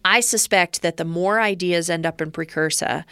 I 0.07 0.21
suspect 0.21 0.83
that 0.83 0.99
the 0.99 1.05
more 1.05 1.41
ideas 1.41 1.91
end 1.91 2.07
up 2.07 2.23
in 2.23 2.31
Precursa 2.31 3.05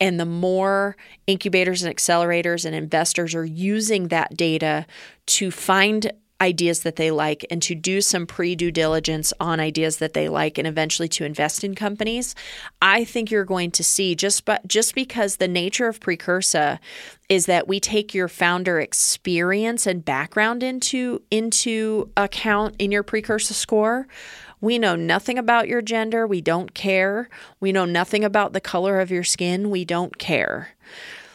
and 0.00 0.18
the 0.18 0.26
more 0.26 0.96
incubators 1.28 1.84
and 1.84 1.94
accelerators 1.94 2.64
and 2.64 2.74
investors 2.74 3.36
are 3.36 3.44
using 3.44 4.08
that 4.08 4.36
data 4.36 4.84
to 5.26 5.52
find 5.52 6.10
ideas 6.40 6.80
that 6.80 6.96
they 6.96 7.12
like 7.12 7.46
and 7.50 7.62
to 7.62 7.76
do 7.76 8.00
some 8.00 8.26
pre 8.26 8.56
due 8.56 8.72
diligence 8.72 9.32
on 9.38 9.60
ideas 9.60 9.98
that 9.98 10.12
they 10.12 10.28
like 10.28 10.58
and 10.58 10.66
eventually 10.66 11.06
to 11.06 11.24
invest 11.24 11.62
in 11.62 11.76
companies, 11.76 12.34
I 12.82 13.04
think 13.04 13.30
you're 13.30 13.44
going 13.44 13.70
to 13.72 13.84
see 13.84 14.16
just 14.16 14.44
but 14.44 14.66
just 14.66 14.96
because 14.96 15.36
the 15.36 15.46
nature 15.46 15.86
of 15.86 16.00
Precursa 16.00 16.80
is 17.28 17.46
that 17.46 17.68
we 17.68 17.78
take 17.78 18.12
your 18.12 18.26
founder 18.26 18.80
experience 18.80 19.86
and 19.86 20.04
background 20.04 20.64
into 20.64 21.22
into 21.30 22.10
account 22.16 22.74
in 22.80 22.90
your 22.90 23.04
Precursa 23.04 23.54
score. 23.54 24.08
We 24.60 24.78
know 24.78 24.94
nothing 24.96 25.38
about 25.38 25.68
your 25.68 25.82
gender. 25.82 26.26
We 26.26 26.40
don't 26.40 26.74
care. 26.74 27.28
We 27.60 27.72
know 27.72 27.84
nothing 27.84 28.24
about 28.24 28.52
the 28.52 28.60
color 28.60 29.00
of 29.00 29.10
your 29.10 29.24
skin. 29.24 29.70
We 29.70 29.84
don't 29.84 30.18
care. 30.18 30.70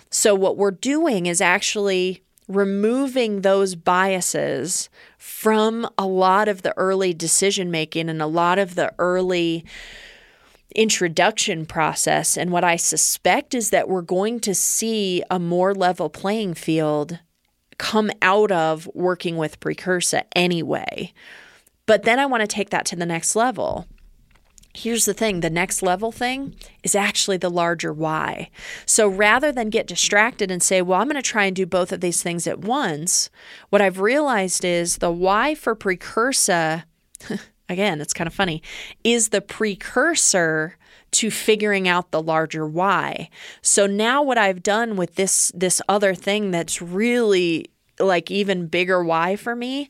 So, 0.09 0.35
what 0.35 0.57
we're 0.57 0.71
doing 0.71 1.25
is 1.25 1.41
actually 1.41 2.23
removing 2.47 3.41
those 3.41 3.75
biases 3.75 4.89
from 5.17 5.89
a 5.97 6.05
lot 6.05 6.47
of 6.47 6.61
the 6.61 6.77
early 6.77 7.13
decision 7.13 7.71
making 7.71 8.09
and 8.09 8.21
a 8.21 8.27
lot 8.27 8.59
of 8.59 8.75
the 8.75 8.93
early 8.99 9.65
introduction 10.75 11.65
process. 11.65 12.37
And 12.37 12.51
what 12.51 12.63
I 12.63 12.75
suspect 12.75 13.55
is 13.55 13.71
that 13.71 13.89
we're 13.89 14.01
going 14.01 14.39
to 14.41 14.53
see 14.53 15.23
a 15.31 15.39
more 15.39 15.73
level 15.73 16.09
playing 16.09 16.53
field 16.53 17.19
come 17.77 18.11
out 18.21 18.51
of 18.51 18.89
working 18.93 19.37
with 19.37 19.59
Precursa 19.59 20.23
anyway. 20.35 21.13
But 21.85 22.03
then 22.03 22.19
I 22.19 22.25
want 22.25 22.41
to 22.41 22.47
take 22.47 22.71
that 22.71 22.85
to 22.87 22.95
the 22.95 23.05
next 23.05 23.35
level 23.35 23.87
here's 24.75 25.05
the 25.05 25.13
thing 25.13 25.39
the 25.39 25.49
next 25.49 25.81
level 25.81 26.11
thing 26.11 26.55
is 26.83 26.95
actually 26.95 27.37
the 27.37 27.49
larger 27.49 27.93
why. 27.93 28.49
So 28.85 29.07
rather 29.07 29.51
than 29.51 29.69
get 29.69 29.87
distracted 29.87 30.51
and 30.51 30.61
say, 30.61 30.81
well, 30.81 30.99
I'm 30.99 31.07
going 31.07 31.15
to 31.15 31.21
try 31.21 31.45
and 31.45 31.55
do 31.55 31.65
both 31.65 31.91
of 31.91 32.01
these 32.01 32.21
things 32.21 32.45
at 32.45 32.59
once, 32.59 33.29
what 33.69 33.81
I've 33.81 33.99
realized 33.99 34.65
is 34.65 34.97
the 34.97 35.11
why 35.11 35.55
for 35.55 35.75
Precursa, 35.75 36.85
again, 37.69 38.01
it's 38.01 38.13
kind 38.13 38.27
of 38.27 38.33
funny, 38.33 38.61
is 39.03 39.29
the 39.29 39.41
precursor 39.41 40.77
to 41.11 41.31
figuring 41.31 41.87
out 41.87 42.11
the 42.11 42.21
larger 42.21 42.67
why. 42.67 43.29
So 43.61 43.87
now 43.87 44.21
what 44.21 44.37
I've 44.37 44.61
done 44.61 44.97
with 44.97 45.15
this 45.15 45.51
this 45.55 45.81
other 45.87 46.13
thing 46.13 46.51
that's 46.51 46.81
really 46.81 47.67
like 47.99 48.29
even 48.29 48.67
bigger 48.67 49.01
why 49.01 49.37
for 49.37 49.55
me 49.55 49.89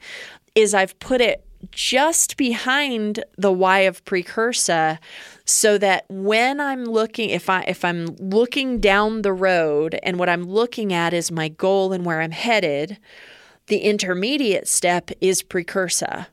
is 0.54 0.76
I've 0.76 0.98
put 1.00 1.22
it 1.22 1.44
just 1.72 2.38
behind 2.38 3.24
the 3.38 3.52
why 3.52 3.80
of 3.80 4.04
Precursa 4.06 5.00
so 5.46 5.78
that 5.78 6.06
when 6.10 6.60
I'm 6.60 6.86
looking 6.86 7.30
if 7.30 7.50
I 7.50 7.62
if 7.62 7.86
I'm 7.86 8.08
looking 8.20 8.80
down 8.80 9.22
the 9.22 9.34
road 9.34 10.00
and 10.04 10.18
what 10.18 10.30
I'm 10.30 10.44
looking 10.44 10.92
at 10.94 11.14
is 11.14 11.32
my 11.32 11.50
goal 11.50 11.94
and 11.94 12.06
where 12.06 12.22
I'm 12.22 12.32
headed, 12.32 12.98
the 13.68 13.80
intermediate 13.80 14.68
step 14.68 15.12
is 15.22 15.44
Precursa. 15.44 16.28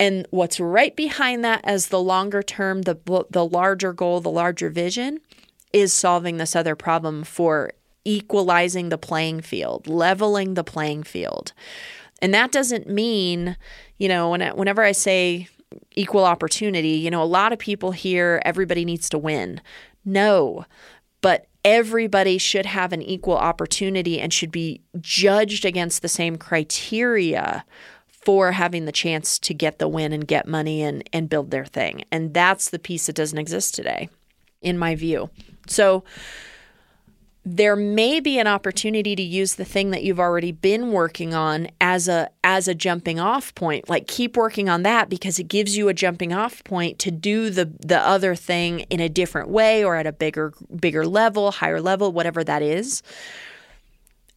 And 0.00 0.26
what's 0.30 0.58
right 0.58 0.94
behind 0.94 1.44
that 1.44 1.60
as 1.64 1.88
the 1.88 2.00
longer 2.00 2.42
term, 2.42 2.82
the 2.82 2.96
the 3.30 3.46
larger 3.46 3.92
goal, 3.92 4.20
the 4.20 4.30
larger 4.30 4.68
vision 4.70 5.20
is 5.72 5.92
solving 5.92 6.36
this 6.36 6.54
other 6.54 6.76
problem 6.76 7.24
for 7.24 7.72
equalizing 8.04 8.90
the 8.90 8.98
playing 8.98 9.40
field, 9.40 9.86
leveling 9.86 10.54
the 10.54 10.64
playing 10.64 11.02
field. 11.02 11.52
And 12.24 12.32
that 12.32 12.52
doesn't 12.52 12.88
mean, 12.88 13.54
you 13.98 14.08
know, 14.08 14.30
when 14.30 14.40
I, 14.40 14.54
whenever 14.54 14.82
I 14.82 14.92
say 14.92 15.46
equal 15.94 16.24
opportunity, 16.24 16.92
you 16.92 17.10
know, 17.10 17.22
a 17.22 17.24
lot 17.24 17.52
of 17.52 17.58
people 17.58 17.92
hear 17.92 18.40
everybody 18.46 18.86
needs 18.86 19.10
to 19.10 19.18
win. 19.18 19.60
No, 20.06 20.64
but 21.20 21.48
everybody 21.66 22.38
should 22.38 22.64
have 22.64 22.94
an 22.94 23.02
equal 23.02 23.36
opportunity 23.36 24.18
and 24.18 24.32
should 24.32 24.50
be 24.50 24.80
judged 25.02 25.66
against 25.66 26.00
the 26.00 26.08
same 26.08 26.38
criteria 26.38 27.62
for 28.08 28.52
having 28.52 28.86
the 28.86 28.92
chance 28.92 29.38
to 29.40 29.52
get 29.52 29.78
the 29.78 29.86
win 29.86 30.14
and 30.14 30.26
get 30.26 30.48
money 30.48 30.80
and, 30.80 31.06
and 31.12 31.28
build 31.28 31.50
their 31.50 31.66
thing. 31.66 32.04
And 32.10 32.32
that's 32.32 32.70
the 32.70 32.78
piece 32.78 33.04
that 33.04 33.16
doesn't 33.16 33.36
exist 33.36 33.74
today, 33.74 34.08
in 34.62 34.78
my 34.78 34.94
view. 34.94 35.28
So 35.66 36.04
there 37.46 37.76
may 37.76 38.20
be 38.20 38.38
an 38.38 38.46
opportunity 38.46 39.14
to 39.14 39.22
use 39.22 39.54
the 39.54 39.66
thing 39.66 39.90
that 39.90 40.02
you've 40.02 40.20
already 40.20 40.50
been 40.50 40.92
working 40.92 41.34
on 41.34 41.68
as 41.78 42.08
a 42.08 42.30
as 42.42 42.68
a 42.68 42.74
jumping 42.74 43.20
off 43.20 43.54
point. 43.54 43.88
Like 43.88 44.06
keep 44.06 44.36
working 44.36 44.68
on 44.70 44.82
that 44.84 45.10
because 45.10 45.38
it 45.38 45.48
gives 45.48 45.76
you 45.76 45.88
a 45.88 45.94
jumping 45.94 46.32
off 46.32 46.64
point 46.64 46.98
to 47.00 47.10
do 47.10 47.50
the 47.50 47.70
the 47.80 48.00
other 48.00 48.34
thing 48.34 48.80
in 48.90 49.00
a 49.00 49.10
different 49.10 49.50
way 49.50 49.84
or 49.84 49.96
at 49.96 50.06
a 50.06 50.12
bigger 50.12 50.54
bigger 50.74 51.06
level 51.06 51.50
higher 51.50 51.82
level 51.82 52.12
whatever 52.12 52.42
that 52.44 52.62
is. 52.62 53.02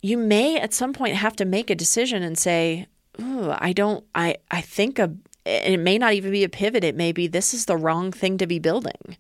You 0.02 0.18
may 0.18 0.60
at 0.60 0.74
some 0.74 0.92
point 0.92 1.16
have 1.16 1.36
to 1.38 1.46
make 1.46 1.70
a 1.70 1.76
decision 1.76 2.24
and 2.24 2.38
say 2.38 2.88
I 3.18 3.72
don't 3.74 4.04
I 4.16 4.36
I 4.52 4.60
think 4.60 5.00
a 5.00 5.14
it 5.46 5.80
may 5.80 5.98
not 5.98 6.12
even 6.12 6.32
be 6.32 6.44
a 6.44 6.50
pivot. 6.50 6.84
It 6.84 6.96
may 6.96 7.14
be 7.14 7.28
this 7.28 7.54
is 7.54 7.68
the 7.68 7.78
wrong 7.78 8.12
thing 8.12 8.38
to 8.38 8.46
be 8.46 8.60
building 8.60 9.16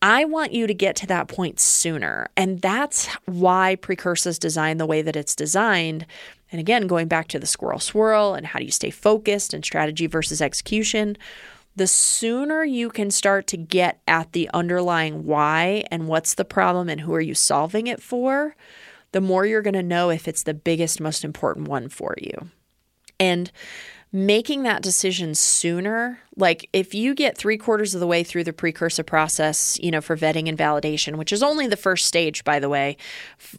I 0.00 0.24
want 0.24 0.52
you 0.52 0.66
to 0.66 0.74
get 0.74 0.96
to 0.96 1.06
that 1.08 1.28
point 1.28 1.58
sooner. 1.58 2.28
And 2.36 2.60
that's 2.60 3.06
why 3.26 3.76
Precursa 3.76 4.30
is 4.30 4.38
designed 4.38 4.78
the 4.78 4.86
way 4.86 5.02
that 5.02 5.16
it's 5.16 5.34
designed. 5.34 6.06
And 6.52 6.60
again, 6.60 6.86
going 6.86 7.08
back 7.08 7.28
to 7.28 7.38
the 7.38 7.46
squirrel 7.46 7.80
swirl 7.80 8.34
and 8.34 8.46
how 8.46 8.58
do 8.58 8.64
you 8.64 8.70
stay 8.70 8.90
focused 8.90 9.52
and 9.52 9.64
strategy 9.64 10.06
versus 10.06 10.40
execution, 10.40 11.16
the 11.76 11.86
sooner 11.86 12.64
you 12.64 12.90
can 12.90 13.10
start 13.10 13.46
to 13.48 13.56
get 13.56 14.00
at 14.06 14.32
the 14.32 14.50
underlying 14.54 15.24
why 15.24 15.84
and 15.90 16.08
what's 16.08 16.34
the 16.34 16.44
problem 16.44 16.88
and 16.88 17.00
who 17.00 17.14
are 17.14 17.20
you 17.20 17.34
solving 17.34 17.86
it 17.86 18.02
for, 18.02 18.56
the 19.12 19.20
more 19.20 19.46
you're 19.46 19.62
going 19.62 19.74
to 19.74 19.82
know 19.82 20.10
if 20.10 20.28
it's 20.28 20.42
the 20.42 20.54
biggest, 20.54 21.00
most 21.00 21.24
important 21.24 21.68
one 21.68 21.88
for 21.88 22.14
you. 22.20 22.48
And 23.20 23.50
making 24.12 24.62
that 24.62 24.82
decision 24.82 25.34
sooner 25.34 26.20
like 26.38 26.68
if 26.72 26.94
you 26.94 27.14
get 27.14 27.36
three 27.36 27.58
quarters 27.58 27.94
of 27.94 28.00
the 28.00 28.06
way 28.06 28.24
through 28.24 28.44
the 28.44 28.52
Precursa 28.52 29.04
process 29.04 29.78
you 29.82 29.90
know 29.90 30.00
for 30.00 30.16
vetting 30.16 30.48
and 30.48 30.56
validation 30.56 31.16
which 31.16 31.32
is 31.32 31.42
only 31.42 31.66
the 31.66 31.76
first 31.76 32.06
stage 32.06 32.44
by 32.44 32.58
the 32.58 32.68
way 32.68 32.96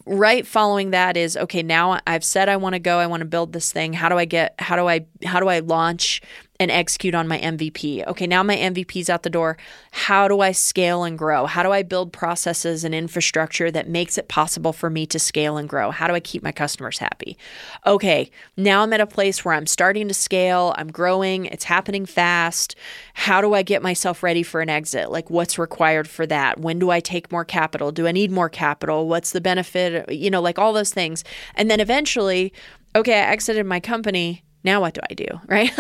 right 0.06 0.48
following 0.48 0.92
that 0.92 1.16
is 1.16 1.38
okay 1.38 1.62
now 1.62 2.00
i've 2.08 2.24
said 2.24 2.50
i 2.50 2.58
want 2.58 2.74
to 2.74 2.80
go 2.80 2.98
i 2.98 3.06
want 3.06 3.22
to 3.22 3.26
build 3.26 3.54
this 3.54 3.72
thing 3.72 3.94
how 3.94 4.10
do 4.10 4.18
i 4.18 4.26
get 4.26 4.56
how 4.60 4.76
do 4.76 4.88
i 4.88 5.06
how 5.26 5.40
do 5.40 5.48
i 5.48 5.60
launch 5.60 6.22
and 6.60 6.70
execute 6.72 7.16
on 7.16 7.28
my 7.28 7.40
MVP. 7.40 8.06
Okay, 8.06 8.28
now 8.28 8.44
my 8.44 8.58
MVP's 8.58 9.10
out 9.10 9.24
the 9.24 9.30
door. 9.30 9.58
How 9.92 10.28
do 10.28 10.42
I 10.42 10.52
scale 10.52 11.06
and 11.06 11.18
grow? 11.18 11.46
How 11.46 11.64
do 11.64 11.72
I 11.72 11.84
build 11.84 12.12
processes 12.12 12.84
and 12.84 12.94
infrastructure 12.94 13.72
that 13.72 13.88
makes 13.88 14.18
it 14.18 14.28
possible 14.28 14.74
for 14.74 14.90
me 14.90 15.06
to 15.08 15.20
scale 15.20 15.56
and 15.56 15.70
grow? 15.70 15.92
How 15.92 16.08
do 16.08 16.14
I 16.14 16.20
keep 16.20 16.44
my 16.44 16.52
customers 16.52 16.98
happy? 16.98 17.38
Okay, 17.86 18.30
now 18.58 18.84
I'm 18.84 18.92
at 18.92 19.00
a 19.00 19.08
place 19.08 19.46
where 19.46 19.54
I'm 19.54 19.68
starting 19.68 20.10
to 20.10 20.14
scale, 20.14 20.74
I'm 20.78 20.92
growing, 20.92 21.46
it's 21.46 21.64
happening 21.64 22.06
fast. 22.06 22.69
How 23.14 23.42
do 23.42 23.54
I 23.54 23.62
get 23.62 23.82
myself 23.82 24.24
ready 24.24 24.44
for 24.44 24.62
an 24.62 24.70
exit? 24.70 25.12
Like, 25.12 25.30
what's 25.30 25.58
required 25.58 26.08
for 26.08 26.26
that? 26.28 26.60
When 26.60 26.80
do 26.80 26.90
I 26.90 27.00
take 27.00 27.32
more 27.32 27.46
capital? 27.46 27.92
Do 27.92 28.08
I 28.08 28.12
need 28.12 28.32
more 28.32 28.50
capital? 28.50 29.08
What's 29.08 29.32
the 29.32 29.42
benefit? 29.42 30.12
You 30.12 30.30
know, 30.30 30.42
like 30.42 30.60
all 30.60 30.74
those 30.74 30.94
things. 30.94 31.24
And 31.56 31.70
then 31.70 31.80
eventually, 31.80 32.54
okay, 32.96 33.20
I 33.20 33.32
exited 33.32 33.66
my 33.66 33.80
company 33.80 34.44
now 34.64 34.82
what 34.82 34.94
do 34.94 35.02
I 35.10 35.14
do? 35.14 35.28
Right? 35.48 35.72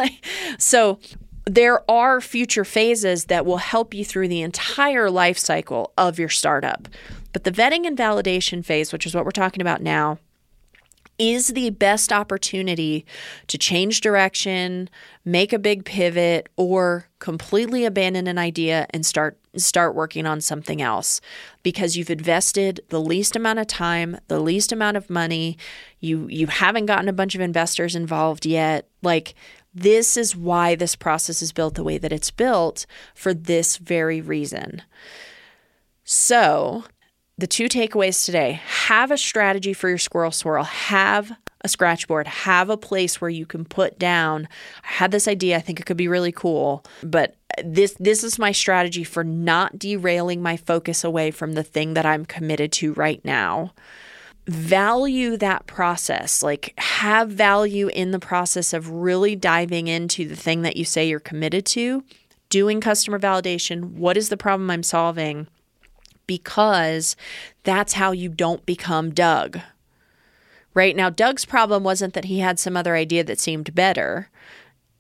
so 0.58 1.00
there 1.46 1.90
are 1.90 2.22
future 2.22 2.66
phases 2.66 3.26
that 3.26 3.46
will 3.46 3.58
help 3.58 3.94
you 3.94 4.06
through 4.06 4.28
the 4.28 4.42
entire 4.42 5.10
life 5.10 5.38
cycle 5.38 5.94
of 5.98 6.20
your 6.20 6.30
startup. 6.30 6.88
But 7.34 7.44
the 7.44 7.52
vetting 7.52 7.86
and 7.86 7.98
validation 7.98 8.64
phase, 8.64 8.92
which 8.92 9.06
is 9.06 9.16
what 9.16 9.26
we're 9.26 9.32
talking 9.32 9.62
about 9.62 9.82
now, 9.82 10.20
is 11.20 11.50
the 11.50 11.70
best 11.70 12.12
opportunity 12.12 13.06
to 13.48 13.58
change 13.58 14.02
direction, 14.02 14.90
make 15.26 15.54
a 15.54 15.60
big 15.60 15.86
pivot, 15.86 16.50
or 16.56 17.08
completely 17.20 17.86
abandon 17.86 18.26
an 18.26 18.38
idea 18.38 18.88
and 18.92 19.06
start 19.06 19.38
start 19.58 19.96
working 19.96 20.26
on 20.26 20.40
something 20.40 20.82
else 20.82 21.20
because 21.64 21.98
you've 21.98 22.12
invested 22.12 22.80
the 22.90 23.02
least 23.02 23.36
amount 23.36 23.60
of 23.60 23.68
time, 23.68 24.18
the 24.28 24.40
least 24.40 24.72
amount 24.72 24.96
of 24.96 25.10
money. 25.10 25.58
You 26.00 26.28
you 26.28 26.48
haven't 26.48 26.86
gotten 26.86 27.10
a 27.10 27.14
bunch 27.14 27.36
of 27.36 27.42
investors 27.42 27.96
involved 27.96 28.46
yet. 28.46 28.88
Like 29.04 29.36
this 29.74 30.18
is 30.18 30.36
why 30.36 30.76
this 30.76 30.96
process 30.96 31.42
is 31.42 31.52
built 31.52 31.76
the 31.76 31.84
way 31.84 31.98
that 31.98 32.14
it's 32.14 32.32
built 32.32 32.86
for 33.14 33.34
this 33.34 33.78
very 33.78 34.22
reason. 34.22 34.82
So, 36.04 36.86
the 37.40 37.48
two 37.48 37.70
takeaways 37.70 38.26
today 38.26 38.62
have 38.66 39.12
a 39.12 39.18
strategy 39.18 39.72
for 39.72 39.88
your 39.88 39.98
squirrel 39.98 40.32
swirl, 40.32 40.64
have 40.66 41.32
a 41.62 41.70
scratch 41.70 42.08
board, 42.08 42.28
have 42.28 42.70
a 42.70 42.78
place 42.78 43.22
where 43.22 43.30
you 43.30 43.46
can 43.46 43.64
put 43.64 43.98
down. 43.98 44.48
I 44.84 44.88
had 44.88 45.12
this 45.12 45.28
idea, 45.28 45.56
I 45.56 45.62
think 45.62 45.80
it 45.80 45.86
could 45.86 45.98
be 45.98 46.10
really 46.10 46.34
cool, 46.34 46.84
but 47.02 47.36
this 47.64 47.96
this 48.00 48.24
is 48.24 48.40
my 48.40 48.52
strategy 48.52 49.04
for 49.04 49.24
not 49.24 49.80
derailing 49.80 50.42
my 50.42 50.58
focus 50.58 51.04
away 51.04 51.32
from 51.32 51.54
the 51.54 51.64
thing 51.64 51.94
that 51.94 52.06
I'm 52.06 52.26
committed 52.26 52.74
to 52.74 52.94
right 52.94 53.24
now. 53.24 53.74
Value 54.46 55.38
that 55.38 55.66
process, 55.66 56.44
like 56.44 56.74
have 56.78 57.30
value 57.30 57.88
in 57.88 58.12
the 58.12 58.20
process 58.20 58.74
of 58.74 58.90
really 58.90 59.36
diving 59.36 59.88
into 59.88 60.28
the 60.28 60.36
thing 60.36 60.64
that 60.64 60.76
you 60.76 60.84
say 60.84 61.08
you're 61.08 61.20
committed 61.20 61.66
to, 61.68 62.04
doing 62.50 62.82
customer 62.82 63.20
validation. 63.20 63.94
What 63.94 64.18
is 64.18 64.28
the 64.28 64.38
problem 64.38 64.70
I'm 64.70 64.84
solving? 64.84 65.48
Because 66.30 67.16
that's 67.64 67.94
how 67.94 68.12
you 68.12 68.30
don't 68.30 68.64
become 68.68 69.10
Doug. 69.10 69.60
Right 70.76 70.96
now, 70.96 71.10
Doug's 71.10 71.44
problem 71.44 71.84
wasn't 71.84 72.14
that 72.14 72.26
he 72.26 72.38
had 72.38 72.60
some 72.60 72.78
other 72.78 72.96
idea 72.96 73.24
that 73.24 73.40
seemed 73.40 73.74
better 73.74 74.30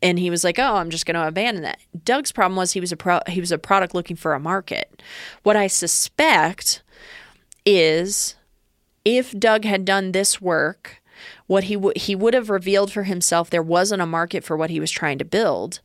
and 0.01 0.17
he 0.17 0.31
was 0.31 0.43
like, 0.43 0.57
"Oh, 0.57 0.77
I'm 0.77 0.89
just 0.89 1.05
going 1.05 1.15
to 1.15 1.27
abandon 1.27 1.61
that." 1.63 1.77
Doug's 2.03 2.31
problem 2.31 2.55
was 2.55 2.71
he 2.71 2.79
was 2.79 2.91
a 2.91 2.97
pro- 2.97 3.21
he 3.27 3.39
was 3.39 3.51
a 3.51 3.59
product 3.59 3.93
looking 3.93 4.15
for 4.15 4.33
a 4.33 4.39
market. 4.39 5.03
What 5.43 5.55
I 5.55 5.67
suspect 5.67 6.81
is 7.63 8.35
if 9.05 9.37
Doug 9.37 9.65
had 9.65 9.85
done 9.85 10.11
this 10.11 10.41
work, 10.41 11.01
what 11.45 11.65
he 11.65 11.75
w- 11.75 11.93
he 11.95 12.15
would 12.15 12.33
have 12.33 12.49
revealed 12.49 12.91
for 12.91 13.03
himself 13.03 13.49
there 13.51 13.61
wasn't 13.61 14.01
a 14.01 14.07
market 14.07 14.43
for 14.43 14.57
what 14.57 14.69
he 14.69 14.79
was 14.79 14.89
trying 14.89 15.19
to 15.19 15.25
build. 15.25 15.79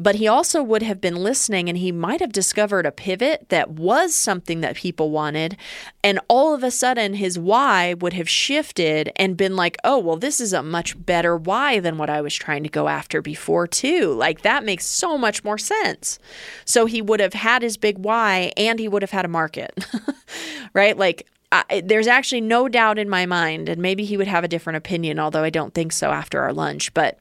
But 0.00 0.14
he 0.14 0.26
also 0.26 0.62
would 0.62 0.82
have 0.82 0.98
been 0.98 1.16
listening 1.16 1.68
and 1.68 1.76
he 1.76 1.92
might 1.92 2.20
have 2.20 2.32
discovered 2.32 2.86
a 2.86 2.90
pivot 2.90 3.50
that 3.50 3.72
was 3.72 4.14
something 4.14 4.62
that 4.62 4.74
people 4.74 5.10
wanted. 5.10 5.58
And 6.02 6.18
all 6.26 6.54
of 6.54 6.64
a 6.64 6.70
sudden, 6.70 7.14
his 7.14 7.38
why 7.38 7.92
would 7.92 8.14
have 8.14 8.28
shifted 8.28 9.12
and 9.16 9.36
been 9.36 9.56
like, 9.56 9.76
oh, 9.84 9.98
well, 9.98 10.16
this 10.16 10.40
is 10.40 10.54
a 10.54 10.62
much 10.62 11.04
better 11.04 11.36
why 11.36 11.80
than 11.80 11.98
what 11.98 12.08
I 12.08 12.22
was 12.22 12.34
trying 12.34 12.62
to 12.62 12.70
go 12.70 12.88
after 12.88 13.20
before, 13.20 13.66
too. 13.66 14.14
Like 14.14 14.40
that 14.40 14.64
makes 14.64 14.86
so 14.86 15.18
much 15.18 15.44
more 15.44 15.58
sense. 15.58 16.18
So 16.64 16.86
he 16.86 17.02
would 17.02 17.20
have 17.20 17.34
had 17.34 17.60
his 17.60 17.76
big 17.76 17.98
why 17.98 18.52
and 18.56 18.78
he 18.78 18.88
would 18.88 19.02
have 19.02 19.10
had 19.10 19.26
a 19.26 19.28
market, 19.28 19.84
right? 20.72 20.96
Like, 20.96 21.26
I, 21.52 21.82
there's 21.84 22.06
actually 22.06 22.40
no 22.40 22.68
doubt 22.68 22.98
in 22.98 23.08
my 23.08 23.26
mind, 23.26 23.68
and 23.68 23.82
maybe 23.82 24.04
he 24.04 24.16
would 24.16 24.28
have 24.28 24.44
a 24.44 24.48
different 24.48 24.76
opinion, 24.76 25.18
although 25.18 25.42
I 25.42 25.50
don't 25.50 25.74
think 25.74 25.92
so 25.92 26.10
after 26.10 26.40
our 26.40 26.52
lunch. 26.52 26.94
But 26.94 27.18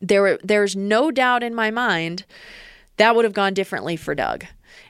there 0.00 0.38
there's 0.38 0.76
no 0.76 1.10
doubt 1.10 1.42
in 1.42 1.54
my 1.54 1.70
mind 1.70 2.24
that 2.96 3.14
would 3.14 3.24
have 3.24 3.34
gone 3.34 3.54
differently 3.54 3.96
for 3.96 4.14
Doug 4.14 4.44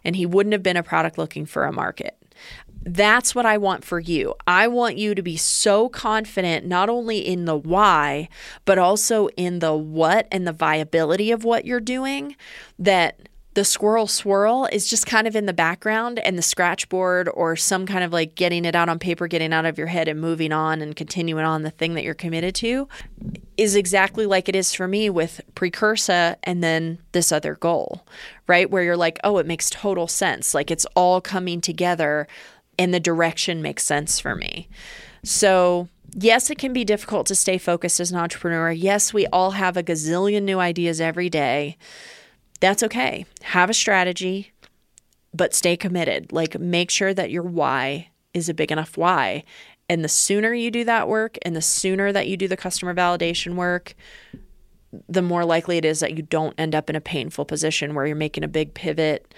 and 0.05 0.17
he 0.17 0.27
wouldn't 0.27 0.53
have 0.53 0.63
been 0.63 0.77
a 0.77 0.83
product 0.83 1.19
looking 1.19 1.47
for 1.47 1.65
a 1.65 1.73
market. 1.73 2.17
That's 2.83 3.35
what 3.35 3.45
I 3.45 3.59
want 3.59 3.85
for 3.85 3.99
you. 3.99 4.35
I 4.47 4.69
want 4.69 4.97
you 4.97 5.15
to 5.15 5.23
be 5.23 5.37
so 5.37 5.89
confident 5.89 6.65
not 6.65 6.89
only 6.89 7.19
in 7.19 7.45
the 7.45 7.57
why, 7.57 8.29
but 8.65 8.79
also 8.79 9.29
in 9.37 9.59
the 9.59 9.75
what 9.75 10.29
and 10.31 10.47
the 10.47 10.53
viability 10.53 11.31
of 11.31 11.45
what 11.45 11.65
you're 11.65 11.81
doing 11.81 12.37
that 12.79 13.29
the 13.59 13.65
squirrel 13.65 14.07
swirl 14.07 14.69
is 14.71 14.89
just 14.89 15.05
kind 15.05 15.27
of 15.27 15.35
in 15.35 15.47
the 15.47 15.53
background 15.53 16.21
and 16.21 16.39
the 16.39 16.43
scratch 16.43 16.89
board 16.89 17.29
or 17.35 17.57
some 17.57 17.87
kind 17.87 18.05
of 18.05 18.13
like 18.13 18.37
getting 18.37 18.65
it 18.65 18.77
out 18.77 18.89
on 18.89 19.01
paper, 19.01 19.27
getting 19.27 19.53
out 19.53 19.67
of 19.67 19.77
your 19.77 19.89
head 19.89 20.07
and 20.07 20.21
moving 20.21 20.53
on 20.53 20.81
and 20.81 20.95
continuing 20.95 21.45
on 21.45 21.63
the 21.63 21.71
thing 21.73 21.95
that 21.95 22.05
you're 22.05 22.15
committed 22.15 22.55
to 22.55 22.87
is 23.57 23.75
exactly 23.75 24.27
like 24.27 24.49
it 24.49 24.55
is 24.55 24.73
for 24.73 24.87
me 24.87 25.11
with 25.11 25.41
Precursa 25.57 26.37
and 26.45 26.63
then 26.63 27.01
this 27.11 27.33
other 27.33 27.57
goal, 27.57 28.07
right? 28.47 28.71
Where 28.71 28.85
you're 28.85 28.97
like, 28.97 29.19
oh, 29.25 29.39
it 29.39 29.47
makes 29.47 29.71
total 29.71 30.07
sense. 30.07 30.55
Like 30.55 30.71
it's 30.71 30.87
all 30.95 31.21
coming 31.21 31.61
together 31.61 32.29
and 32.79 32.95
the 32.95 33.01
direction 33.01 33.61
makes 33.61 33.83
sense 33.83 34.21
for 34.21 34.37
me. 34.37 34.69
So, 35.25 35.89
yes, 36.15 36.49
it 36.49 36.59
can 36.59 36.73
be 36.73 36.85
difficult 36.85 37.27
to 37.27 37.35
stay 37.35 37.59
focused 37.59 37.99
as 37.99 38.13
an 38.13 38.19
entrepreneur. 38.19 38.71
Yes, 38.71 39.13
we 39.13 39.27
all 39.27 39.51
have 39.51 39.77
a 39.77 39.83
gazillion 39.83 40.45
new 40.45 40.61
ideas 40.61 41.01
every 41.01 41.29
day 41.29 41.77
that's 42.61 42.83
okay. 42.83 43.27
Have 43.43 43.71
a 43.71 43.75
strategy, 43.75 44.53
but 45.35 45.55
stay 45.55 45.77
committed. 45.77 46.33
Like 46.33 46.59
make 46.59 46.91
sure 46.91 47.15
that 47.15 47.31
your 47.31 47.43
why 47.43 48.09
is 48.35 48.49
a 48.49 48.55
big 48.55 48.73
enough 48.73 48.97
why. 48.97 49.45
And 49.89 50.05
the 50.05 50.09
sooner 50.09 50.53
you 50.53 50.71
do 50.71 50.85
that 50.85 51.09
work 51.09 51.39
and 51.43 51.57
the 51.57 51.63
sooner 51.63 52.13
that 52.13 52.29
you 52.29 52.37
do 52.37 52.49
the 52.49 52.57
customer 52.57 52.95
validation 52.95 53.55
work, 53.55 53.95
the 55.09 55.23
more 55.23 55.45
likely 55.45 55.79
it 55.79 55.85
is 55.85 56.01
that 56.01 56.17
you 56.17 56.23
don't 56.23 56.55
end 56.59 56.75
up 56.75 56.91
in 56.91 56.97
a 56.97 57.01
painful 57.01 57.45
position 57.45 57.95
where 57.95 58.07
you're 58.07 58.17
making 58.17 58.45
a 58.45 58.49
big 58.49 58.75
pivot 58.75 59.35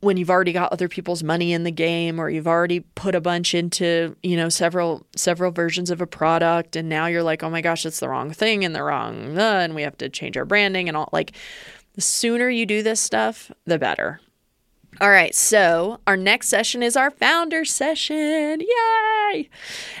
when 0.00 0.16
you've 0.16 0.30
already 0.30 0.52
got 0.52 0.72
other 0.72 0.88
people's 0.88 1.22
money 1.22 1.52
in 1.52 1.62
the 1.62 1.70
game 1.70 2.18
or 2.18 2.30
you've 2.30 2.46
already 2.46 2.80
put 2.80 3.14
a 3.14 3.20
bunch 3.20 3.54
into 3.54 4.16
you 4.22 4.36
know 4.36 4.48
several 4.48 5.06
several 5.14 5.50
versions 5.50 5.90
of 5.90 6.00
a 6.00 6.06
product 6.06 6.74
and 6.74 6.88
now 6.88 7.06
you're 7.06 7.22
like 7.22 7.42
oh 7.42 7.50
my 7.50 7.60
gosh 7.60 7.84
it's 7.84 8.00
the 8.00 8.08
wrong 8.08 8.30
thing 8.30 8.64
and 8.64 8.74
the 8.74 8.82
wrong 8.82 9.38
uh, 9.38 9.60
and 9.60 9.74
we 9.74 9.82
have 9.82 9.96
to 9.98 10.08
change 10.08 10.36
our 10.36 10.44
branding 10.44 10.88
and 10.88 10.96
all 10.96 11.08
like 11.12 11.32
the 12.00 12.04
sooner 12.04 12.48
you 12.48 12.64
do 12.64 12.82
this 12.82 12.98
stuff, 12.98 13.52
the 13.66 13.78
better. 13.78 14.22
All 15.02 15.10
right, 15.10 15.34
so 15.34 16.00
our 16.06 16.16
next 16.16 16.48
session 16.48 16.82
is 16.82 16.96
our 16.96 17.10
founder 17.10 17.66
session. 17.66 18.60
Yay! 18.60 19.50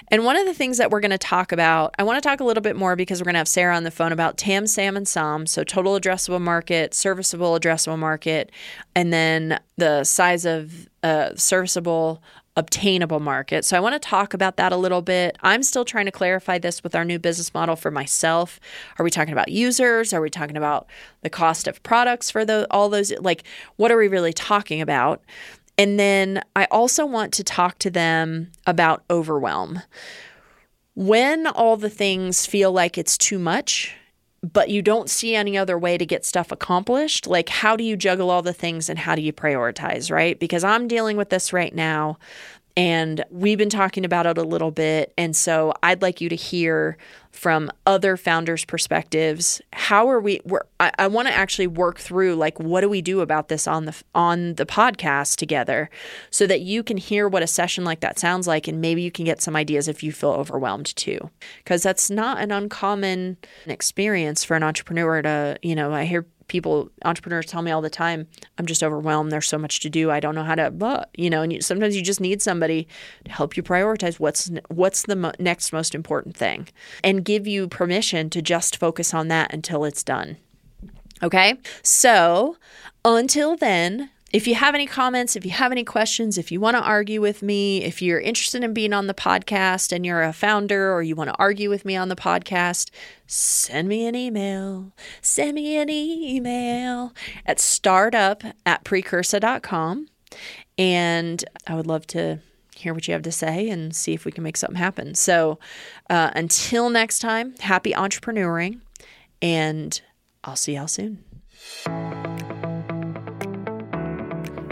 And 0.08 0.24
one 0.24 0.38
of 0.38 0.46
the 0.46 0.54
things 0.54 0.78
that 0.78 0.90
we're 0.90 1.00
going 1.00 1.10
to 1.10 1.18
talk 1.18 1.52
about, 1.52 1.94
I 1.98 2.04
want 2.04 2.16
to 2.16 2.26
talk 2.26 2.40
a 2.40 2.44
little 2.44 2.62
bit 2.62 2.74
more 2.74 2.96
because 2.96 3.20
we're 3.20 3.26
going 3.26 3.34
to 3.34 3.40
have 3.40 3.48
Sarah 3.48 3.76
on 3.76 3.84
the 3.84 3.90
phone 3.90 4.12
about 4.12 4.38
TAM, 4.38 4.66
SAM, 4.66 4.96
and 4.96 5.06
SOM. 5.06 5.44
So 5.44 5.62
total 5.62 6.00
addressable 6.00 6.40
market, 6.40 6.94
serviceable 6.94 7.60
addressable 7.60 7.98
market, 7.98 8.50
and 8.96 9.12
then 9.12 9.60
the 9.76 10.04
size 10.04 10.46
of 10.46 10.88
uh, 11.02 11.34
serviceable 11.34 12.22
obtainable 12.56 13.20
market. 13.20 13.64
So 13.64 13.76
I 13.76 13.80
want 13.80 13.94
to 13.94 13.98
talk 13.98 14.34
about 14.34 14.56
that 14.56 14.72
a 14.72 14.76
little 14.76 15.02
bit. 15.02 15.36
I'm 15.40 15.62
still 15.62 15.84
trying 15.84 16.06
to 16.06 16.12
clarify 16.12 16.58
this 16.58 16.82
with 16.82 16.94
our 16.94 17.04
new 17.04 17.18
business 17.18 17.54
model 17.54 17.76
for 17.76 17.90
myself. 17.90 18.60
Are 18.98 19.04
we 19.04 19.10
talking 19.10 19.32
about 19.32 19.50
users? 19.50 20.12
Are 20.12 20.20
we 20.20 20.30
talking 20.30 20.56
about 20.56 20.86
the 21.22 21.30
cost 21.30 21.68
of 21.68 21.82
products 21.82 22.30
for 22.30 22.44
the, 22.44 22.66
all 22.70 22.88
those 22.88 23.12
like 23.20 23.44
what 23.76 23.90
are 23.90 23.96
we 23.96 24.08
really 24.08 24.32
talking 24.32 24.80
about? 24.80 25.22
And 25.78 25.98
then 25.98 26.42
I 26.54 26.66
also 26.66 27.06
want 27.06 27.32
to 27.34 27.44
talk 27.44 27.78
to 27.78 27.90
them 27.90 28.50
about 28.66 29.04
overwhelm. 29.08 29.80
When 30.94 31.46
all 31.46 31.76
the 31.76 31.88
things 31.88 32.44
feel 32.44 32.72
like 32.72 32.98
it's 32.98 33.16
too 33.16 33.38
much, 33.38 33.96
but 34.42 34.70
you 34.70 34.80
don't 34.80 35.10
see 35.10 35.34
any 35.34 35.58
other 35.58 35.78
way 35.78 35.98
to 35.98 36.06
get 36.06 36.24
stuff 36.24 36.50
accomplished, 36.50 37.26
like 37.26 37.48
how 37.48 37.76
do 37.76 37.84
you 37.84 37.96
juggle 37.96 38.30
all 38.30 38.42
the 38.42 38.54
things 38.54 38.88
and 38.88 38.98
how 38.98 39.14
do 39.14 39.22
you 39.22 39.32
prioritize, 39.32 40.10
right? 40.10 40.38
Because 40.38 40.64
I'm 40.64 40.88
dealing 40.88 41.16
with 41.16 41.28
this 41.28 41.52
right 41.52 41.74
now 41.74 42.18
and 42.76 43.24
we've 43.30 43.58
been 43.58 43.70
talking 43.70 44.04
about 44.04 44.26
it 44.26 44.38
a 44.38 44.42
little 44.42 44.70
bit. 44.70 45.12
And 45.18 45.34
so 45.34 45.72
I'd 45.82 46.02
like 46.02 46.20
you 46.20 46.28
to 46.28 46.36
hear 46.36 46.96
from 47.32 47.70
other 47.86 48.16
founders' 48.16 48.64
perspectives. 48.64 49.60
How 49.72 50.08
are 50.10 50.20
we? 50.20 50.40
I, 50.80 50.90
I 50.98 51.06
want 51.06 51.28
to 51.28 51.34
actually 51.34 51.68
work 51.68 51.98
through 51.98 52.34
like 52.34 52.58
what 52.58 52.80
do 52.80 52.88
we 52.88 53.02
do 53.02 53.20
about 53.20 53.48
this 53.48 53.66
on 53.66 53.84
the 53.84 54.02
on 54.14 54.54
the 54.54 54.66
podcast 54.66 55.36
together, 55.36 55.90
so 56.30 56.46
that 56.46 56.60
you 56.60 56.82
can 56.82 56.96
hear 56.96 57.28
what 57.28 57.42
a 57.42 57.46
session 57.46 57.84
like 57.84 58.00
that 58.00 58.18
sounds 58.18 58.46
like, 58.46 58.66
and 58.66 58.80
maybe 58.80 59.02
you 59.02 59.10
can 59.10 59.24
get 59.24 59.40
some 59.40 59.54
ideas 59.56 59.86
if 59.86 60.02
you 60.02 60.12
feel 60.12 60.30
overwhelmed 60.30 60.94
too, 60.96 61.30
because 61.58 61.82
that's 61.82 62.10
not 62.10 62.40
an 62.40 62.50
uncommon 62.50 63.36
experience 63.66 64.42
for 64.42 64.56
an 64.56 64.62
entrepreneur 64.62 65.22
to 65.22 65.58
you 65.62 65.74
know. 65.74 65.92
I 65.92 66.04
hear 66.04 66.26
people 66.50 66.90
entrepreneurs 67.04 67.46
tell 67.46 67.62
me 67.62 67.70
all 67.70 67.80
the 67.80 67.88
time 67.88 68.26
i'm 68.58 68.66
just 68.66 68.82
overwhelmed. 68.82 69.32
There's 69.32 69.48
so 69.48 69.56
much 69.56 69.80
to 69.80 69.88
do. 69.88 70.10
I 70.10 70.20
don't 70.20 70.34
know 70.34 70.44
how 70.44 70.56
to 70.56 70.70
but 70.70 71.08
you 71.16 71.30
know 71.30 71.42
and 71.42 71.52
you, 71.52 71.60
sometimes 71.62 71.96
you 71.96 72.02
just 72.02 72.20
need 72.20 72.42
somebody 72.42 72.86
to 73.24 73.30
help 73.30 73.56
you 73.56 73.62
prioritize 73.62 74.20
what's 74.20 74.50
what's 74.68 75.04
the 75.04 75.16
mo- 75.16 75.32
next 75.38 75.72
most 75.72 75.94
important 75.94 76.36
thing 76.36 76.68
and 77.02 77.24
give 77.24 77.46
you 77.46 77.68
permission 77.68 78.28
to 78.30 78.42
just 78.42 78.76
focus 78.76 79.14
on 79.14 79.28
that 79.28 79.54
until 79.54 79.84
it's 79.84 80.02
done. 80.02 80.36
Okay? 81.22 81.54
So 81.82 82.56
until 83.04 83.56
then 83.56 84.10
if 84.32 84.46
you 84.46 84.54
have 84.54 84.74
any 84.74 84.86
comments, 84.86 85.34
if 85.34 85.44
you 85.44 85.50
have 85.50 85.72
any 85.72 85.84
questions, 85.84 86.38
if 86.38 86.52
you 86.52 86.60
want 86.60 86.76
to 86.76 86.82
argue 86.82 87.20
with 87.20 87.42
me, 87.42 87.82
if 87.82 88.00
you're 88.00 88.20
interested 88.20 88.62
in 88.62 88.72
being 88.72 88.92
on 88.92 89.08
the 89.08 89.14
podcast 89.14 89.92
and 89.92 90.06
you're 90.06 90.22
a 90.22 90.32
founder 90.32 90.92
or 90.92 91.02
you 91.02 91.16
want 91.16 91.30
to 91.30 91.36
argue 91.36 91.68
with 91.68 91.84
me 91.84 91.96
on 91.96 92.08
the 92.08 92.16
podcast, 92.16 92.90
send 93.26 93.88
me 93.88 94.06
an 94.06 94.14
email. 94.14 94.92
Send 95.20 95.54
me 95.54 95.76
an 95.76 95.90
email 95.90 97.12
at 97.44 97.58
startup 97.58 98.44
at 98.64 98.84
precursa.com. 98.84 100.08
And 100.78 101.44
I 101.66 101.74
would 101.74 101.88
love 101.88 102.06
to 102.08 102.38
hear 102.76 102.94
what 102.94 103.08
you 103.08 103.12
have 103.12 103.22
to 103.22 103.32
say 103.32 103.68
and 103.68 103.94
see 103.94 104.14
if 104.14 104.24
we 104.24 104.32
can 104.32 104.44
make 104.44 104.56
something 104.56 104.78
happen. 104.78 105.14
So 105.14 105.58
uh, 106.08 106.30
until 106.34 106.88
next 106.88 107.18
time, 107.18 107.54
happy 107.58 107.92
entrepreneuring, 107.92 108.80
and 109.42 110.00
I'll 110.44 110.56
see 110.56 110.76
y'all 110.76 110.88
soon. 110.88 111.24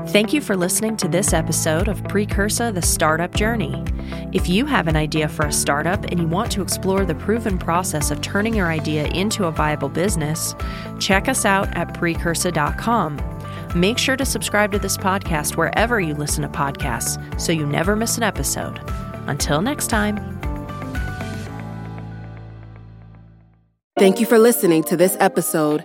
Thank 0.09 0.33
you 0.33 0.41
for 0.41 0.57
listening 0.57 0.97
to 0.99 1.07
this 1.07 1.35
episode 1.35 1.87
of 1.87 2.03
Precursa 2.05 2.73
the 2.73 2.81
Startup 2.81 3.33
Journey. 3.35 3.85
If 4.33 4.49
you 4.49 4.65
have 4.65 4.89
an 4.89 4.97
idea 4.97 5.29
for 5.29 5.45
a 5.45 5.53
startup 5.53 6.03
and 6.07 6.19
you 6.19 6.27
want 6.27 6.51
to 6.53 6.63
explore 6.63 7.05
the 7.05 7.15
proven 7.15 7.59
process 7.59 8.11
of 8.11 8.23
turning 8.23 8.55
your 8.55 8.69
idea 8.69 9.07
into 9.09 9.45
a 9.45 9.51
viable 9.51 9.91
business, 9.91 10.55
check 10.99 11.29
us 11.29 11.45
out 11.45 11.69
at 11.77 11.93
precursa.com. 11.93 13.21
Make 13.75 13.99
sure 13.99 14.17
to 14.17 14.25
subscribe 14.25 14.73
to 14.73 14.79
this 14.79 14.97
podcast 14.97 15.57
wherever 15.57 16.01
you 16.01 16.15
listen 16.15 16.41
to 16.41 16.49
podcasts 16.49 17.39
so 17.39 17.53
you 17.53 17.67
never 17.67 17.95
miss 17.95 18.17
an 18.17 18.23
episode. 18.23 18.81
Until 19.27 19.61
next 19.61 19.89
time. 19.89 20.17
Thank 23.99 24.21
you 24.21 24.27
for 24.27 24.39
listening 24.39 24.85
to 24.85 24.97
this 24.97 25.19
episode. 25.21 25.85